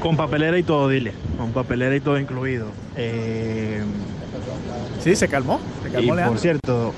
Con 0.00 0.16
papelera 0.16 0.56
y 0.56 0.62
todo, 0.62 0.88
dile. 0.88 1.12
Con 1.36 1.52
papelera 1.52 1.96
y 1.96 2.00
todo 2.00 2.16
incluido. 2.16 2.68
Eh... 2.96 3.82
Sí, 5.00 5.16
se 5.16 5.26
calmó. 5.26 5.60
Se 5.82 5.90
calmó 5.90 6.12
y, 6.12 6.16
Leandro. 6.16 6.28
Por 6.28 6.38
cierto, 6.38 6.94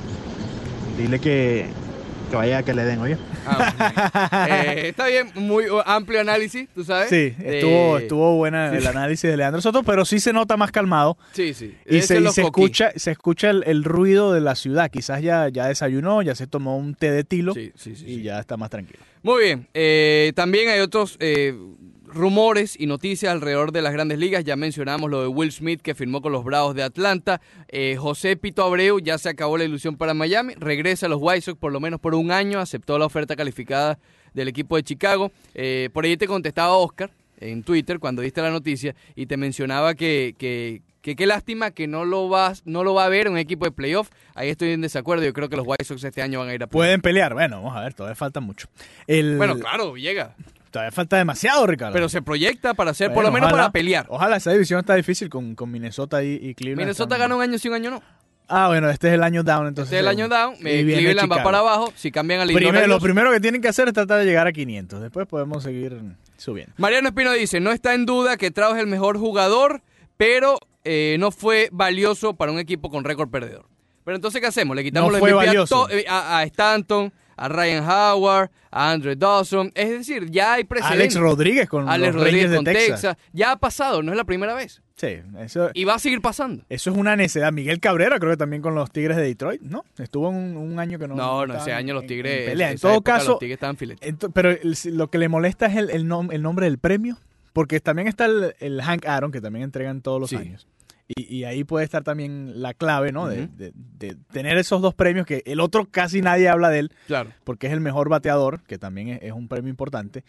dile 0.98 1.18
que 1.18 1.70
que 2.34 2.38
vaya 2.38 2.58
a 2.58 2.62
que 2.64 2.74
le 2.74 2.84
den, 2.84 2.98
oye. 2.98 3.16
Ah, 3.46 4.48
eh, 4.50 4.82
está 4.88 5.06
bien, 5.06 5.30
muy 5.36 5.66
amplio 5.86 6.20
análisis, 6.20 6.68
tú 6.74 6.82
sabes. 6.82 7.08
Sí, 7.08 7.32
estuvo, 7.38 7.98
estuvo 7.98 8.36
buena 8.36 8.76
el 8.76 8.86
análisis 8.86 9.30
de 9.30 9.36
Leandro 9.36 9.60
Soto, 9.62 9.84
pero 9.84 10.04
sí 10.04 10.18
se 10.18 10.32
nota 10.32 10.56
más 10.56 10.72
calmado. 10.72 11.16
Sí, 11.32 11.54
sí. 11.54 11.76
Y, 11.86 12.02
se, 12.02 12.18
escucha, 12.18 12.90
se 12.96 13.12
escucha 13.12 13.50
el, 13.50 13.84
ruido 13.84 14.32
de 14.32 14.40
la 14.40 14.56
ciudad. 14.56 14.90
Quizás 14.90 15.22
ya, 15.22 15.48
ya 15.48 15.68
desayunó, 15.68 16.22
ya 16.22 16.34
se 16.34 16.48
tomó 16.48 16.76
un 16.76 16.96
té 16.96 17.12
de 17.12 17.22
tilo 17.22 17.54
sí, 17.54 17.72
sí, 17.76 17.94
y 18.04 18.22
ya 18.22 18.40
está 18.40 18.56
más 18.56 18.70
tranquilo. 18.70 18.98
Muy 19.22 19.44
bien. 19.44 19.68
Eh, 19.72 20.32
también 20.34 20.68
hay 20.68 20.80
otros 20.80 21.16
eh, 21.20 21.56
rumores 22.14 22.76
y 22.78 22.86
noticias 22.86 23.32
alrededor 23.32 23.72
de 23.72 23.82
las 23.82 23.92
grandes 23.92 24.18
ligas. 24.18 24.44
Ya 24.44 24.56
mencionamos 24.56 25.10
lo 25.10 25.22
de 25.22 25.28
Will 25.28 25.52
Smith 25.52 25.82
que 25.82 25.94
firmó 25.94 26.22
con 26.22 26.32
los 26.32 26.44
Bravos 26.44 26.74
de 26.74 26.82
Atlanta. 26.82 27.40
Eh, 27.68 27.96
José 27.98 28.36
Pito 28.36 28.62
Abreu 28.64 29.00
ya 29.00 29.18
se 29.18 29.28
acabó 29.28 29.58
la 29.58 29.64
ilusión 29.64 29.96
para 29.96 30.14
Miami. 30.14 30.54
Regresa 30.54 31.06
a 31.06 31.08
los 31.08 31.18
White 31.20 31.42
Sox 31.42 31.58
por 31.58 31.72
lo 31.72 31.80
menos 31.80 32.00
por 32.00 32.14
un 32.14 32.30
año. 32.30 32.60
Aceptó 32.60 32.98
la 32.98 33.06
oferta 33.06 33.36
calificada 33.36 33.98
del 34.32 34.48
equipo 34.48 34.76
de 34.76 34.82
Chicago. 34.82 35.32
Eh, 35.54 35.90
por 35.92 36.04
ahí 36.04 36.16
te 36.16 36.26
contestaba 36.26 36.76
Oscar 36.76 37.10
en 37.38 37.62
Twitter 37.62 37.98
cuando 37.98 38.22
diste 38.22 38.40
la 38.40 38.50
noticia 38.50 38.94
y 39.14 39.26
te 39.26 39.36
mencionaba 39.36 39.94
que, 39.94 40.34
que, 40.38 40.82
qué 41.02 41.26
lástima 41.26 41.72
que 41.72 41.86
no 41.86 42.04
lo 42.04 42.28
vas 42.28 42.62
no 42.64 42.84
lo 42.84 42.94
va 42.94 43.04
a 43.04 43.08
ver 43.08 43.28
un 43.28 43.38
equipo 43.38 43.64
de 43.64 43.72
playoff. 43.72 44.10
Ahí 44.34 44.48
estoy 44.48 44.70
en 44.70 44.80
desacuerdo. 44.80 45.24
Yo 45.24 45.32
creo 45.32 45.48
que 45.48 45.56
los 45.56 45.66
White 45.66 45.84
Sox 45.84 46.04
este 46.04 46.22
año 46.22 46.38
van 46.38 46.48
a 46.48 46.54
ir 46.54 46.62
a 46.62 46.66
playoff. 46.66 46.84
Pueden 46.84 47.00
pelear. 47.00 47.34
Bueno, 47.34 47.56
vamos 47.56 47.76
a 47.76 47.80
ver, 47.80 47.94
todavía 47.94 48.14
falta 48.14 48.40
mucho. 48.40 48.68
Bueno, 49.06 49.58
claro, 49.58 49.96
llega. 49.96 50.34
Todavía 50.74 50.90
falta 50.90 51.16
demasiado, 51.16 51.68
Ricardo. 51.68 51.92
Pero 51.92 52.08
se 52.08 52.20
proyecta 52.20 52.74
para 52.74 52.92
ser, 52.94 53.12
por 53.12 53.22
lo 53.22 53.30
menos 53.30 53.48
para 53.48 53.70
pelear. 53.70 54.06
Ojalá 54.08 54.38
esa 54.38 54.50
división 54.50 54.80
está 54.80 54.96
difícil 54.96 55.28
con, 55.28 55.54
con 55.54 55.70
Minnesota 55.70 56.24
y, 56.24 56.32
y 56.34 56.56
Cleveland. 56.56 56.80
Minnesota 56.80 57.16
gana 57.16 57.36
un 57.36 57.42
año 57.42 57.58
sí, 57.58 57.68
un 57.68 57.74
año 57.74 57.92
no. 57.92 58.02
Ah, 58.48 58.66
bueno, 58.66 58.90
este 58.90 59.06
es 59.06 59.14
el 59.14 59.22
año 59.22 59.44
down, 59.44 59.68
entonces. 59.68 59.92
Este 59.92 59.98
es 59.98 60.00
el 60.00 60.08
año 60.08 60.28
down. 60.28 60.54
Eh, 60.66 60.82
Cleveland 60.82 61.30
va 61.30 61.44
para 61.44 61.58
abajo. 61.58 61.92
Si 61.94 62.10
cambian 62.10 62.40
al 62.40 62.48
primero, 62.48 62.88
Lo 62.88 62.98
primero 62.98 63.30
que 63.30 63.38
tienen 63.38 63.62
que 63.62 63.68
hacer 63.68 63.86
es 63.86 63.94
tratar 63.94 64.18
de 64.18 64.24
llegar 64.24 64.48
a 64.48 64.52
500. 64.52 65.00
Después 65.00 65.28
podemos 65.28 65.62
seguir 65.62 65.96
subiendo. 66.38 66.72
Mariano 66.78 67.06
Espino 67.06 67.30
dice: 67.30 67.60
No 67.60 67.70
está 67.70 67.94
en 67.94 68.04
duda 68.04 68.36
que 68.36 68.50
Trau 68.50 68.74
es 68.74 68.80
el 68.80 68.88
mejor 68.88 69.16
jugador, 69.16 69.80
pero 70.16 70.58
eh, 70.82 71.14
no 71.20 71.30
fue 71.30 71.68
valioso 71.70 72.34
para 72.34 72.50
un 72.50 72.58
equipo 72.58 72.90
con 72.90 73.04
récord 73.04 73.30
perdedor. 73.30 73.66
Pero 74.04 74.16
entonces, 74.16 74.40
¿qué 74.40 74.48
hacemos? 74.48 74.74
Le 74.74 74.82
quitamos 74.82 75.12
no 75.12 75.88
eh, 75.88 76.04
a, 76.08 76.38
a 76.38 76.42
Stanton, 76.42 77.12
a 77.36 77.48
Ryan 77.48 77.84
Howard, 77.84 78.50
a 78.70 78.92
Andre 78.92 79.16
Dawson. 79.16 79.72
Es 79.74 79.90
decir, 79.90 80.30
ya 80.30 80.54
hay 80.54 80.64
precedentes. 80.64 81.00
Alex 81.00 81.14
Rodríguez 81.16 81.68
con 81.68 81.88
Alex 81.88 82.14
Rodríguez 82.14 82.54
con 82.54 82.64
Texas. 82.64 83.16
Ya 83.32 83.52
ha 83.52 83.56
pasado, 83.58 84.02
no 84.02 84.12
es 84.12 84.16
la 84.16 84.24
primera 84.24 84.54
vez. 84.54 84.82
Sí, 84.96 85.16
eso. 85.40 85.70
Y 85.74 85.84
va 85.84 85.94
a 85.94 85.98
seguir 85.98 86.20
pasando. 86.20 86.64
Eso 86.68 86.90
es 86.90 86.96
una 86.96 87.16
necedad. 87.16 87.52
Miguel 87.52 87.80
Cabrera, 87.80 88.18
creo 88.20 88.32
que 88.32 88.36
también 88.36 88.62
con 88.62 88.76
los 88.76 88.92
Tigres 88.92 89.16
de 89.16 89.24
Detroit, 89.24 89.60
¿no? 89.60 89.84
Estuvo 89.98 90.28
un, 90.28 90.56
un 90.56 90.78
año 90.78 90.98
que 90.98 91.08
no. 91.08 91.16
No, 91.16 91.46
no, 91.46 91.56
ese 91.56 91.72
año 91.72 91.94
los 91.94 92.06
Tigres. 92.06 92.50
En, 92.50 92.60
en 92.60 92.78
todo 92.78 93.02
caso. 93.02 93.32
Los 93.32 93.38
Tigres 93.40 93.56
estaban 93.56 93.76
pero 94.32 94.56
lo 94.84 95.10
que 95.10 95.18
le 95.18 95.28
molesta 95.28 95.66
es 95.66 95.76
el, 95.76 95.90
el, 95.90 96.06
nombre 96.06 96.66
del 96.66 96.78
premio. 96.78 97.18
Porque 97.52 97.78
también 97.78 98.08
está 98.08 98.26
el, 98.26 98.82
Hank 98.82 99.06
Aaron, 99.06 99.30
que 99.30 99.40
también 99.40 99.64
entregan 99.64 100.00
todos 100.00 100.20
los 100.20 100.32
años. 100.32 100.66
Y, 101.06 101.44
ahí 101.44 101.64
puede 101.64 101.84
estar 101.84 102.02
también 102.02 102.62
la 102.62 102.72
clave, 102.72 103.12
¿no? 103.12 103.28
de, 103.28 103.48
tener 104.32 104.56
esos 104.56 104.80
dos 104.80 104.94
premios 104.94 105.26
que 105.26 105.42
el 105.44 105.60
otro 105.60 105.86
casi 105.90 106.22
nadie 106.22 106.48
habla 106.48 106.70
de 106.70 106.78
él. 106.80 106.92
Claro. 107.06 107.30
Porque 107.44 107.66
es 107.66 107.74
el 107.74 107.80
mejor 107.80 108.08
bateador, 108.08 108.62
que 108.62 108.78
también 108.78 109.18
es, 109.20 109.32
un 109.32 109.46
premio 109.46 109.68
importante. 109.68 110.24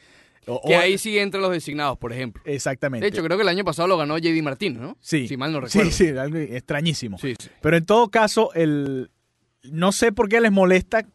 que 0.67 0.75
ahí 0.75 0.97
sigue 0.97 1.21
entre 1.21 1.39
los 1.39 1.51
designados, 1.51 1.97
por 1.97 2.11
ejemplo. 2.11 2.41
Exactamente. 2.45 3.05
De 3.05 3.09
hecho, 3.09 3.23
creo 3.23 3.37
que 3.37 3.43
el 3.43 3.49
año 3.49 3.63
pasado 3.63 3.87
lo 3.87 3.97
ganó 3.97 4.17
JD 4.17 4.43
Martín, 4.43 4.81
¿no? 4.81 4.97
Sí. 4.99 5.29
Si 5.29 5.37
mal 5.37 5.53
no 5.53 5.61
recuerdo. 5.61 5.89
Sí, 5.91 6.09
sí, 6.09 6.17
algo 6.17 6.37
extrañísimo. 6.37 7.17
Sí, 7.19 7.35
sí. 7.39 7.49
Pero 7.61 7.77
en 7.77 7.85
todo 7.85 8.09
caso, 8.09 8.51
el, 8.53 9.11
no 9.71 9.91
sé 9.91 10.11
por 10.11 10.29
qué 10.29 10.41
les 10.41 10.51
molesta. 10.51 11.05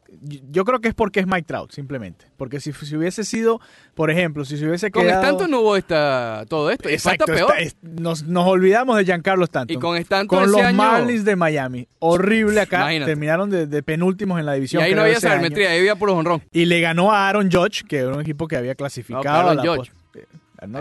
Yo 0.51 0.65
creo 0.65 0.81
que 0.81 0.89
es 0.89 0.95
porque 0.95 1.21
es 1.21 1.27
Mike 1.27 1.45
Trout, 1.45 1.73
simplemente. 1.73 2.27
Porque 2.37 2.61
si, 2.61 2.73
si 2.73 2.97
hubiese 2.97 3.25
sido, 3.25 3.61
por 3.95 4.11
ejemplo, 4.11 4.45
si 4.45 4.57
se 4.57 4.67
hubiese 4.67 4.91
quedado... 4.91 5.09
Con 5.09 5.19
Stanton 5.19 5.51
no 5.51 5.61
hubo 5.61 5.77
esta, 5.77 6.45
todo 6.49 6.71
esto. 6.71 6.89
Exacto, 6.89 7.27
peor. 7.27 7.53
nos, 7.83 8.25
nos, 8.25 8.47
olvidamos 8.47 8.97
de 8.97 9.05
Giancarlo 9.05 9.45
Stanton. 9.45 9.77
Y 9.77 9.81
con 9.81 9.97
Stanton 9.97 10.39
Con 10.39 10.51
los 10.51 10.73
Marlins 10.75 11.25
de 11.25 11.37
Miami. 11.37 11.89
Horrible 11.99 12.61
acá. 12.61 12.89
Terminaron 12.89 13.51
de, 13.51 13.83
penúltimos 13.83 14.39
en 14.41 14.47
la 14.47 14.55
división. 14.55 14.83
Y 14.83 14.87
ahí 14.87 14.95
no 14.95 15.03
había 15.03 15.21
sabermetría, 15.21 15.71
ahí 15.71 15.79
había 15.79 15.97
puro 15.97 16.15
honrón. 16.15 16.43
Y 16.53 16.67
le 16.67 16.81
ganó 16.81 17.13
a 17.13 17.29
Aaron 17.29 17.51
Judge, 17.51 17.85
que 17.89 17.99
era 17.99 18.09
un 18.09 18.21
equipo 18.21 18.49
que 18.49 18.57
había 18.57 18.75
clasificado. 18.75 19.55
No, 19.55 19.61
Aaron 19.61 19.87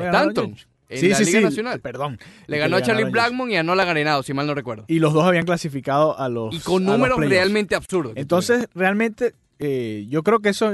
Stanton 0.05 0.55
en 0.89 0.99
sí, 0.99 1.09
la 1.09 1.19
Liga 1.19 1.41
Nacional. 1.41 1.79
Perdón. 1.79 2.19
Le 2.47 2.57
ganó 2.57 2.77
a 2.77 2.81
Charlie 2.81 3.09
Blackmon 3.09 3.51
y 3.51 3.57
a 3.57 3.63
Nola 3.63 3.85
Garenado, 3.85 4.23
si 4.23 4.33
mal 4.33 4.47
no 4.47 4.55
recuerdo. 4.55 4.85
Y 4.87 4.99
los 4.99 5.13
dos 5.13 5.25
habían 5.25 5.45
clasificado 5.45 6.19
a 6.19 6.27
los. 6.29 6.53
Y 6.53 6.59
con 6.59 6.83
números 6.83 7.19
realmente 7.19 7.75
absurdos. 7.75 8.13
Entonces, 8.15 8.67
realmente, 8.73 9.35
eh, 9.59 10.05
yo 10.09 10.23
creo 10.23 10.39
que 10.39 10.49
eso 10.49 10.73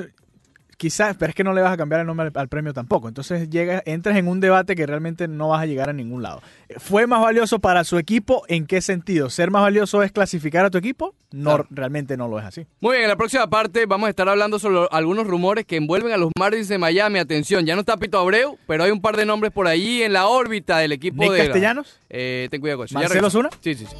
quizás, 0.77 1.15
pero 1.17 1.29
es 1.29 1.35
que 1.35 1.43
no 1.43 1.53
le 1.53 1.61
vas 1.61 1.73
a 1.73 1.77
cambiar 1.77 2.01
el 2.01 2.07
nombre 2.07 2.29
al, 2.33 2.47
premio 2.47 2.73
tampoco. 2.73 3.07
Entonces 3.07 3.49
llega, 3.49 3.81
entras 3.85 4.17
en 4.17 4.27
un 4.27 4.39
debate 4.39 4.75
que 4.75 4.85
realmente 4.85 5.27
no 5.27 5.49
vas 5.49 5.61
a 5.61 5.65
llegar 5.65 5.89
a 5.89 5.93
ningún 5.93 6.23
lado. 6.23 6.41
¿Fue 6.77 7.07
más 7.07 7.21
valioso 7.21 7.59
para 7.59 7.83
su 7.83 7.97
equipo? 7.97 8.43
¿En 8.47 8.65
qué 8.65 8.81
sentido? 8.81 9.29
¿Ser 9.29 9.51
más 9.51 9.61
valioso 9.61 10.03
es 10.03 10.11
clasificar 10.11 10.65
a 10.65 10.69
tu 10.69 10.77
equipo? 10.77 11.15
No, 11.31 11.65
realmente 11.69 12.17
no 12.17 12.27
lo 12.27 12.39
es 12.39 12.45
así. 12.45 12.65
Muy 12.79 12.93
bien, 12.93 13.03
en 13.03 13.09
la 13.09 13.17
próxima 13.17 13.49
parte 13.49 13.85
vamos 13.85 14.07
a 14.07 14.09
estar 14.09 14.29
hablando 14.29 14.59
sobre 14.59 14.87
algunos 14.91 15.27
rumores 15.27 15.65
que 15.65 15.75
envuelven 15.75 16.13
a 16.13 16.17
los 16.17 16.31
Marlins 16.37 16.67
de 16.67 16.77
Miami. 16.77 17.19
Atención, 17.19 17.65
ya 17.65 17.75
no 17.75 17.81
está 17.81 17.97
Pito 17.97 18.17
Abreu, 18.17 18.57
pero 18.67 18.83
hay 18.83 18.91
un 18.91 19.01
par 19.01 19.17
de 19.17 19.25
nombres 19.25 19.51
por 19.51 19.67
ahí 19.67 20.03
en 20.03 20.13
la 20.13 20.27
órbita 20.27 20.77
del 20.77 20.93
equipo 20.93 21.23
¿Nick 21.23 21.31
de... 21.31 21.37
Castellanos? 21.39 21.99
Eh, 22.09 22.47
ten 22.51 22.61
cuidado 22.61 22.79
con 22.79 22.85
eso. 22.85 22.95
¿Marcelo 22.95 23.29
Zuna? 23.29 23.49
Sí, 23.61 23.75
sí, 23.75 23.85
sí 23.85 23.95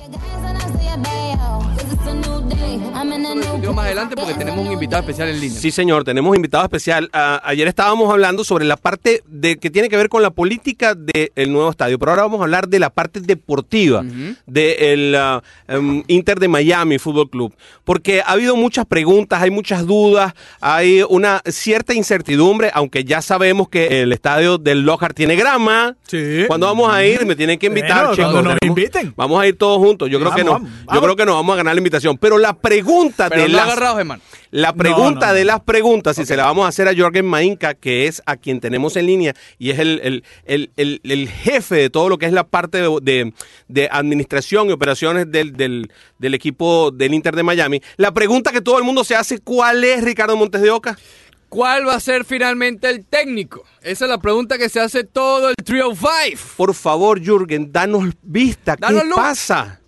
más 3.74 3.86
adelante 3.86 4.16
porque 4.16 4.34
tenemos 4.34 4.66
un 4.66 4.72
invitado 4.72 5.02
especial 5.02 5.30
en 5.30 5.40
línea. 5.40 5.60
Sí, 5.60 5.72
señor, 5.72 6.04
tenemos 6.04 6.30
un 6.30 6.36
invitado 6.38 6.64
especial. 6.64 7.10
Ah, 7.14 7.42
ayer 7.44 7.68
estábamos 7.68 8.12
hablando 8.12 8.44
sobre 8.44 8.66
la 8.66 8.78
parte 8.78 9.24
de 9.28 9.58
que 9.58 9.70
tiene 9.70 9.90
que 9.90 9.98
ver 9.98 10.10
con 10.10 10.22
la 10.22 10.32
política 10.32 10.96
del 10.96 11.52
nuevo 11.52 11.70
estadio, 11.70 12.00
pero 12.00 12.12
ahora 12.12 12.24
vamos 12.24 12.40
a 12.40 12.44
hablar 12.44 12.68
de 12.68 12.80
la 12.80 12.90
parte 12.90 13.20
deportiva 13.20 14.04
del 14.46 15.16
ah, 15.16 15.42
em, 15.68 16.04
Inter 16.08 16.40
de 16.40 16.48
Miami 16.48 16.98
Fútbol 17.00 17.30
Club, 17.30 17.54
porque 17.84 18.22
ha 18.22 18.32
habido 18.32 18.56
muchas 18.56 18.86
preguntas, 18.86 19.42
hay 19.42 19.52
muchas 19.52 19.86
dudas, 19.86 20.34
hay 20.62 21.04
una 21.10 21.42
cierta 21.46 21.94
incertidumbre, 21.94 22.72
aunque 22.74 23.04
ya 23.04 23.22
sabemos 23.22 23.70
que 23.70 24.04
el 24.04 24.14
estadio 24.14 24.58
del 24.58 24.82
Lojar 24.82 25.14
tiene 25.14 25.36
grama. 25.36 25.96
Sí. 26.08 26.44
Cuando 26.48 26.68
vamos 26.68 26.94
a 26.94 27.04
ir, 27.04 27.26
me 27.26 27.36
tienen 27.36 27.60
que 27.60 27.68
invitar, 27.68 28.16
chicos. 28.16 28.44
nos 28.44 28.58
inviten. 28.62 29.14
Vamos 29.18 29.42
a 29.42 29.48
ir 29.48 29.58
todos 29.58 29.78
juntos. 29.80 30.10
Yo 30.10 30.20
creo 30.20 30.34
que 30.34 30.44
no. 30.44 30.62
Yo 30.94 31.02
creo 31.02 31.16
que 31.16 31.26
nos 31.26 31.36
vamos 31.36 31.54
a 31.54 31.58
ganar 31.58 31.75
la 31.76 31.80
invitación. 31.80 32.18
Pero 32.18 32.38
la 32.38 32.54
pregunta 32.54 33.30
de 33.30 33.48
las, 33.50 33.78
La 34.52 34.74
pregunta 34.74 35.34
de 35.34 35.46
las 35.46 35.62
preguntas, 35.62 36.16
si 36.16 36.26
se 36.26 36.36
la 36.36 36.46
vamos 36.46 36.66
a 36.66 36.70
hacer 36.70 36.88
a 36.88 36.96
Jorgen 36.96 37.26
Mainka, 37.26 37.74
que 37.74 38.08
es 38.08 38.22
a 38.26 38.38
quien 38.38 38.60
tenemos 38.60 38.96
en 38.96 39.06
línea 39.06 39.36
y 39.58 39.72
es 39.72 39.80
el, 39.80 40.24
el, 40.46 41.30
jefe 41.30 41.76
de 41.76 41.90
todo 41.90 42.10
lo 42.10 42.18
que 42.18 42.26
es 42.26 42.34
la 42.34 42.46
parte 42.46 42.82
de, 42.82 43.34
de, 43.68 43.90
administración 43.92 44.70
y 44.70 44.72
operaciones 44.72 45.32
del, 45.32 45.54
del, 45.54 45.92
del, 46.20 46.34
equipo 46.34 46.92
del 46.92 47.14
Inter 47.14 47.36
de 47.36 47.44
Miami. 47.44 47.82
La 47.98 48.14
pregunta 48.14 48.52
que 48.52 48.62
todo 48.62 48.78
el 48.78 48.84
mundo 48.84 49.04
se 49.04 49.16
hace, 49.16 49.40
¿cuál 49.40 49.84
es 49.84 50.04
Ricardo 50.04 50.36
Montes 50.38 50.62
de 50.62 50.72
Oca? 50.72 50.98
¿Cuál 51.50 51.88
va 51.88 51.96
a 51.96 52.00
ser 52.00 52.26
finalmente 52.26 52.90
el 52.90 53.06
técnico? 53.06 53.64
Esa 53.82 54.06
es 54.06 54.12
la 54.12 54.18
pregunta 54.18 54.58
que 54.58 54.68
se 54.68 54.80
hace 54.80 55.04
todo 55.04 55.50
el 55.50 55.56
Trio 55.56 55.94
5. 55.96 56.42
Por 56.58 56.74
favor, 56.74 57.22
Jürgen, 57.22 57.72
danos 57.72 58.10
vista. 58.22 58.76
¿Qué 58.76 59.02
pasa? 59.16 59.80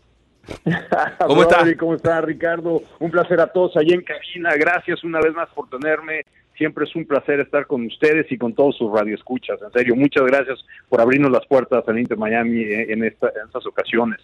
¿Cómo 1.25 1.41
está? 1.43 1.77
¿Cómo 1.77 1.95
está, 1.95 2.21
Ricardo? 2.21 2.81
Un 2.99 3.11
placer 3.11 3.39
a 3.39 3.47
todos 3.47 3.75
allí 3.77 3.93
en 3.93 4.01
cabina. 4.01 4.55
Gracias 4.55 5.03
una 5.03 5.19
vez 5.19 5.33
más 5.33 5.49
por 5.49 5.69
tenerme. 5.69 6.21
Siempre 6.55 6.85
es 6.85 6.95
un 6.95 7.05
placer 7.05 7.39
estar 7.39 7.67
con 7.67 7.85
ustedes 7.85 8.31
y 8.31 8.37
con 8.37 8.53
todos 8.53 8.77
sus 8.77 8.91
radioescuchas. 8.91 9.61
En 9.61 9.71
serio, 9.71 9.95
muchas 9.95 10.25
gracias 10.25 10.65
por 10.89 11.01
abrirnos 11.01 11.31
las 11.31 11.45
puertas 11.45 11.87
al 11.87 11.99
Inter 11.99 12.17
Miami 12.17 12.63
en, 12.63 13.03
esta, 13.03 13.27
en 13.27 13.47
estas 13.47 13.65
ocasiones. 13.67 14.19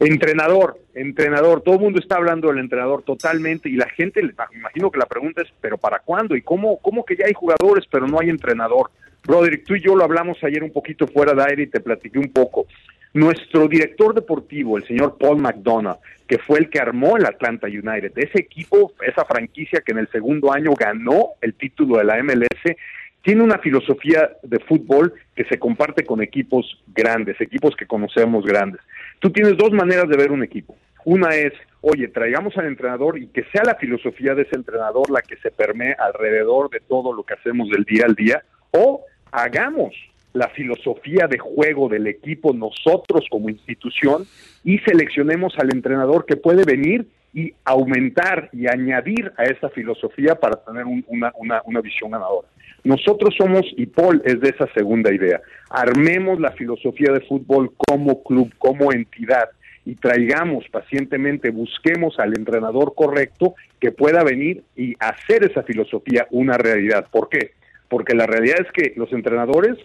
Entrenador, 0.00 0.78
entrenador, 0.94 1.60
todo 1.60 1.74
el 1.74 1.80
mundo 1.80 1.98
está 1.98 2.16
hablando 2.16 2.48
del 2.48 2.58
entrenador 2.58 3.02
totalmente 3.02 3.68
y 3.68 3.72
la 3.72 3.88
gente, 3.88 4.22
me 4.22 4.32
imagino 4.58 4.90
que 4.92 4.98
la 4.98 5.06
pregunta 5.06 5.42
es, 5.42 5.48
¿pero 5.60 5.76
para 5.76 5.98
cuándo? 5.98 6.36
¿Y 6.36 6.42
cómo, 6.42 6.78
cómo 6.78 7.04
que 7.04 7.16
ya 7.16 7.26
hay 7.26 7.34
jugadores 7.34 7.84
pero 7.90 8.06
no 8.06 8.20
hay 8.20 8.30
entrenador? 8.30 8.90
Broderick, 9.24 9.64
tú 9.66 9.74
y 9.74 9.82
yo 9.82 9.96
lo 9.96 10.04
hablamos 10.04 10.38
ayer 10.44 10.62
un 10.62 10.72
poquito 10.72 11.06
fuera 11.08 11.34
de 11.34 11.42
aire 11.50 11.62
y 11.64 11.66
te 11.66 11.80
platiqué 11.80 12.18
un 12.18 12.32
poco. 12.32 12.66
Nuestro 13.14 13.68
director 13.68 14.14
deportivo, 14.14 14.76
el 14.76 14.86
señor 14.86 15.16
Paul 15.18 15.40
McDonough, 15.40 15.98
que 16.26 16.38
fue 16.38 16.58
el 16.58 16.68
que 16.68 16.78
armó 16.78 17.16
el 17.16 17.24
Atlanta 17.24 17.66
United, 17.66 18.12
ese 18.16 18.40
equipo, 18.40 18.92
esa 19.06 19.24
franquicia 19.24 19.80
que 19.80 19.92
en 19.92 19.98
el 19.98 20.08
segundo 20.08 20.52
año 20.52 20.74
ganó 20.74 21.30
el 21.40 21.54
título 21.54 21.98
de 21.98 22.04
la 22.04 22.22
MLS, 22.22 22.76
tiene 23.22 23.42
una 23.42 23.58
filosofía 23.58 24.30
de 24.42 24.58
fútbol 24.60 25.14
que 25.34 25.44
se 25.44 25.58
comparte 25.58 26.04
con 26.04 26.22
equipos 26.22 26.82
grandes, 26.94 27.40
equipos 27.40 27.74
que 27.76 27.86
conocemos 27.86 28.44
grandes. 28.44 28.80
Tú 29.18 29.30
tienes 29.30 29.56
dos 29.56 29.72
maneras 29.72 30.08
de 30.08 30.16
ver 30.16 30.30
un 30.30 30.42
equipo. 30.42 30.76
Una 31.04 31.34
es, 31.34 31.52
oye, 31.80 32.08
traigamos 32.08 32.56
al 32.58 32.66
entrenador 32.66 33.18
y 33.18 33.28
que 33.28 33.44
sea 33.44 33.62
la 33.64 33.76
filosofía 33.76 34.34
de 34.34 34.42
ese 34.42 34.56
entrenador 34.56 35.10
la 35.10 35.22
que 35.22 35.36
se 35.36 35.50
permee 35.50 35.96
alrededor 35.98 36.70
de 36.70 36.80
todo 36.80 37.12
lo 37.12 37.22
que 37.22 37.34
hacemos 37.34 37.68
del 37.70 37.84
día 37.84 38.04
al 38.04 38.14
día, 38.14 38.42
o 38.70 39.04
hagamos 39.32 39.94
la 40.38 40.48
filosofía 40.50 41.26
de 41.26 41.38
juego 41.38 41.88
del 41.88 42.06
equipo 42.06 42.52
nosotros 42.52 43.26
como 43.28 43.50
institución 43.50 44.24
y 44.64 44.78
seleccionemos 44.78 45.54
al 45.58 45.74
entrenador 45.74 46.24
que 46.26 46.36
puede 46.36 46.64
venir 46.64 47.08
y 47.34 47.52
aumentar 47.64 48.48
y 48.52 48.68
añadir 48.68 49.32
a 49.36 49.44
esa 49.44 49.68
filosofía 49.70 50.36
para 50.36 50.56
tener 50.64 50.84
una, 50.86 51.32
una, 51.36 51.62
una 51.64 51.80
visión 51.80 52.12
ganadora. 52.12 52.48
Nosotros 52.84 53.34
somos, 53.36 53.66
y 53.76 53.86
Paul 53.86 54.22
es 54.24 54.40
de 54.40 54.50
esa 54.50 54.72
segunda 54.72 55.12
idea, 55.12 55.40
armemos 55.68 56.40
la 56.40 56.52
filosofía 56.52 57.12
de 57.12 57.20
fútbol 57.20 57.72
como 57.76 58.22
club, 58.22 58.52
como 58.58 58.92
entidad, 58.92 59.50
y 59.84 59.96
traigamos 59.96 60.64
pacientemente, 60.70 61.50
busquemos 61.50 62.18
al 62.18 62.36
entrenador 62.36 62.94
correcto 62.94 63.54
que 63.80 63.90
pueda 63.90 64.22
venir 64.22 64.62
y 64.76 64.94
hacer 65.00 65.44
esa 65.44 65.62
filosofía 65.62 66.26
una 66.30 66.58
realidad. 66.58 67.06
¿Por 67.10 67.28
qué? 67.28 67.52
Porque 67.88 68.14
la 68.14 68.26
realidad 68.26 68.58
es 68.60 68.70
que 68.72 68.92
los 68.96 69.12
entrenadores 69.12 69.76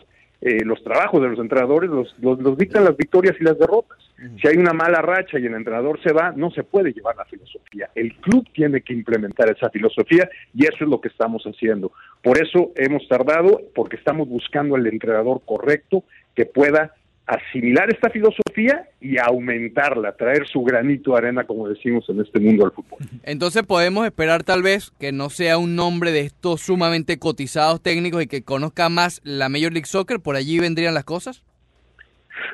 eh, 0.45 0.65
los 0.65 0.83
trabajos 0.83 1.21
de 1.21 1.29
los 1.29 1.39
entrenadores 1.39 1.89
los, 1.89 2.13
los, 2.19 2.57
dictan 2.57 2.83
las 2.83 2.97
victorias 2.97 3.33
y 3.39 3.45
las 3.45 3.57
derrotas. 3.57 3.97
Si 4.41 4.45
hay 4.45 4.57
una 4.57 4.73
mala 4.73 5.01
racha 5.01 5.39
y 5.39 5.45
el 5.45 5.53
entrenador 5.53 6.01
se 6.03 6.11
va, 6.11 6.33
no 6.35 6.51
se 6.51 6.63
puede 6.63 6.91
llevar 6.91 7.15
la 7.15 7.23
filosofía. 7.23 7.89
El 7.95 8.13
club 8.15 8.45
tiene 8.51 8.81
que 8.81 8.91
implementar 8.91 9.49
esa 9.49 9.69
filosofía 9.69 10.29
y 10.53 10.65
eso 10.65 10.83
es 10.83 10.89
lo 10.89 10.99
que 10.99 11.07
estamos 11.07 11.43
haciendo. 11.45 11.93
Por 12.21 12.43
eso 12.43 12.73
hemos 12.75 13.07
tardado, 13.07 13.61
porque 13.73 13.95
estamos 13.95 14.27
buscando 14.27 14.75
al 14.75 14.85
entrenador 14.85 15.41
correcto 15.45 16.03
que 16.35 16.45
pueda 16.45 16.93
asimilar 17.25 17.89
esta 17.89 18.09
filosofía 18.09 18.89
y 18.99 19.17
aumentarla, 19.17 20.15
traer 20.15 20.45
su 20.47 20.61
granito 20.63 21.11
de 21.11 21.17
arena, 21.17 21.45
como 21.45 21.67
decimos 21.67 22.07
en 22.09 22.21
este 22.21 22.39
mundo 22.39 22.63
del 22.65 22.73
fútbol. 22.73 22.99
Entonces 23.23 23.63
podemos 23.63 24.05
esperar 24.05 24.43
tal 24.43 24.61
vez 24.61 24.91
que 24.99 25.11
no 25.11 25.29
sea 25.29 25.57
un 25.57 25.75
nombre 25.75 26.11
de 26.11 26.21
estos 26.21 26.61
sumamente 26.61 27.19
cotizados 27.19 27.81
técnicos 27.81 28.23
y 28.23 28.27
que 28.27 28.43
conozca 28.43 28.89
más 28.89 29.21
la 29.23 29.49
Major 29.49 29.71
League 29.71 29.85
Soccer, 29.85 30.19
por 30.19 30.35
allí 30.35 30.59
vendrían 30.59 30.93
las 30.93 31.05
cosas. 31.05 31.43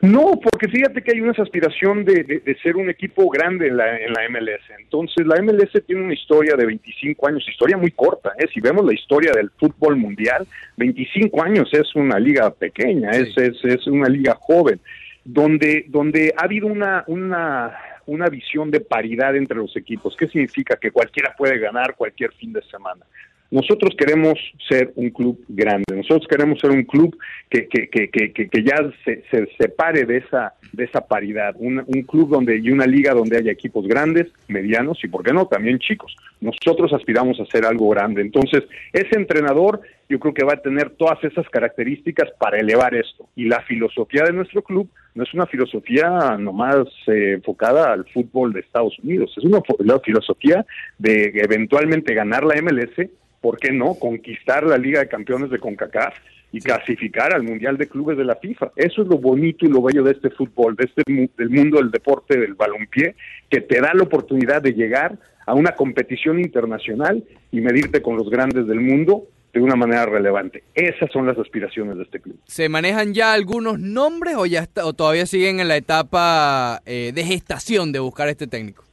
No, 0.02 0.40
porque 0.42 0.68
fíjate 0.68 1.02
que 1.02 1.12
hay 1.12 1.22
una 1.22 1.32
aspiración 1.32 2.06
de, 2.06 2.58
ser 2.62 2.78
un 2.78 2.90
equipo 2.90 3.30
grande 3.30 3.68
en 3.68 3.78
la, 3.78 3.98
en 3.98 4.14
la 4.14 4.30
MLS. 4.30 4.62
Entonces, 4.78 5.26
la 5.26 5.42
MLS 5.42 5.72
tiene 5.86 6.04
una 6.04 6.14
historia 6.14 6.56
de 6.56 6.66
25 6.66 7.28
años, 7.28 7.48
historia 7.50 7.78
muy 7.78 7.92
corta. 7.92 8.32
¿eh? 8.38 8.48
Si 8.54 8.60
vemos 8.60 8.86
la 8.86 8.94
historia 8.94 9.32
del 9.34 9.50
fútbol 9.52 9.98
mundial, 9.98 10.48
25 10.78 11.44
años 11.44 11.70
es 11.74 11.96
una 11.96 12.20
liga 12.20 12.50
pequeña, 12.52 13.12
es, 13.12 13.38
es, 13.38 13.64
es, 13.64 13.88
una 13.88 14.08
liga 14.08 14.36
joven, 14.36 14.80
donde, 15.24 15.86
donde 15.88 16.34
ha 16.38 16.44
habido 16.46 16.68
una, 16.68 17.04
una, 17.08 17.76
una 18.06 18.28
visión 18.30 18.72
de 18.72 18.80
paridad 18.80 19.36
entre 19.36 19.58
los 19.58 19.76
equipos. 19.76 20.16
¿Qué 20.18 20.28
significa? 20.28 20.78
Que 20.78 20.92
cualquiera 20.92 21.36
puede 21.38 21.58
ganar 21.58 21.96
cualquier 21.96 22.32
fin 22.34 22.54
de 22.54 22.62
semana. 22.64 23.06
Nosotros 23.52 23.96
queremos 23.98 24.38
ser 24.68 24.92
un 24.96 25.10
club 25.10 25.44
grande, 25.48 25.96
nosotros 25.96 26.28
queremos 26.30 26.60
ser 26.60 26.70
un 26.70 26.84
club 26.84 27.18
que, 27.50 27.68
que, 27.68 27.90
que, 27.90 28.10
que, 28.10 28.64
ya 28.64 28.76
se, 29.04 29.24
se, 29.32 29.48
separe 29.58 30.06
de 30.06 30.18
esa, 30.18 30.54
de 30.72 30.84
esa 30.84 31.02
paridad, 31.02 31.56
un, 31.58 31.84
un, 31.86 32.04
club 32.04 32.30
donde 32.30 32.60
y 32.60 32.70
una 32.70 32.86
liga 32.86 33.14
donde 33.14 33.38
haya 33.38 33.52
equipos 33.52 33.88
grandes, 33.88 34.28
medianos 34.48 35.04
y, 35.04 35.08
¿por 35.08 35.24
qué 35.24 35.34
no?, 35.34 35.48
también 35.48 35.80
chicos. 35.80 36.16
Nosotros 36.42 36.94
aspiramos 36.94 37.40
a 37.40 37.46
ser 37.48 37.66
algo 37.66 37.90
grande. 37.90 38.22
Entonces, 38.22 38.64
ese 38.94 39.16
entrenador 39.16 39.82
yo 40.08 40.20
creo 40.20 40.34
que 40.34 40.46
va 40.46 40.54
a 40.54 40.62
tener 40.62 40.92
todas 40.92 41.24
esas 41.24 41.48
características 41.50 42.30
para 42.40 42.60
elevar 42.60 42.96
esto. 42.96 43.28
Y 43.36 43.46
la 43.46 43.62
filosofía 43.62 44.24
de 44.24 44.34
nuestro 44.34 44.62
club 44.62 44.90
no 45.16 45.24
es 45.24 45.34
una 45.34 45.48
filosofía 45.48 46.38
nomás 46.38 46.88
eh, 47.08 47.34
enfocada 47.34 47.92
al 47.94 48.06
fútbol 48.06 48.54
de 48.54 48.62
Estados 48.62 48.98
Unidos, 49.00 49.34
es 49.38 49.44
una 49.44 49.62
filosofía 50.00 50.66
de 50.98 51.32
eventualmente 51.36 52.14
ganar 52.14 52.44
la 52.44 52.62
MLS 52.62 53.10
¿por 53.42 53.58
qué 53.58 53.72
no? 53.72 53.96
Conquistar 53.96 54.64
la 54.64 54.78
Liga 54.78 55.00
de 55.00 55.08
Campeones 55.08 55.50
de 55.50 55.60
CONCACAF 55.60 56.16
y 56.52 56.60
clasificar 56.60 57.34
al 57.34 57.44
Mundial 57.44 57.78
de 57.78 57.88
Clubes 57.88 58.18
de 58.18 58.26
la 58.26 58.36
FIFA. 58.36 58.72
Eso 58.76 59.04
es 59.04 59.08
lo 59.08 59.18
bonito 59.18 59.66
y 59.66 59.70
lo 59.70 59.82
bello 59.82 60.04
de 60.04 60.14
este 60.14 60.30
fútbol, 60.32 60.76
de 60.76 60.86
este 60.86 61.04
del 61.06 61.50
mundo 61.50 61.78
del 61.78 61.92
deporte 61.92 62.40
del 62.40 62.56
balompié, 62.56 63.16
que 63.50 63.62
te 63.62 63.80
da 63.80 63.94
la 63.94 64.04
oportunidad 64.04 64.62
de 64.62 64.74
llegar 64.74 65.18
a 65.46 65.54
una 65.54 65.72
competición 65.76 66.40
internacional 66.40 67.24
y 67.52 67.62
medirte 67.62 68.02
con 68.02 68.18
los 68.18 68.30
grandes 68.30 68.68
del 68.68 68.80
mundo 68.80 69.28
de 69.54 69.62
una 69.62 69.76
manera 69.76 70.06
relevante. 70.06 70.64
Esas 70.76 71.12
son 71.12 71.26
las 71.26 71.38
aspiraciones 71.38 71.98
de 71.98 72.04
este 72.04 72.20
club. 72.20 72.38
¿Se 72.46 72.70
manejan 72.70 73.14
ya 73.14 73.34
algunos 73.34 73.80
nombres 73.80 74.36
o 74.38 74.46
ya 74.46 74.62
está, 74.62 74.86
o 74.86 74.94
todavía 74.94 75.26
siguen 75.26 75.60
en 75.60 75.68
la 75.68 75.78
etapa 75.78 76.82
eh, 76.86 77.12
de 77.14 77.24
gestación 77.24 77.92
de 77.92 78.00
buscar 78.00 78.30
este 78.30 78.46
técnico? 78.46 78.84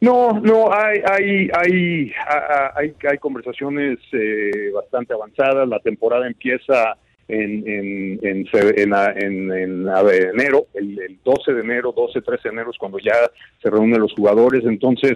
No, 0.00 0.32
no, 0.40 0.72
hay, 0.72 1.00
hay, 1.10 1.48
hay, 1.54 2.12
hay, 2.74 2.94
hay 3.08 3.18
conversaciones 3.18 3.98
eh, 4.12 4.70
bastante 4.74 5.14
avanzadas. 5.14 5.66
La 5.68 5.80
temporada 5.80 6.26
empieza 6.26 6.96
en, 7.28 7.66
en, 7.66 8.18
en, 8.22 8.46
en, 8.52 9.52
en 9.52 9.88
enero, 9.88 10.66
el, 10.74 10.98
el, 11.00 11.18
12 11.24 11.52
de 11.54 11.60
enero, 11.60 11.92
12, 11.92 12.20
13 12.20 12.48
de 12.48 12.52
enero 12.52 12.70
es 12.70 12.78
cuando 12.78 12.98
ya 12.98 13.14
se 13.62 13.70
reúnen 13.70 14.00
los 14.00 14.12
jugadores. 14.12 14.64
Entonces, 14.64 15.14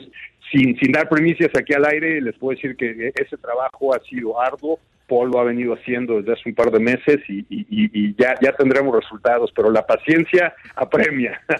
sin, 0.50 0.76
sin 0.78 0.92
dar 0.92 1.08
primicias 1.08 1.50
aquí 1.56 1.74
al 1.74 1.84
aire, 1.84 2.20
les 2.20 2.36
puedo 2.36 2.56
decir 2.56 2.76
que 2.76 3.12
ese 3.14 3.36
trabajo 3.36 3.94
ha 3.94 4.00
sido 4.00 4.40
arduo. 4.40 4.78
Paul 5.10 5.30
lo 5.32 5.40
ha 5.40 5.44
venido 5.44 5.74
haciendo 5.74 6.18
desde 6.18 6.34
hace 6.34 6.48
un 6.48 6.54
par 6.54 6.70
de 6.70 6.78
meses 6.78 7.18
y, 7.28 7.44
y, 7.50 8.14
ya, 8.16 8.36
ya 8.40 8.52
tendremos 8.52 8.94
resultados, 8.94 9.50
pero 9.54 9.70
la 9.70 9.84
paciencia 9.84 10.54
apremia. 10.76 11.40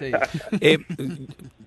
Eh, 0.59 0.77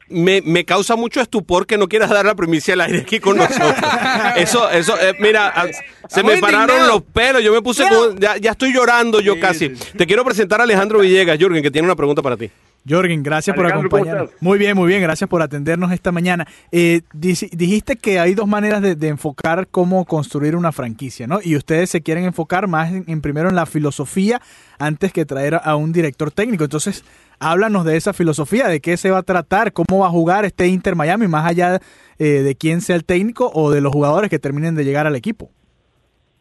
me, 0.09 0.41
me, 0.43 0.65
causa 0.65 0.95
mucho 0.95 1.21
estupor 1.21 1.67
que 1.67 1.77
no 1.77 1.89
quieras 1.89 2.11
dar 2.11 2.25
la 2.25 2.35
primicia 2.35 2.75
al 2.75 2.83
aire 2.83 3.01
aquí 3.01 3.19
con 3.19 3.37
nosotros. 3.37 3.75
Eso, 4.37 4.71
eso, 4.71 4.95
eh, 5.01 5.15
mira, 5.19 5.53
ah, 5.55 5.67
se 6.09 6.23
me 6.23 6.39
pararon 6.39 6.87
los 6.87 7.03
pelos, 7.03 7.43
yo 7.43 7.53
me 7.53 7.63
puse, 7.63 7.85
ya, 8.19 8.37
ya, 8.37 8.53
estoy 8.53 8.73
llorando 8.73 9.21
yo 9.21 9.41
casi. 9.41 9.71
Te 9.71 10.07
quiero 10.07 10.25
presentar 10.25 10.61
a 10.61 10.65
Alejandro 10.65 11.01
Villegas, 11.01 11.39
Jürgen, 11.39 11.63
que 11.63 11.71
tiene 11.71 11.87
una 11.87 11.97
pregunta 11.97 12.23
para 12.23 12.37
ti. 12.37 12.51
Jorgen, 12.87 13.23
gracias 13.23 13.57
por 13.57 13.67
acompañarnos. 13.67 14.31
Muy 14.41 14.59
bien, 14.59 14.77
muy 14.77 14.89
bien, 14.89 15.01
gracias 15.01 15.29
por 15.29 15.41
atendernos 15.41 15.91
esta 15.93 16.13
mañana. 16.13 16.47
Eh, 16.71 17.01
dijiste 17.15 17.97
que 17.97 18.19
hay 18.19 18.35
dos 18.35 18.47
maneras 18.47 18.83
de, 18.83 19.09
enfocar 19.09 19.69
cómo 19.69 20.05
construir 20.05 20.55
una 20.55 20.71
franquicia, 20.71 21.27
¿no? 21.27 21.39
Y 21.43 21.57
ustedes 21.57 21.89
se 21.89 22.03
quieren 22.03 22.25
enfocar 22.25 22.69
más 22.69 22.93
en, 22.93 23.21
primero 23.23 23.49
en 23.49 23.55
la 23.55 23.65
filosofía 23.65 24.41
antes 24.79 25.13
que 25.13 25.25
traer 25.25 25.61
a 25.63 25.77
un 25.77 25.93
director 25.93 26.31
técnico. 26.31 26.65
Entonces, 26.65 27.05
háblanos 27.39 27.87
de 27.87 27.97
esa 27.97 28.13
filosofía, 28.13 28.69
de 28.69 28.81
qué 28.81 28.97
se 28.97 29.11
va 29.11 29.19
a 29.19 29.23
tratar, 29.23 29.73
cómo 29.73 30.01
va 30.01 30.09
a 30.09 30.11
jugar 30.11 30.45
este 30.45 30.67
Inter 30.67 30.95
Miami, 30.95 31.27
más 31.27 31.49
allá 31.49 31.81
eh, 32.19 32.25
de 32.25 32.55
quién 32.55 32.83
sea 32.83 32.97
el 32.97 33.05
técnico 33.05 33.51
o 33.55 33.71
de 33.71 33.81
los 33.81 33.93
jugadores 33.93 34.29
que 34.29 34.39
terminen 34.39 34.75
de 34.75 34.85
llegar 34.85 35.07
al 35.07 35.17
equipo. 35.17 35.51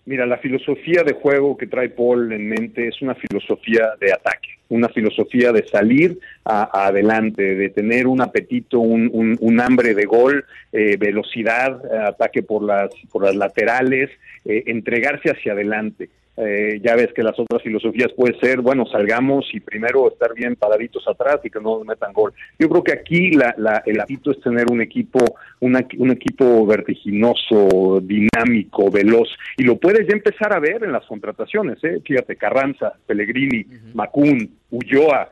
Mira, 0.05 0.25
la 0.25 0.37
filosofía 0.37 1.03
de 1.03 1.13
juego 1.13 1.55
que 1.55 1.67
trae 1.67 1.89
Paul 1.89 2.33
en 2.33 2.49
mente 2.49 2.89
es 2.89 3.01
una 3.01 3.15
filosofía 3.15 3.91
de 4.01 4.11
ataque, 4.11 4.49
una 4.73 4.89
filosofía 4.89 5.51
de 5.51 5.67
salir 5.67 6.19
adelante, 6.43 7.55
de 7.55 7.69
tener 7.69 8.07
un 8.07 8.21
apetito, 8.21 8.79
un, 8.79 9.59
hambre 9.59 9.93
de 9.93 10.05
gol, 10.05 10.45
eh, 10.71 10.97
velocidad, 10.97 11.79
ataque 12.07 12.43
por 12.43 12.63
las, 12.63 12.89
por 13.11 13.23
las 13.23 13.35
laterales, 13.35 14.09
eh, 14.45 14.63
entregarse 14.67 15.29
hacia 15.29 15.53
adelante. 15.53 16.09
Eh, 16.35 16.81
ya 16.83 16.95
ves 16.95 17.13
que 17.13 17.21
las 17.21 17.37
otras 17.37 17.61
filosofías 17.61 18.11
puede 18.13 18.39
ser, 18.39 18.61
bueno, 18.61 18.87
salgamos 18.87 19.45
y 19.53 19.59
primero 19.59 20.11
estar 20.11 20.33
bien 20.33 20.55
paraditos 20.55 21.07
atrás 21.07 21.39
y 21.43 21.49
que 21.51 21.59
no 21.59 21.77
nos 21.77 21.85
metan 21.85 22.11
gol. 22.11 22.33
Yo 22.57 22.67
creo 22.69 22.83
que 22.83 22.93
aquí 22.93 23.31
la, 23.31 23.53
la, 23.57 23.83
el 23.85 23.99
hábito 23.99 24.31
es 24.31 24.41
tener 24.41 24.65
un 24.71 24.81
equipo, 24.81 25.19
un 25.59 25.75
equipo 26.11 26.65
vertiginoso, 26.65 28.01
dinámico, 28.01 28.89
veloz, 28.89 29.29
y 29.57 29.63
lo 29.63 29.77
puedes 29.77 30.07
ya 30.07 30.13
empezar 30.13 30.53
a 30.53 30.59
ver 30.59 30.83
en 30.83 30.91
las 30.91 31.05
contrataciones, 31.05 31.83
¿eh? 31.83 32.01
Fíjate, 32.03 32.35
Carranza, 32.35 32.93
Pellegrini, 33.05 33.65
Macún, 33.93 34.49
Ulloa. 34.73 35.29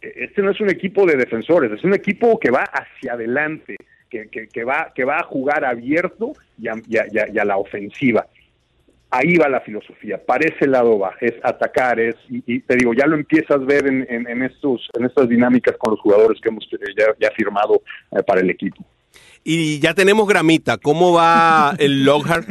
E, 0.00 0.24
este 0.24 0.42
no 0.42 0.50
es 0.50 0.60
un 0.60 0.70
equipo 0.70 1.06
de 1.06 1.16
defensores, 1.16 1.70
es 1.72 1.84
un 1.84 1.94
equipo 1.94 2.38
que 2.38 2.50
va 2.50 2.62
hacia 2.62 3.12
adelante, 3.12 3.76
que, 4.08 4.28
que, 4.28 4.64
va, 4.64 4.92
que 4.94 5.04
va 5.04 5.18
a 5.18 5.24
jugar 5.24 5.64
abierto 5.64 6.32
y 6.56 6.68
a 6.68 7.44
la 7.44 7.56
ofensiva 7.56 8.26
ahí 9.14 9.36
va 9.36 9.48
la 9.48 9.60
filosofía, 9.60 10.18
para 10.18 10.46
ese 10.46 10.66
lado 10.66 10.98
va, 10.98 11.14
es 11.20 11.34
atacar, 11.42 12.00
es, 12.00 12.16
y, 12.28 12.60
te 12.60 12.76
digo, 12.76 12.92
ya 12.94 13.06
lo 13.06 13.14
empiezas 13.14 13.50
a 13.50 13.64
ver 13.64 13.86
en, 13.86 14.06
en, 14.08 14.42
estos, 14.42 14.88
en 14.98 15.04
estas 15.04 15.28
dinámicas 15.28 15.76
con 15.78 15.92
los 15.92 16.00
jugadores 16.00 16.40
que 16.40 16.48
hemos 16.48 16.68
ya, 16.96 17.06
ya 17.20 17.30
firmado 17.36 17.82
eh, 18.10 18.22
para 18.24 18.40
el 18.40 18.50
equipo. 18.50 18.84
Y 19.44 19.78
ya 19.78 19.94
tenemos 19.94 20.26
gramita, 20.26 20.78
¿cómo 20.78 21.12
va 21.12 21.74
el 21.78 22.04
Lockhart? 22.04 22.48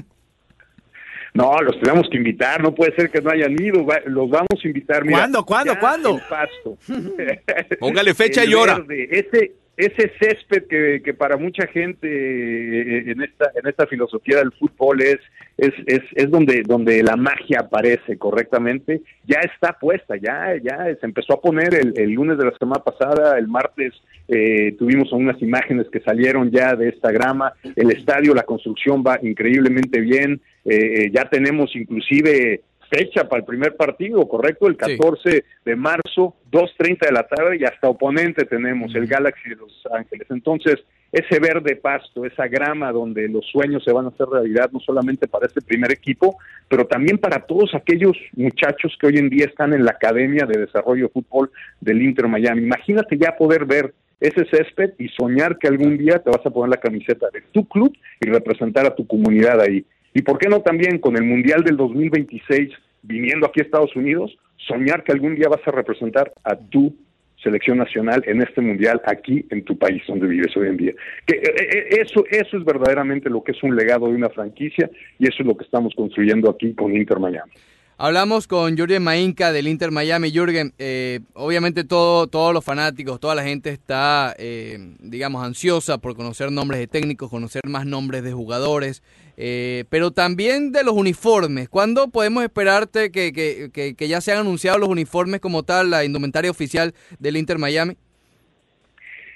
No, 1.33 1.59
los 1.61 1.79
tenemos 1.79 2.07
que 2.11 2.17
invitar, 2.17 2.61
no 2.61 2.75
puede 2.75 2.95
ser 2.95 3.09
que 3.09 3.19
no 3.19 3.31
hayan 3.31 3.53
ido, 3.53 3.85
los 4.05 4.29
vamos 4.29 4.63
a 4.63 4.67
invitar. 4.67 5.03
Mira, 5.03 5.17
¿Cuándo, 5.17 5.45
cuándo, 5.45 5.79
cuándo? 5.79 6.21
Pasto. 6.29 6.77
Póngale 7.79 8.13
fecha 8.13 8.45
y 8.45 8.53
hora. 8.53 8.83
Ese, 8.87 9.53
ese 9.75 10.11
césped 10.19 10.67
que, 10.67 11.13
para 11.13 11.37
mucha 11.37 11.65
gente 11.67 12.07
eh, 12.07 13.11
en 13.11 13.21
esta 13.23 13.51
en 13.55 13.67
esta 13.67 13.87
filosofía 13.87 14.37
del 14.37 14.51
fútbol 14.51 15.01
es 15.01 15.19
es, 15.57 15.73
es, 15.87 16.01
es 16.13 16.29
donde 16.29 16.63
donde 16.63 17.01
la 17.01 17.15
magia 17.15 17.61
aparece 17.61 18.17
correctamente 18.17 19.01
ya 19.25 19.39
está 19.39 19.77
puesta 19.79 20.15
ya 20.15 20.55
ya 20.61 20.95
se 20.99 21.05
empezó 21.05 21.33
a 21.33 21.41
poner 21.41 21.73
el, 21.73 21.93
el 21.97 22.11
lunes 22.11 22.37
de 22.37 22.45
la 22.45 22.57
semana 22.57 22.83
pasada 22.83 23.37
el 23.37 23.47
martes 23.47 23.93
eh, 24.27 24.75
tuvimos 24.77 25.11
unas 25.11 25.41
imágenes 25.41 25.87
que 25.91 26.01
salieron 26.01 26.51
ya 26.51 26.75
de 26.75 26.89
esta 26.89 27.11
grama 27.11 27.53
el 27.75 27.91
estadio 27.91 28.35
la 28.35 28.43
construcción 28.43 29.03
va 29.05 29.19
increíblemente 29.23 30.01
bien 30.01 30.39
eh, 30.65 31.09
ya 31.11 31.25
tenemos 31.25 31.75
inclusive 31.75 32.61
fecha 32.93 33.27
para 33.27 33.39
el 33.39 33.45
primer 33.45 33.75
partido, 33.75 34.27
¿correcto? 34.27 34.67
El 34.67 34.77
14 34.77 35.43
de 35.65 35.75
marzo, 35.75 36.35
2.30 36.51 37.07
de 37.07 37.11
la 37.11 37.23
tarde 37.23 37.57
y 37.59 37.63
hasta 37.63 37.89
oponente 37.89 38.45
tenemos, 38.45 38.93
el 38.93 39.07
Galaxy 39.07 39.49
de 39.49 39.55
Los 39.55 39.83
Ángeles. 39.91 40.27
Entonces, 40.29 40.75
ese 41.11 41.39
verde 41.39 41.75
pasto, 41.75 42.25
esa 42.25 42.47
grama 42.47 42.91
donde 42.91 43.27
los 43.27 43.45
sueños 43.47 43.83
se 43.83 43.91
van 43.91 44.05
a 44.05 44.09
hacer 44.09 44.27
realidad, 44.27 44.69
no 44.71 44.79
solamente 44.79 45.27
para 45.27 45.47
este 45.47 45.61
primer 45.61 45.91
equipo, 45.91 46.37
pero 46.67 46.85
también 46.85 47.17
para 47.17 47.39
todos 47.45 47.73
aquellos 47.73 48.17
muchachos 48.35 48.95
que 48.99 49.07
hoy 49.07 49.17
en 49.17 49.29
día 49.29 49.45
están 49.45 49.73
en 49.73 49.85
la 49.85 49.91
Academia 49.91 50.45
de 50.45 50.59
Desarrollo 50.59 51.05
de 51.05 51.13
Fútbol 51.13 51.51
del 51.81 52.01
Inter 52.01 52.27
Miami. 52.27 52.63
Imagínate 52.63 53.17
ya 53.17 53.35
poder 53.35 53.65
ver 53.65 53.93
ese 54.19 54.45
césped 54.45 54.93
y 54.97 55.09
soñar 55.09 55.57
que 55.57 55.67
algún 55.67 55.97
día 55.97 56.19
te 56.19 56.29
vas 56.29 56.45
a 56.45 56.49
poner 56.49 56.69
la 56.69 56.81
camiseta 56.81 57.27
de 57.33 57.41
tu 57.51 57.67
club 57.67 57.95
y 58.21 58.29
representar 58.29 58.85
a 58.85 58.95
tu 58.95 59.05
comunidad 59.05 59.59
ahí. 59.61 59.85
Y 60.13 60.21
por 60.21 60.37
qué 60.37 60.47
no 60.47 60.61
también 60.61 60.99
con 60.99 61.15
el 61.15 61.23
Mundial 61.23 61.63
del 61.63 61.77
2026 61.77 62.69
viniendo 63.03 63.45
aquí 63.45 63.59
a 63.59 63.63
Estados 63.63 63.95
Unidos, 63.95 64.35
soñar 64.57 65.03
que 65.03 65.11
algún 65.11 65.35
día 65.35 65.49
vas 65.49 65.65
a 65.67 65.71
representar 65.71 66.33
a 66.43 66.55
tu 66.55 66.95
selección 67.43 67.77
nacional 67.77 68.23
en 68.25 68.41
este 68.41 68.61
mundial 68.61 69.01
aquí 69.05 69.45
en 69.49 69.63
tu 69.63 69.77
país 69.77 70.01
donde 70.07 70.27
vives 70.27 70.55
hoy 70.55 70.67
en 70.67 70.77
día. 70.77 70.93
Que 71.25 71.35
eh, 71.35 71.55
eh, 71.59 71.87
eso 71.99 72.23
eso 72.31 72.57
es 72.57 72.63
verdaderamente 72.63 73.29
lo 73.29 73.43
que 73.43 73.51
es 73.51 73.61
un 73.61 73.75
legado 73.75 74.07
de 74.07 74.15
una 74.15 74.29
franquicia 74.29 74.89
y 75.19 75.27
eso 75.27 75.37
es 75.39 75.45
lo 75.45 75.57
que 75.57 75.65
estamos 75.65 75.93
construyendo 75.95 76.49
aquí 76.49 76.73
con 76.73 76.95
Inter 76.95 77.19
Miami. 77.19 77.51
Hablamos 77.97 78.47
con 78.47 78.75
Jürgen 78.75 79.03
Mainka 79.03 79.51
del 79.51 79.67
Inter 79.67 79.91
Miami. 79.91 80.31
Jürgen, 80.31 80.73
eh, 80.79 81.19
obviamente 81.33 81.83
todo, 81.83 82.27
todos 82.27 82.51
los 82.53 82.65
fanáticos, 82.65 83.19
toda 83.19 83.35
la 83.35 83.43
gente 83.43 83.69
está, 83.69 84.35
eh, 84.39 84.95
digamos, 84.99 85.43
ansiosa 85.43 85.99
por 85.99 86.15
conocer 86.15 86.51
nombres 86.51 86.79
de 86.79 86.87
técnicos, 86.87 87.29
conocer 87.29 87.61
más 87.67 87.85
nombres 87.85 88.23
de 88.23 88.33
jugadores, 88.33 89.03
eh, 89.37 89.85
pero 89.89 90.11
también 90.11 90.71
de 90.71 90.83
los 90.83 90.95
uniformes. 90.95 91.69
¿Cuándo 91.69 92.07
podemos 92.07 92.43
esperarte 92.43 93.11
que, 93.11 93.31
que, 93.31 93.95
que 93.95 94.07
ya 94.07 94.21
se 94.21 94.31
han 94.31 94.39
anunciado 94.39 94.79
los 94.79 94.89
uniformes 94.89 95.39
como 95.39 95.61
tal, 95.61 95.91
la 95.91 96.03
indumentaria 96.03 96.49
oficial 96.49 96.95
del 97.19 97.37
Inter 97.37 97.59
Miami? 97.59 97.95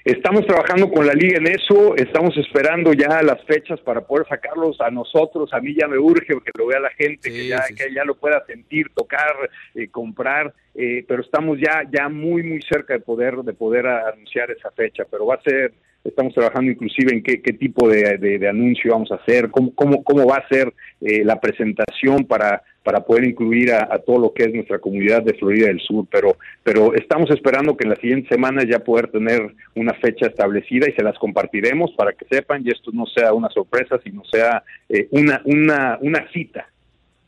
Estamos 0.08 0.46
trabajando 0.46 0.90
con 0.90 1.06
la 1.06 1.12
liga 1.12 1.36
en 1.36 1.48
eso, 1.48 1.94
estamos 1.94 2.34
esperando 2.38 2.94
ya 2.94 3.20
las 3.22 3.44
fechas 3.44 3.78
para 3.80 4.00
poder 4.00 4.26
sacarlos 4.26 4.80
a 4.80 4.90
nosotros. 4.90 5.52
A 5.52 5.60
mí 5.60 5.76
ya 5.78 5.86
me 5.86 5.98
urge 5.98 6.28
que 6.28 6.50
lo 6.56 6.66
vea 6.66 6.80
la 6.80 6.88
gente, 6.88 7.28
que, 7.28 7.48
ya, 7.48 7.62
que 7.76 7.92
ya 7.92 8.04
lo 8.04 8.14
pueda 8.14 8.42
sentir, 8.46 8.88
tocar, 8.94 9.50
eh, 9.74 9.88
comprar. 9.88 10.54
Eh, 10.74 11.04
pero 11.06 11.20
estamos 11.20 11.58
ya 11.60 11.82
ya 11.92 12.08
muy 12.08 12.42
muy 12.42 12.62
cerca 12.62 12.94
de 12.94 13.00
poder 13.00 13.36
de 13.36 13.52
poder 13.52 13.86
anunciar 13.86 14.50
esa 14.50 14.70
fecha. 14.70 15.04
Pero 15.10 15.26
va 15.26 15.34
a 15.34 15.42
ser 15.42 15.74
estamos 16.02 16.32
trabajando 16.32 16.72
inclusive 16.72 17.12
en 17.12 17.22
qué, 17.22 17.42
qué 17.42 17.52
tipo 17.52 17.86
de, 17.86 18.48
anuncio 18.48 18.92
vamos 18.92 19.12
a 19.12 19.16
hacer, 19.16 19.50
cómo, 19.50 19.74
cómo, 19.74 20.02
cómo 20.02 20.24
va 20.26 20.36
a 20.36 20.48
ser 20.48 20.72
eh, 21.02 21.22
la 21.22 21.38
presentación 21.38 22.24
para, 22.24 22.62
para 22.88 23.04
poder 23.04 23.24
incluir 23.24 23.70
a, 23.70 23.98
todo 23.98 24.18
lo 24.18 24.32
que 24.32 24.44
es 24.44 24.54
nuestra 24.54 24.78
comunidad 24.78 25.22
de 25.22 25.34
Florida 25.34 25.66
del 25.66 25.78
Sur, 25.78 26.06
pero, 26.10 26.38
pero 26.62 26.94
estamos 26.94 27.30
esperando 27.30 27.76
que 27.76 27.84
en 27.84 27.90
las 27.90 27.98
siguientes 27.98 28.30
semanas 28.30 28.64
ya 28.66 28.78
poder 28.78 29.10
tener 29.10 29.54
una 29.74 29.92
fecha 29.92 30.24
establecida 30.24 30.88
y 30.88 30.94
se 30.94 31.02
las 31.02 31.18
compartiremos 31.18 31.90
para 31.98 32.14
que 32.14 32.24
sepan 32.30 32.62
y 32.64 32.70
esto 32.70 32.90
no 32.94 33.04
sea 33.04 33.34
una 33.34 33.50
sorpresa, 33.50 34.00
sino 34.02 34.24
sea 34.24 34.64
eh, 34.88 35.06
una, 35.10 35.42
una, 35.44 35.98
una 36.00 36.26
cita. 36.32 36.66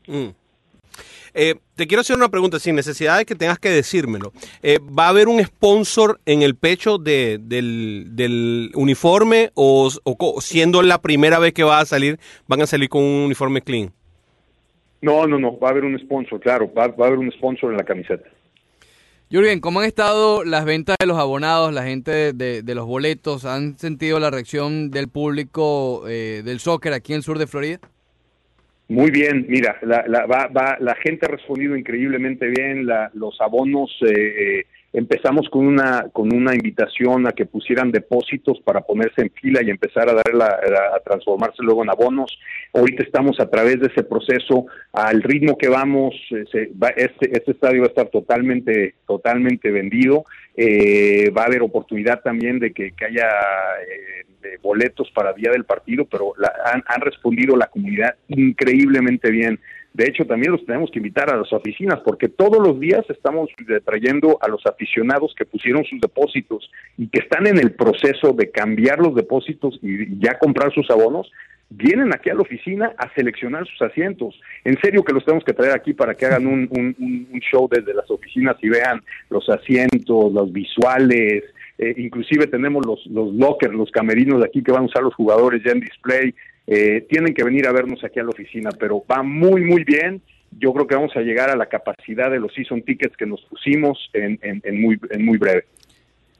Mm. 0.07 0.29
Eh, 1.35 1.53
te 1.75 1.85
quiero 1.85 2.01
hacer 2.01 2.15
una 2.15 2.29
pregunta, 2.29 2.57
sin 2.57 2.73
necesidad 2.73 3.19
de 3.19 3.25
que 3.25 3.35
tengas 3.35 3.59
que 3.59 3.69
decírmelo. 3.69 4.33
Eh, 4.63 4.79
¿Va 4.79 5.05
a 5.05 5.09
haber 5.09 5.27
un 5.27 5.45
sponsor 5.45 6.19
en 6.25 6.41
el 6.41 6.55
pecho 6.55 6.97
del, 6.97 8.71
uniforme 8.73 9.51
o, 9.53 9.91
siendo 10.41 10.81
la 10.81 11.03
primera 11.03 11.37
vez 11.37 11.53
que 11.53 11.63
va 11.63 11.81
a 11.81 11.85
salir, 11.85 12.19
van 12.47 12.63
a 12.63 12.65
salir 12.65 12.89
con 12.89 13.03
un 13.03 13.25
uniforme 13.25 13.61
clean? 13.61 13.93
No, 15.01 15.25
no, 15.25 15.39
no, 15.39 15.57
va 15.59 15.69
a 15.69 15.71
haber 15.71 15.83
un 15.83 15.97
sponsor, 15.99 16.39
claro, 16.39 16.71
va, 16.73 16.83
a 16.83 17.07
haber 17.07 17.17
un 17.17 17.31
sponsor 17.31 17.71
en 17.71 17.77
la 17.77 17.83
camiseta. 17.83 18.29
Jürgen, 19.31 19.61
¿cómo 19.61 19.79
han 19.79 19.85
estado 19.85 20.43
las 20.43 20.65
ventas 20.65 20.97
de 20.99 21.07
los 21.07 21.17
abonados, 21.17 21.73
la 21.73 21.83
gente 21.83 22.33
de, 22.33 22.75
los 22.75 22.85
boletos? 22.85 23.45
¿Han 23.45 23.77
sentido 23.77 24.19
la 24.19 24.29
reacción 24.29 24.91
del 24.91 25.07
público 25.07 26.03
eh, 26.07 26.41
del 26.43 26.59
soccer 26.59 26.93
aquí 26.93 27.13
en 27.13 27.17
el 27.17 27.23
sur 27.23 27.39
de 27.39 27.47
Florida? 27.47 27.79
Muy 28.89 29.09
bien, 29.09 29.45
mira, 29.47 29.77
la, 29.83 30.03
la, 30.05 30.25
va, 30.25 30.47
va, 30.47 30.75
la 30.81 30.95
gente 30.95 31.25
ha 31.25 31.29
respondido 31.29 31.77
increíblemente 31.77 32.47
bien, 32.47 32.85
la, 32.85 33.09
los 33.13 33.39
abonos, 33.39 33.89
eh, 34.01 34.09
eh, 34.59 34.65
empezamos 34.93 35.47
con 35.49 35.65
una, 35.65 36.09
con 36.11 36.33
una 36.33 36.53
invitación 36.53 37.27
a 37.27 37.31
que 37.31 37.45
pusieran 37.45 37.91
depósitos 37.91 38.59
para 38.61 38.81
ponerse 38.81 39.21
en 39.21 39.31
fila 39.31 39.61
y 39.63 39.69
empezar 39.69 40.09
a, 40.09 40.13
darla, 40.13 40.59
a, 40.95 40.99
transformarse 40.99 41.63
luego 41.63 41.83
en 41.83 41.89
abonos. 41.89 42.37
Ahorita 42.73 43.03
estamos 43.03 43.39
a 43.39 43.49
través 43.49 43.79
de 43.79 43.87
ese 43.87 44.03
proceso, 44.03 44.65
al 44.91 45.21
ritmo 45.23 45.57
que 45.57 45.69
vamos, 45.69 46.13
eh, 46.31 46.71
va, 46.81 46.89
este, 46.89 47.31
este 47.31 47.51
estadio 47.51 47.81
va 47.81 47.87
a 47.87 47.89
estar 47.89 48.07
totalmente, 48.09 48.95
totalmente 49.07 49.71
vendido, 49.71 50.25
va 50.57 51.43
a 51.43 51.45
haber 51.45 51.61
oportunidad 51.61 52.21
también 52.21 52.59
de 52.59 52.71
que, 52.73 52.91
que 52.91 53.05
haya 53.05 53.29
boletos 54.61 55.09
para 55.11 55.33
día 55.33 55.51
del 55.51 55.65
partido, 55.65 56.05
pero 56.05 56.33
han, 56.65 56.83
han 56.85 57.01
respondido 57.01 57.55
la 57.55 57.67
comunidad 57.67 58.15
increíblemente 58.27 59.31
bien. 59.31 59.59
De 59.93 60.05
hecho, 60.05 60.25
también 60.25 60.53
los 60.53 60.65
tenemos 60.65 60.89
que 60.89 60.99
invitar 60.99 61.29
a 61.29 61.37
las 61.37 61.51
oficinas 61.51 61.99
porque 62.05 62.29
todos 62.29 62.65
los 62.65 62.79
días 62.79 63.03
estamos 63.09 63.49
trayendo 63.85 64.37
a 64.41 64.47
los 64.47 64.65
aficionados 64.65 65.35
que 65.37 65.45
pusieron 65.45 65.83
sus 65.83 65.99
depósitos 65.99 66.71
y 66.97 67.07
que 67.07 67.19
están 67.19 67.45
en 67.47 67.57
el 67.57 67.73
proceso 67.73 68.31
de 68.31 68.49
cambiar 68.51 68.99
los 68.99 69.15
depósitos 69.15 69.77
y 69.81 70.17
ya 70.17 70.39
comprar 70.39 70.73
sus 70.73 70.89
abonos, 70.89 71.29
vienen 71.71 72.13
aquí 72.13 72.29
a 72.29 72.35
la 72.35 72.41
oficina 72.41 72.93
a 72.97 73.13
seleccionar 73.13 73.65
sus 73.65 73.81
asientos. 73.81 74.39
En 74.63 74.79
serio 74.81 75.03
que 75.03 75.13
los 75.13 75.25
tenemos 75.25 75.43
que 75.43 75.53
traer 75.53 75.73
aquí 75.73 75.93
para 75.93 76.15
que 76.15 76.25
hagan 76.25 76.45
un, 76.45 76.69
un, 76.71 77.39
show 77.39 77.67
desde 77.69 77.93
las 77.93 78.09
oficinas 78.11 78.57
y 78.61 78.69
vean 78.69 79.01
los 79.29 79.49
asientos, 79.49 80.31
los 80.31 80.51
visuales, 80.51 81.43
eh, 81.81 81.95
inclusive 81.97 82.45
tenemos 82.45 82.85
los, 82.85 83.05
los 83.07 83.33
lockers, 83.33 83.73
los 83.73 83.89
camerinos 83.89 84.39
de 84.39 84.45
aquí 84.45 84.61
que 84.61 84.71
van 84.71 84.83
a 84.83 84.85
usar 84.85 85.01
los 85.01 85.15
jugadores 85.15 85.63
ya 85.65 85.71
en 85.71 85.79
display. 85.79 86.35
Eh, 86.67 87.07
tienen 87.09 87.33
que 87.33 87.43
venir 87.43 87.67
a 87.67 87.71
vernos 87.71 88.03
aquí 88.03 88.19
a 88.19 88.23
la 88.23 88.29
oficina, 88.29 88.69
pero 88.79 89.03
va 89.11 89.23
muy, 89.23 89.63
muy 89.63 89.83
bien. 89.83 90.21
Yo 90.59 90.73
creo 90.73 90.85
que 90.85 90.93
vamos 90.93 91.15
a 91.15 91.21
llegar 91.21 91.49
a 91.49 91.55
la 91.55 91.65
capacidad 91.65 92.29
de 92.29 92.39
los 92.39 92.53
season 92.53 92.83
tickets 92.83 93.17
que 93.17 93.25
nos 93.25 93.41
pusimos 93.45 93.97
en, 94.13 94.37
en, 94.41 94.79
muy, 94.79 94.99
en 95.09 95.25
muy 95.25 95.39
breve. 95.39 95.65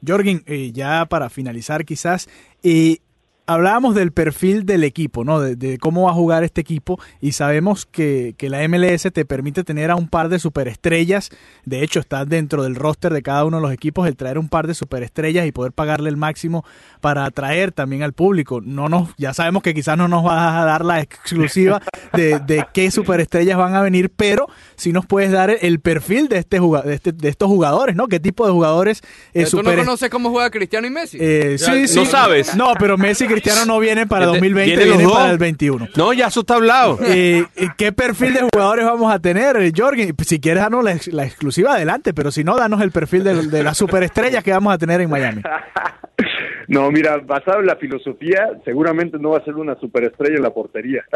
Jorgen, 0.06 0.42
eh, 0.46 0.70
ya 0.72 1.06
para 1.06 1.28
finalizar 1.28 1.84
quizás, 1.84 2.28
eh, 2.62 2.98
hablábamos 3.46 3.94
del 3.94 4.12
perfil 4.12 4.64
del 4.64 4.84
equipo, 4.84 5.24
¿no? 5.24 5.40
De, 5.40 5.78
cómo 5.78 6.04
va 6.04 6.10
a 6.10 6.14
jugar 6.14 6.44
este 6.44 6.60
equipo 6.60 7.00
y 7.20 7.32
sabemos 7.32 7.86
que, 7.86 8.34
la 8.40 8.66
MLS 8.68 9.08
te 9.12 9.24
permite 9.24 9.64
tener 9.64 9.90
a 9.90 9.96
un 9.96 10.08
par 10.08 10.28
de 10.28 10.38
superestrellas. 10.38 11.30
De 11.64 11.82
hecho, 11.82 12.00
está 12.00 12.24
dentro 12.24 12.64
del 12.64 12.74
roster 12.74 13.12
de 13.12 13.22
cada 13.22 13.44
uno 13.44 13.58
de 13.58 13.62
los 13.62 13.72
equipos 13.72 14.06
el 14.06 14.16
traer 14.16 14.38
un 14.38 14.48
par 14.48 14.66
de 14.66 14.74
superestrellas 14.74 15.46
y 15.46 15.52
poder 15.52 15.72
pagarle 15.72 16.10
el 16.10 16.16
máximo 16.16 16.64
para 17.00 17.24
atraer 17.24 17.72
también 17.72 18.02
al 18.02 18.12
público. 18.12 18.60
No 18.60 18.88
nos, 18.88 19.10
ya 19.16 19.32
sabemos 19.32 19.62
que 19.62 19.72
quizás 19.72 19.96
no 19.96 20.08
nos 20.08 20.24
vas 20.24 20.54
a 20.54 20.64
dar 20.64 20.84
la 20.84 21.00
exclusiva 21.00 21.80
de, 22.12 22.66
qué 22.74 22.90
superestrellas 22.90 23.56
van 23.56 23.74
a 23.74 23.80
venir, 23.80 24.10
pero 24.14 24.46
sí 24.76 24.92
nos 24.92 25.06
puedes 25.06 25.30
dar 25.30 25.56
el 25.60 25.80
perfil 25.80 26.28
de 26.28 26.38
este, 26.38 26.60
de, 26.60 26.94
este, 26.94 27.12
de 27.12 27.28
estos 27.28 27.48
jugadores, 27.48 27.96
¿no? 27.96 28.08
¿Qué 28.08 28.20
tipo 28.20 28.46
de 28.46 28.52
jugadores? 28.52 29.00
Eh, 29.32 29.46
¿Tú 29.50 29.62
no 29.62 29.74
conoces 29.74 30.10
cómo 30.10 30.30
juega 30.30 30.50
Cristiano 30.50 30.86
y 30.86 30.90
Messi? 30.90 31.18
Eh, 31.20 31.56
sí, 31.58 31.88
sí. 31.88 31.96
No 31.96 32.04
sabes. 32.04 32.54
No, 32.54 32.74
pero 32.78 32.98
Messi 32.98 33.26
Cristiano 33.32 33.64
no 33.66 33.78
viene 33.78 34.06
para 34.06 34.26
2020, 34.26 34.84
viene 34.84 35.08
para 35.08 35.30
el 35.30 35.38
21. 35.38 35.88
No, 35.96 36.12
ya 36.12 36.26
eso 36.26 36.40
está 36.40 36.54
hablado. 36.54 36.98
Eh, 37.14 37.44
¿Qué 37.76 37.92
perfil 37.92 38.32
de 38.32 38.40
jugadores 38.52 38.86
vamos 38.86 39.12
a 39.12 39.18
tener, 39.18 39.56
Jorgen? 39.76 40.14
Si 40.24 40.40
quieres 40.40 40.62
darnos 40.62 40.82
la, 41.06 41.24
exclusiva, 41.24 41.74
adelante, 41.74 42.14
pero 42.14 42.30
si 42.30 42.42
no, 42.42 42.56
danos 42.56 42.80
el 42.80 42.90
perfil 42.90 43.22
de, 43.22 43.46
de 43.48 43.62
las 43.62 43.76
superestrellas 43.76 44.42
que 44.42 44.50
vamos 44.50 44.72
a 44.72 44.78
tener 44.78 45.02
en 45.02 45.10
Miami. 45.10 45.42
No, 46.72 46.90
mira, 46.90 47.18
basado 47.18 47.60
en 47.60 47.66
la 47.66 47.76
filosofía, 47.76 48.48
seguramente 48.64 49.18
no 49.18 49.30
va 49.30 49.38
a 49.38 49.44
ser 49.44 49.56
una 49.56 49.74
superestrella 49.78 50.36
en 50.36 50.42
la 50.42 50.50
portería. 50.50 51.04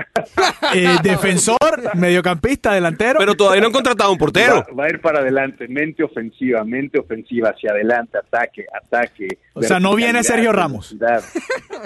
Eh, 0.75 0.97
defensor, 1.03 1.95
mediocampista, 1.95 2.75
delantero. 2.75 3.21
Pero 3.21 3.35
todavía 3.35 3.61
no 3.61 3.69
han 3.69 3.73
contratado 3.73 4.11
un 4.11 4.19
portero. 4.19 4.65
Va, 4.79 4.87
a 4.87 4.89
ir 4.89 5.01
para 5.01 5.21
adelante, 5.21 5.69
mente 5.69 6.03
ofensiva, 6.03 6.65
mente 6.65 6.99
ofensiva, 6.99 7.51
hacia 7.51 7.71
adelante, 7.71 8.19
ataque, 8.19 8.67
ataque. 8.75 9.29
O 9.55 9.63
sea, 9.63 9.79
no 9.79 9.95
viene 9.95 10.25
Sergio 10.25 10.53
Ramos. 10.53 10.97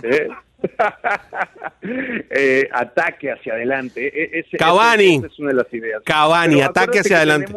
¿Eh? 0.02 0.19
eh, 2.30 2.68
ataque 2.72 3.32
hacia 3.32 3.54
adelante. 3.54 4.06
E, 4.06 4.40
ese, 4.40 4.56
Cavani. 4.56 5.22
es 5.24 5.38
una 5.38 5.48
de 5.48 5.54
las 5.54 5.72
ideas. 5.72 6.02
Cavani, 6.04 6.61
ataque 6.62 7.00
hacia 7.00 7.18
adelante 7.18 7.52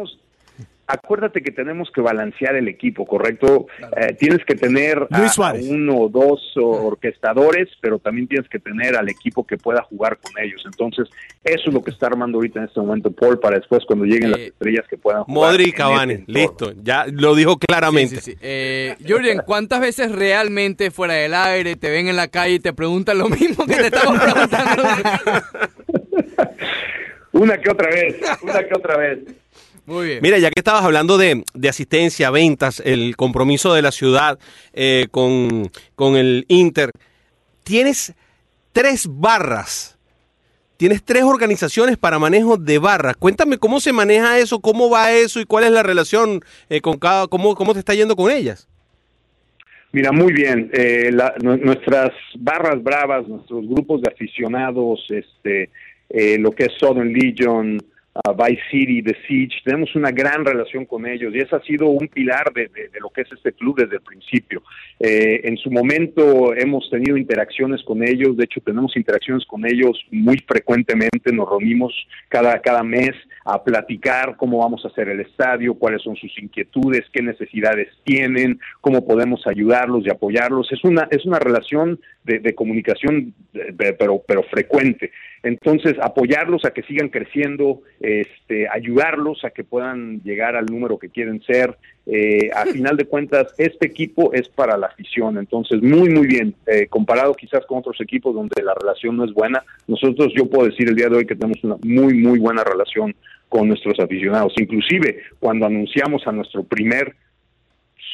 acuérdate 0.86 1.42
que 1.42 1.50
tenemos 1.50 1.90
que 1.94 2.00
balancear 2.00 2.56
el 2.56 2.68
equipo, 2.68 3.06
¿correcto? 3.06 3.66
Eh, 3.96 4.14
tienes 4.18 4.44
que 4.44 4.54
tener 4.54 5.06
a, 5.10 5.54
uno 5.54 5.98
o 5.98 6.08
dos 6.08 6.40
orquestadores, 6.56 7.68
pero 7.80 7.98
también 7.98 8.28
tienes 8.28 8.48
que 8.48 8.58
tener 8.58 8.96
al 8.96 9.08
equipo 9.08 9.46
que 9.46 9.56
pueda 9.56 9.82
jugar 9.82 10.18
con 10.18 10.32
ellos. 10.42 10.62
Entonces, 10.66 11.08
eso 11.42 11.68
es 11.68 11.74
lo 11.74 11.82
que 11.82 11.90
está 11.90 12.06
armando 12.06 12.38
ahorita 12.38 12.60
en 12.60 12.66
este 12.66 12.80
momento 12.80 13.10
Paul 13.10 13.38
para 13.38 13.58
después 13.58 13.84
cuando 13.86 14.04
lleguen 14.04 14.30
las 14.30 14.40
eh, 14.40 14.46
estrellas 14.48 14.84
que 14.88 14.98
puedan 14.98 15.24
jugar. 15.24 15.52
Modri 15.52 15.64
y 15.64 15.72
Cavani, 15.72 16.14
este 16.14 16.32
listo, 16.32 16.72
ya 16.82 17.06
lo 17.10 17.34
dijo 17.34 17.58
claramente. 17.58 18.20
Sí, 18.20 18.36
eh, 18.40 18.96
Julian, 19.06 19.42
¿cuántas 19.46 19.80
veces 19.80 20.12
realmente 20.12 20.90
fuera 20.90 21.14
del 21.14 21.34
aire 21.34 21.76
te 21.76 21.90
ven 21.90 22.08
en 22.08 22.16
la 22.16 22.28
calle 22.28 22.54
y 22.54 22.60
te 22.60 22.72
preguntan 22.72 23.18
lo 23.18 23.28
mismo 23.28 23.66
que 23.66 23.76
te 23.76 23.86
estamos 23.86 24.20
preguntando? 24.20 24.82
una 27.32 27.58
que 27.58 27.70
otra 27.70 27.88
vez, 27.88 28.16
una 28.42 28.66
que 28.66 28.74
otra 28.74 28.96
vez. 28.96 29.18
Muy 29.86 30.06
bien. 30.06 30.18
Mira, 30.22 30.38
ya 30.38 30.50
que 30.50 30.60
estabas 30.60 30.84
hablando 30.84 31.18
de, 31.18 31.44
asistencia, 31.68 32.30
ventas, 32.30 32.80
el 32.84 33.16
compromiso 33.16 33.74
de 33.74 33.82
la 33.82 33.92
ciudad 33.92 34.38
eh, 34.72 35.08
con, 35.10 35.70
el 36.16 36.46
Inter, 36.48 36.90
tienes 37.62 38.14
tres 38.72 39.06
barras. 39.10 39.98
Tienes 40.76 41.04
tres 41.04 41.22
organizaciones 41.22 41.96
para 41.96 42.18
manejo 42.18 42.56
de 42.56 42.78
barras. 42.78 43.16
Cuéntame 43.16 43.58
cómo 43.58 43.78
se 43.78 43.92
maneja 43.92 44.38
eso, 44.38 44.60
cómo 44.60 44.90
va 44.90 45.12
eso 45.12 45.40
y 45.40 45.44
cuál 45.44 45.64
es 45.64 45.70
la 45.70 45.82
relación 45.82 46.40
eh, 46.68 46.80
con 46.80 46.98
cada, 46.98 47.28
cómo, 47.28 47.54
cómo 47.54 47.74
te 47.74 47.78
está 47.78 47.94
yendo 47.94 48.16
con 48.16 48.30
ellas. 48.30 48.68
Mira, 49.92 50.10
muy 50.10 50.32
bien. 50.32 50.70
Eh, 50.72 51.12
nuestras 51.42 52.10
barras 52.36 52.82
bravas, 52.82 53.28
nuestros 53.28 53.68
grupos 53.68 54.02
de 54.02 54.10
aficionados, 54.10 55.06
este, 55.10 55.70
lo 56.38 56.50
que 56.50 56.64
es 56.64 56.72
Southern 56.80 57.12
Legion, 57.12 57.78
Vice 58.36 58.62
City, 58.70 59.02
The 59.02 59.16
Siege, 59.26 59.56
tenemos 59.64 59.94
una 59.96 60.12
gran 60.12 60.44
relación 60.44 60.84
con 60.86 61.04
ellos 61.04 61.34
y 61.34 61.38
ese 61.38 61.56
ha 61.56 61.60
sido 61.62 61.88
un 61.88 62.06
pilar 62.06 62.52
de, 62.54 62.70
lo 63.00 63.10
que 63.10 63.22
es 63.22 63.32
este 63.32 63.52
club 63.52 63.76
desde 63.76 63.96
el 63.96 64.02
principio. 64.02 64.62
Eh, 65.00 65.40
en 65.42 65.56
su 65.56 65.68
momento 65.68 66.54
hemos 66.54 66.88
tenido 66.90 67.16
interacciones 67.16 67.82
con 67.82 68.06
ellos, 68.06 68.36
de 68.36 68.44
hecho 68.44 68.60
tenemos 68.60 68.96
interacciones 68.96 69.44
con 69.46 69.66
ellos 69.66 70.00
muy 70.12 70.38
frecuentemente, 70.46 71.32
nos 71.32 71.48
reunimos 71.48 71.92
cada, 72.28 72.60
cada 72.60 72.84
mes 72.84 73.12
a 73.44 73.62
platicar 73.62 74.36
cómo 74.36 74.58
vamos 74.58 74.84
a 74.84 74.88
hacer 74.88 75.08
el 75.08 75.20
estadio, 75.20 75.74
cuáles 75.74 76.02
son 76.02 76.14
sus 76.14 76.32
inquietudes, 76.38 77.04
qué 77.12 77.20
necesidades 77.20 77.88
tienen, 78.04 78.60
cómo 78.80 79.04
podemos 79.04 79.44
ayudarlos 79.46 80.06
y 80.06 80.10
apoyarlos. 80.10 80.70
Es 80.70 80.84
una, 80.84 81.08
es 81.10 81.26
una 81.26 81.40
relación 81.40 81.98
de, 82.24 82.54
comunicación, 82.54 83.34
pero, 83.76 84.22
pero 84.26 84.42
frecuente. 84.44 85.10
Entonces, 85.42 85.94
apoyarlos 86.00 86.64
a 86.64 86.70
que 86.70 86.82
sigan 86.84 87.10
creciendo, 87.10 87.82
este, 88.04 88.68
ayudarlos 88.68 89.44
a 89.44 89.50
que 89.50 89.64
puedan 89.64 90.20
llegar 90.22 90.56
al 90.56 90.66
número 90.66 90.98
que 90.98 91.08
quieren 91.08 91.42
ser. 91.42 91.76
Eh, 92.06 92.50
a 92.54 92.66
final 92.66 92.96
de 92.96 93.06
cuentas, 93.06 93.54
este 93.56 93.86
equipo 93.86 94.32
es 94.34 94.48
para 94.48 94.76
la 94.76 94.88
afición, 94.88 95.38
entonces 95.38 95.82
muy, 95.82 96.10
muy 96.10 96.26
bien. 96.26 96.54
Eh, 96.66 96.86
comparado 96.86 97.34
quizás 97.34 97.64
con 97.66 97.78
otros 97.78 97.98
equipos 98.00 98.34
donde 98.34 98.62
la 98.62 98.74
relación 98.74 99.16
no 99.16 99.24
es 99.24 99.32
buena, 99.32 99.64
nosotros 99.86 100.32
yo 100.36 100.46
puedo 100.46 100.68
decir 100.68 100.88
el 100.88 100.96
día 100.96 101.08
de 101.08 101.16
hoy 101.16 101.26
que 101.26 101.34
tenemos 101.34 101.64
una 101.64 101.76
muy, 101.82 102.14
muy 102.14 102.38
buena 102.38 102.62
relación 102.62 103.14
con 103.48 103.68
nuestros 103.68 103.98
aficionados. 103.98 104.52
Inclusive, 104.58 105.22
cuando 105.40 105.66
anunciamos 105.66 106.26
a 106.26 106.32
nuestro 106.32 106.64
primer 106.64 107.14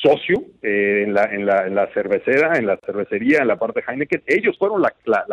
socio 0.03 0.42
eh, 0.62 1.05
en, 1.07 1.14
la, 1.14 1.24
en, 1.24 1.46
la, 1.46 1.66
en, 1.66 1.74
la, 1.74 1.86
cervecera, 1.92 2.57
en 2.57 2.66
la 2.66 2.78
cervecería, 2.84 3.38
en 3.40 3.48
la 3.48 3.59
parte 3.59 3.80
de 3.80 3.92
Heineken, 3.92 4.22
ellos 4.26 4.57
fueron 4.59 4.82
la, 4.82 4.92
la, 5.05 5.24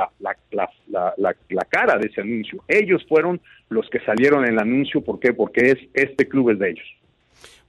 la, 0.89 1.65
cara 1.69 1.97
de 1.97 2.07
ese 2.07 2.21
anuncio. 2.21 2.63
Ellos 2.67 3.05
fueron 3.07 3.39
los 3.69 3.89
que 3.89 3.99
salieron 4.01 4.45
en 4.45 4.53
el 4.53 4.59
anuncio. 4.59 5.01
¿Por 5.01 5.19
qué? 5.19 5.33
Porque 5.33 5.71
es 5.71 5.77
este 5.93 6.27
club 6.27 6.51
es 6.51 6.59
de 6.59 6.69
ellos. 6.71 6.87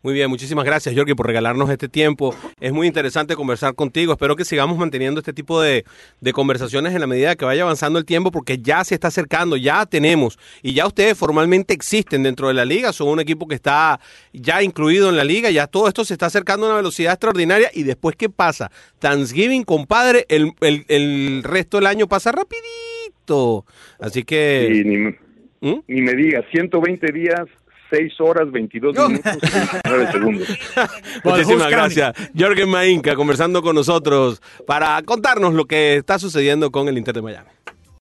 Muy 0.00 0.14
bien, 0.14 0.30
muchísimas 0.30 0.64
gracias, 0.64 0.94
Jorge, 0.94 1.16
por 1.16 1.26
regalarnos 1.26 1.68
este 1.70 1.88
tiempo. 1.88 2.32
Es 2.60 2.72
muy 2.72 2.86
interesante 2.86 3.34
conversar 3.34 3.74
contigo. 3.74 4.12
Espero 4.12 4.36
que 4.36 4.44
sigamos 4.44 4.78
manteniendo 4.78 5.18
este 5.18 5.32
tipo 5.32 5.60
de, 5.60 5.84
conversaciones 6.32 6.94
en 6.94 7.00
la 7.00 7.08
medida 7.08 7.34
que 7.34 7.44
vaya 7.44 7.62
avanzando 7.62 7.98
el 7.98 8.04
tiempo, 8.04 8.30
porque 8.30 8.58
ya 8.58 8.84
se 8.84 8.94
está 8.94 9.08
acercando, 9.08 9.56
ya 9.56 9.86
tenemos, 9.86 10.38
y 10.62 10.72
ya 10.74 10.86
ustedes 10.86 11.18
formalmente 11.18 11.74
existen 11.74 12.22
dentro 12.22 12.46
de 12.46 12.54
la 12.54 12.64
liga. 12.64 12.92
Son 12.92 13.08
un 13.08 13.18
equipo 13.18 13.48
que 13.48 13.56
está 13.56 13.98
ya 14.32 14.62
incluido 14.62 15.08
en 15.08 15.16
la 15.16 15.24
liga, 15.24 15.50
ya 15.50 15.66
todo 15.66 15.88
esto 15.88 16.04
se 16.04 16.14
está 16.14 16.26
acercando 16.26 16.66
a 16.66 16.68
una 16.68 16.76
velocidad 16.76 17.14
extraordinaria. 17.14 17.68
¿Y 17.74 17.82
después 17.82 18.14
qué 18.14 18.28
pasa? 18.28 18.70
Thanksgiving, 19.00 19.64
compadre, 19.64 20.26
el, 20.28 20.52
el, 20.60 21.42
resto 21.42 21.78
del 21.78 21.86
año 21.86 22.06
pasa 22.06 22.30
rapidito. 22.30 23.64
Así 23.98 24.22
que... 24.22 24.82
ni, 24.84 24.96
me, 24.96 25.18
¿Mm? 25.60 25.80
ni 25.88 26.02
me 26.02 26.14
digas, 26.14 26.44
120 26.52 27.12
días 27.12 27.48
6 27.90 28.20
horas 28.20 28.50
22 28.50 28.96
minutos 28.96 29.32
y 29.42 29.88
9 29.88 30.12
segundos. 30.12 30.48
Muchísimas 31.24 31.70
gracias. 31.70 32.14
Jorgen 32.38 32.68
Mainca 32.68 33.14
conversando 33.14 33.62
con 33.62 33.74
nosotros 33.74 34.40
para 34.66 35.02
contarnos 35.02 35.54
lo 35.54 35.66
que 35.66 35.96
está 35.96 36.18
sucediendo 36.18 36.70
con 36.70 36.88
el 36.88 36.98
Inter 36.98 37.14
de 37.14 37.22
Miami. 37.22 37.57